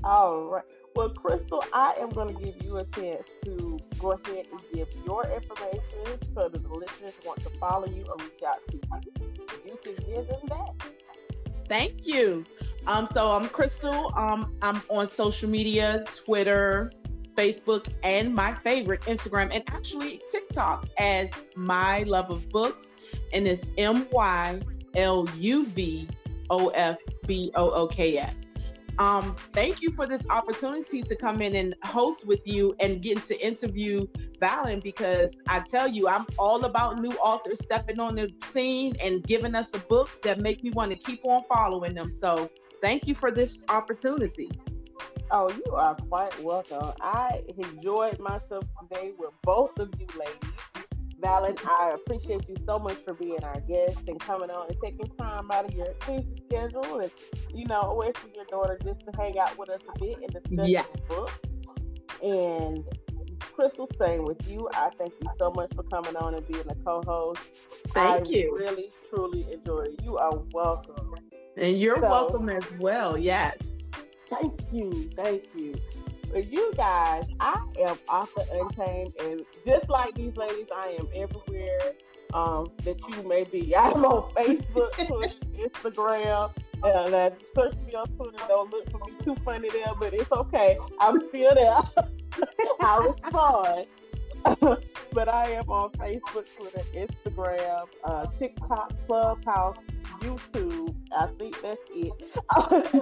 All 0.02 0.44
right. 0.44 0.64
Well, 0.94 1.10
Crystal, 1.10 1.62
I 1.74 1.94
am 2.00 2.10
going 2.10 2.34
to 2.34 2.42
give 2.42 2.62
you 2.64 2.78
a 2.78 2.84
chance 2.86 3.22
to 3.44 3.78
go 4.06 4.12
ahead 4.12 4.46
and 4.52 4.60
give 4.72 4.88
your 5.04 5.24
information 5.24 6.20
so 6.34 6.48
that 6.48 6.62
the 6.62 6.68
listeners 6.68 7.14
want 7.24 7.40
to 7.42 7.50
follow 7.50 7.88
you 7.88 8.04
or 8.08 8.16
reach 8.18 8.42
out 8.46 8.58
to 8.68 8.76
you. 8.76 8.82
You 9.64 9.78
can 9.82 9.94
give 9.96 10.28
them 10.28 10.40
that. 10.48 10.90
Thank 11.68 12.06
you. 12.06 12.44
Um, 12.86 13.08
so 13.12 13.32
I'm 13.32 13.48
Crystal. 13.48 14.12
Um, 14.16 14.54
I'm 14.62 14.80
on 14.88 15.08
social 15.08 15.48
media, 15.48 16.04
Twitter, 16.14 16.92
Facebook, 17.34 17.92
and 18.04 18.32
my 18.32 18.54
favorite, 18.54 19.00
Instagram, 19.02 19.50
and 19.52 19.64
actually 19.68 20.20
TikTok 20.30 20.88
as 20.98 21.32
My 21.56 22.04
Love 22.04 22.30
of 22.30 22.48
Books. 22.50 22.94
And 23.32 23.48
it's 23.48 23.72
M 23.76 24.06
Y 24.12 24.60
L 24.94 25.28
U 25.38 25.66
V 25.66 26.08
O 26.50 26.68
F 26.68 26.98
B 27.26 27.50
O 27.56 27.70
O 27.70 27.88
K 27.88 28.18
S. 28.18 28.52
Um, 28.98 29.36
thank 29.52 29.82
you 29.82 29.90
for 29.90 30.06
this 30.06 30.26
opportunity 30.30 31.02
to 31.02 31.16
come 31.16 31.42
in 31.42 31.54
and 31.54 31.74
host 31.84 32.26
with 32.26 32.40
you 32.46 32.74
and 32.80 33.02
getting 33.02 33.22
to 33.24 33.46
interview 33.46 34.06
Vallean 34.40 34.80
because 34.80 35.42
I 35.48 35.60
tell 35.60 35.86
you, 35.86 36.08
I'm 36.08 36.26
all 36.38 36.64
about 36.64 36.98
new 36.98 37.12
authors 37.12 37.62
stepping 37.62 38.00
on 38.00 38.14
the 38.14 38.30
scene 38.42 38.96
and 39.02 39.22
giving 39.22 39.54
us 39.54 39.74
a 39.74 39.80
book 39.80 40.22
that 40.22 40.38
make 40.38 40.64
me 40.64 40.70
want 40.70 40.92
to 40.92 40.96
keep 40.96 41.20
on 41.24 41.42
following 41.48 41.94
them. 41.94 42.16
So 42.22 42.50
thank 42.80 43.06
you 43.06 43.14
for 43.14 43.30
this 43.30 43.64
opportunity. 43.68 44.50
Oh, 45.30 45.50
you 45.50 45.74
are 45.74 45.94
quite 45.94 46.38
welcome. 46.40 46.92
I 47.00 47.42
enjoyed 47.58 48.18
myself 48.18 48.64
today 48.80 49.12
with 49.18 49.32
both 49.42 49.78
of 49.78 49.92
you 49.98 50.06
ladies. 50.18 50.75
Vallean, 51.20 51.54
I 51.66 51.94
appreciate 51.94 52.46
you 52.48 52.56
so 52.66 52.78
much 52.78 52.98
for 53.04 53.14
being 53.14 53.42
our 53.42 53.60
guest 53.60 53.98
and 54.06 54.20
coming 54.20 54.50
on 54.50 54.68
and 54.68 54.76
taking 54.84 55.06
time 55.16 55.50
out 55.50 55.64
of 55.64 55.74
your 55.74 55.88
busy 56.06 56.26
schedule 56.46 57.00
and, 57.00 57.10
you 57.54 57.66
know, 57.66 57.80
away 57.82 58.12
from 58.14 58.30
your 58.34 58.44
daughter 58.46 58.78
just 58.84 59.00
to 59.00 59.12
hang 59.16 59.38
out 59.38 59.56
with 59.58 59.70
us 59.70 59.80
a 59.94 59.98
bit 59.98 60.18
and 60.18 60.30
discuss 60.32 60.68
Yeah. 60.68 60.84
the 60.92 61.14
book. 61.14 61.32
And 62.22 62.84
Crystal, 63.54 63.88
same 63.98 64.24
with 64.24 64.46
you. 64.50 64.68
I 64.74 64.90
thank 64.98 65.12
you 65.22 65.30
so 65.38 65.50
much 65.56 65.72
for 65.74 65.82
coming 65.84 66.14
on 66.16 66.34
and 66.34 66.46
being 66.46 66.64
a 66.68 66.74
co-host. 66.84 67.40
Thank 67.88 68.26
I 68.26 68.30
you. 68.30 68.54
really, 68.54 68.92
truly 69.08 69.46
enjoyed 69.50 69.88
it. 69.88 70.02
You 70.02 70.18
are 70.18 70.38
welcome. 70.52 71.14
And 71.56 71.78
you're 71.78 71.98
So- 71.98 72.08
welcome 72.08 72.50
as 72.50 72.78
well. 72.78 73.16
Yes. 73.18 73.74
Thank 74.28 74.60
you. 74.72 75.08
Thank 75.16 75.44
you. 75.54 75.74
For 76.30 76.38
you 76.38 76.72
guys, 76.76 77.26
I 77.40 77.56
am 77.80 77.96
Author 78.08 78.42
Untamed, 78.52 79.14
and 79.20 79.44
just 79.66 79.88
like 79.88 80.14
these 80.14 80.36
ladies, 80.36 80.66
I 80.74 80.96
am 80.98 81.08
everywhere 81.14 81.94
um, 82.34 82.70
that 82.84 82.98
you 83.08 83.22
may 83.22 83.44
be. 83.44 83.74
I'm 83.76 84.04
on 84.04 84.32
Facebook, 84.34 84.92
Twitter, 84.92 85.34
Instagram, 85.56 86.50
and 86.82 87.14
uh, 87.14 87.30
search 87.54 87.74
me 87.86 87.94
on 87.94 88.08
Twitter. 88.16 88.44
Don't 88.48 88.70
look 88.70 88.90
for 88.90 88.98
me 89.06 89.12
too 89.24 89.36
funny 89.44 89.68
there, 89.70 89.92
but 89.98 90.14
it's 90.14 90.30
okay. 90.30 90.78
I'm 91.00 91.20
still 91.28 91.54
there. 91.54 91.80
I 92.80 92.98
respond. 92.98 93.86
but 95.12 95.28
I 95.28 95.50
am 95.52 95.68
on 95.68 95.90
Facebook, 95.92 96.46
Twitter, 96.56 96.82
Instagram, 96.94 97.86
uh, 98.04 98.26
TikTok, 98.38 98.92
Clubhouse, 99.06 99.76
YouTube. 100.20 100.94
I 101.16 101.26
think 101.38 101.60
that's 101.62 101.80
it. 101.90 102.12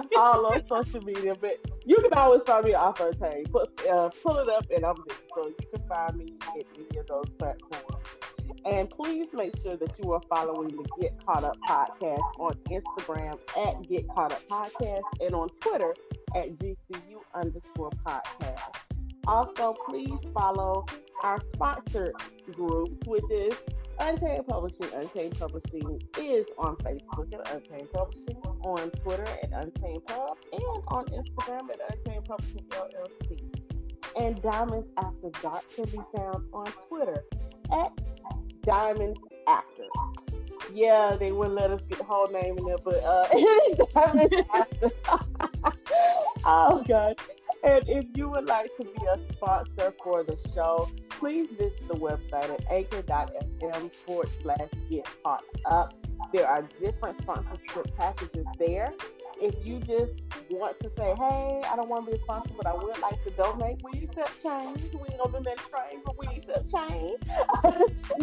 All 0.17 0.45
on 0.45 0.63
social 0.67 1.01
media, 1.01 1.33
but 1.39 1.59
you 1.85 1.97
can 1.97 2.13
always 2.13 2.41
find 2.45 2.65
me 2.65 2.73
off 2.73 2.99
our 3.01 3.13
page. 3.13 3.51
Put, 3.51 3.69
uh, 3.87 4.09
pull 4.23 4.37
it 4.37 4.49
up, 4.49 4.65
and 4.73 4.85
I'm 4.85 4.95
there. 5.07 5.17
So 5.35 5.47
you 5.47 5.55
can 5.73 5.87
find 5.87 6.17
me 6.17 6.33
at 6.41 6.65
any 6.75 6.99
of 6.99 7.07
those 7.07 7.29
platforms. 7.37 8.05
And 8.65 8.89
please 8.89 9.27
make 9.33 9.55
sure 9.61 9.77
that 9.77 9.93
you 10.01 10.11
are 10.13 10.21
following 10.27 10.69
the 10.69 10.87
Get 10.99 11.13
Caught 11.23 11.43
Up 11.43 11.57
podcast 11.69 12.19
on 12.39 12.53
Instagram 12.71 13.37
at 13.57 13.87
Get 13.87 14.07
Caught 14.09 14.31
Up 14.31 14.47
Podcast 14.47 15.03
and 15.19 15.35
on 15.35 15.49
Twitter 15.61 15.93
at 16.35 16.57
GCU 16.57 17.19
underscore 17.35 17.91
podcast. 18.05 18.84
Also, 19.27 19.73
please 19.87 20.19
follow 20.33 20.85
our 21.23 21.39
sponsored 21.53 22.13
group, 22.53 23.05
which 23.07 23.23
is 23.31 23.53
Untamed 23.99 24.45
Publishing. 24.47 24.87
Untamed 24.93 25.37
Publishing 25.39 26.01
is 26.19 26.45
on 26.57 26.75
Facebook 26.77 27.33
at 27.33 27.51
Untamed 27.53 27.91
Publishing, 27.91 28.37
on 28.63 28.91
Twitter 28.91 29.25
at 29.25 29.51
Untamed 29.53 30.05
Pub, 30.05 30.37
and 30.51 30.83
on 30.89 31.05
Instagram 31.05 31.69
at 31.69 31.79
Untamed 31.97 32.25
Publishing 32.25 32.65
LLC. 32.69 33.39
And 34.19 34.41
Diamonds 34.41 34.87
After 34.97 35.29
Dark 35.41 35.63
can 35.75 35.85
be 35.85 35.99
found 36.15 36.45
on 36.53 36.67
Twitter 36.87 37.23
at 37.71 37.91
Diamonds 38.63 39.19
After. 39.47 39.83
Yeah, 40.73 41.15
they 41.19 41.31
wouldn't 41.31 41.55
let 41.55 41.71
us 41.71 41.81
get 41.89 41.99
the 41.99 42.03
whole 42.03 42.27
name 42.27 42.55
in 42.57 42.65
there, 42.65 42.77
but 42.83 43.03
uh, 43.03 43.27
Diamonds 43.93 44.35
After. 44.53 44.89
oh 46.45 46.83
God. 46.87 47.19
And 47.65 47.83
if 47.87 48.05
you 48.15 48.29
would 48.29 48.47
like 48.47 48.69
to 48.77 48.83
be 48.83 49.05
a 49.11 49.33
sponsor 49.33 49.93
for 50.03 50.23
the 50.23 50.37
show, 50.53 50.87
please 51.09 51.47
visit 51.57 51.87
the 51.87 51.95
website 51.95 52.51
at 52.51 52.63
anchor.fm 52.71 53.91
forward 54.05 54.29
slash 54.43 54.69
get 54.87 55.07
caught 55.23 55.43
up. 55.65 55.95
There 56.31 56.47
are 56.47 56.61
different 56.79 57.21
sponsorship 57.23 57.95
packages 57.97 58.45
there. 58.59 58.93
If 59.41 59.65
you 59.65 59.79
just 59.79 60.13
want 60.49 60.79
to 60.81 60.91
say, 60.95 61.13
hey, 61.17 61.61
I 61.65 61.75
don't 61.75 61.89
want 61.89 62.05
to 62.05 62.11
be 62.11 62.17
a 62.17 62.21
sponsor, 62.21 62.53
but 62.55 62.67
I 62.67 62.73
would 62.73 62.99
like 62.99 63.21
to 63.23 63.31
donate, 63.31 63.81
we 63.83 64.03
accept 64.03 64.43
change. 64.43 64.93
We 64.93 64.99
ain't 65.09 65.17
gonna 65.17 65.39
do 65.39 65.43
that 65.43 65.57
change, 65.57 66.03
but 66.05 66.17
we 66.19 66.27
accept 66.27 66.71
change. 66.71 67.19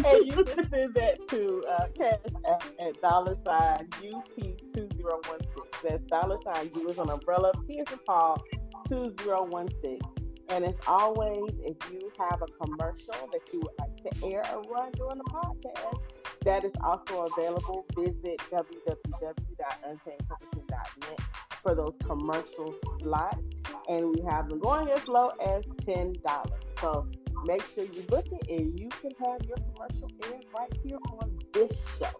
and 0.07 0.26
you 0.26 0.45
can 0.45 0.70
send 0.70 0.95
that 0.95 1.18
to 1.28 1.64
uh, 1.68 1.86
Cash 1.99 2.20
App, 2.49 2.64
at 2.80 3.01
dollar 3.03 3.36
sign 3.45 3.88
UP2016. 4.01 5.43
That's 5.82 6.03
dollar 6.05 6.38
sign 6.45 6.70
U 6.76 6.88
is 6.88 6.99
an 6.99 7.11
umbrella, 7.11 7.53
P 7.66 7.74
is 7.74 7.93
a 7.93 7.97
Paul, 7.99 8.43
2016. 8.89 10.01
And 10.49 10.64
as 10.64 10.74
always, 10.87 11.51
if 11.64 11.76
you 11.91 12.12
have 12.18 12.41
a 12.43 12.47
commercial 12.64 13.28
that 13.33 13.41
you 13.53 13.61
would 13.61 13.74
like 13.78 13.97
to 14.05 14.11
air 14.26 14.43
or 14.55 14.62
run 14.62 14.91
during 14.93 15.18
the 15.18 15.24
podcast, 15.24 16.01
that 16.45 16.64
is 16.64 16.72
also 16.83 17.26
available. 17.26 17.85
Visit 17.97 18.41
www.untamedpublishing.net 18.51 21.20
for 21.62 21.74
those 21.74 21.95
commercial 22.05 22.74
slots. 23.01 23.39
And 23.89 24.11
we 24.11 24.22
have 24.28 24.49
them 24.49 24.59
going 24.59 24.91
as 24.91 25.07
low 25.09 25.30
as 25.41 25.64
$10. 25.87 26.16
So 26.80 27.07
make 27.45 27.62
sure 27.74 27.85
you 27.85 28.03
book 28.03 28.26
it 28.30 28.47
and 28.49 28.78
you 28.78 28.89
can 28.89 29.12
have 29.24 29.45
your 29.47 29.57
commercial 29.57 30.11
aired 30.24 30.45
right 30.55 30.72
here 30.85 30.99
on 31.20 31.39
this 31.53 31.72
show. 31.99 32.11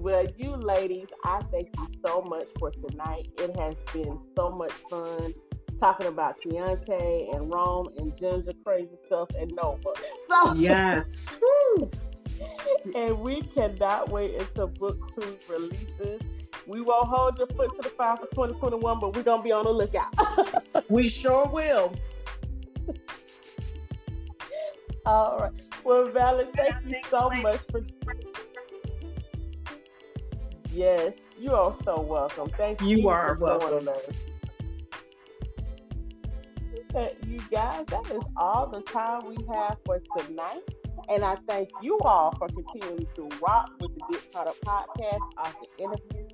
Well, 0.00 0.24
you 0.38 0.56
ladies, 0.56 1.08
I 1.24 1.40
thank 1.52 1.68
you 1.76 1.86
so 2.06 2.22
much 2.22 2.46
for 2.58 2.70
tonight. 2.70 3.28
It 3.36 3.54
has 3.60 3.74
been 3.92 4.18
so 4.34 4.48
much 4.48 4.72
fun 4.88 5.34
talking 5.78 6.06
about 6.06 6.36
Keontae 6.40 7.34
and 7.34 7.52
Rome 7.52 7.88
and 7.98 8.16
Ginger 8.16 8.52
crazy 8.64 8.88
stuff 9.06 9.28
and 9.38 9.52
Nova. 9.54 9.92
So 10.26 10.54
Yes. 10.54 11.38
and 12.94 13.18
we 13.20 13.42
cannot 13.54 14.08
wait 14.08 14.40
until 14.40 14.68
book 14.68 14.98
two 15.20 15.36
releases. 15.50 16.22
We 16.66 16.80
won't 16.80 17.08
hold 17.08 17.36
your 17.36 17.48
foot 17.48 17.70
to 17.76 17.82
the 17.82 17.94
fire 17.94 18.16
for 18.16 18.26
2021, 18.28 19.00
but 19.00 19.14
we're 19.14 19.22
gonna 19.22 19.42
be 19.42 19.52
on 19.52 19.64
the 19.64 19.70
lookout. 19.70 20.14
We 20.88 21.08
sure 21.08 21.46
will. 21.48 21.92
All 25.04 25.38
right. 25.38 25.52
Well, 25.84 26.08
Vallean, 26.08 26.48
thank 26.56 26.74
you 26.86 26.96
so 27.10 27.30
much 27.42 27.60
for. 27.70 27.82
Yes, 30.72 31.12
you 31.38 31.52
are 31.52 31.76
so 31.84 32.00
welcome. 32.00 32.50
Thank 32.56 32.80
you. 32.80 32.98
You 32.98 33.08
are 33.08 33.36
welcome. 33.40 33.88
You 37.26 37.38
guys, 37.50 37.84
that 37.88 38.10
is 38.10 38.22
all 38.36 38.68
the 38.68 38.80
time 38.82 39.22
we 39.26 39.36
have 39.52 39.76
for 39.84 40.00
tonight. 40.18 40.62
And 41.08 41.24
I 41.24 41.36
thank 41.48 41.70
you 41.82 41.98
all 42.00 42.34
for 42.38 42.48
continuing 42.48 43.06
to 43.16 43.28
rock 43.42 43.70
with 43.80 43.94
the 43.94 44.00
Get 44.10 44.32
Caught 44.32 44.48
Up 44.48 44.56
podcast 44.60 45.20
after 45.38 45.66
interviews. 45.78 46.32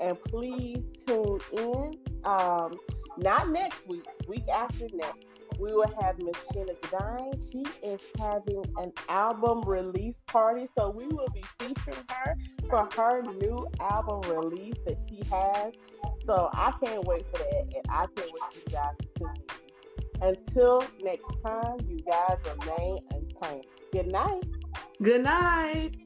And 0.00 0.24
please 0.24 0.82
tune 1.06 1.40
in. 1.52 1.98
Um, 2.24 2.78
not 3.18 3.50
next 3.50 3.86
week, 3.86 4.06
week 4.26 4.48
after 4.48 4.86
next. 4.94 5.26
We 5.60 5.72
will 5.72 5.92
have 6.00 6.18
Miss 6.18 6.36
Sheena. 6.52 7.52
She 7.52 7.64
is 7.86 8.00
having 8.18 8.64
an 8.78 8.92
album 9.08 9.62
release 9.62 10.14
party. 10.26 10.68
So 10.78 10.90
we 10.90 11.06
will 11.06 11.28
be 11.34 11.44
featuring 11.58 12.04
her 12.08 12.34
for 12.68 12.88
her 12.96 13.22
new 13.22 13.66
album 13.78 14.22
release 14.30 14.76
that 14.86 14.96
she 15.08 15.22
has. 15.30 15.72
So 16.26 16.48
I 16.52 16.72
can't 16.82 17.04
wait 17.04 17.26
for 17.30 17.38
that. 17.38 17.62
And 17.74 17.84
I 17.90 18.06
can't 18.16 18.32
wait 18.32 18.42
for 18.52 18.58
you 18.58 18.76
guys 18.76 18.94
to. 19.16 19.30
Until 20.22 20.84
next 21.02 21.24
time, 21.44 21.78
you 21.88 21.98
guys 21.98 22.36
remain 22.58 22.98
untamed. 23.10 23.64
Good 23.92 24.08
night. 24.08 24.44
Good 25.02 25.22
night. 25.24 25.96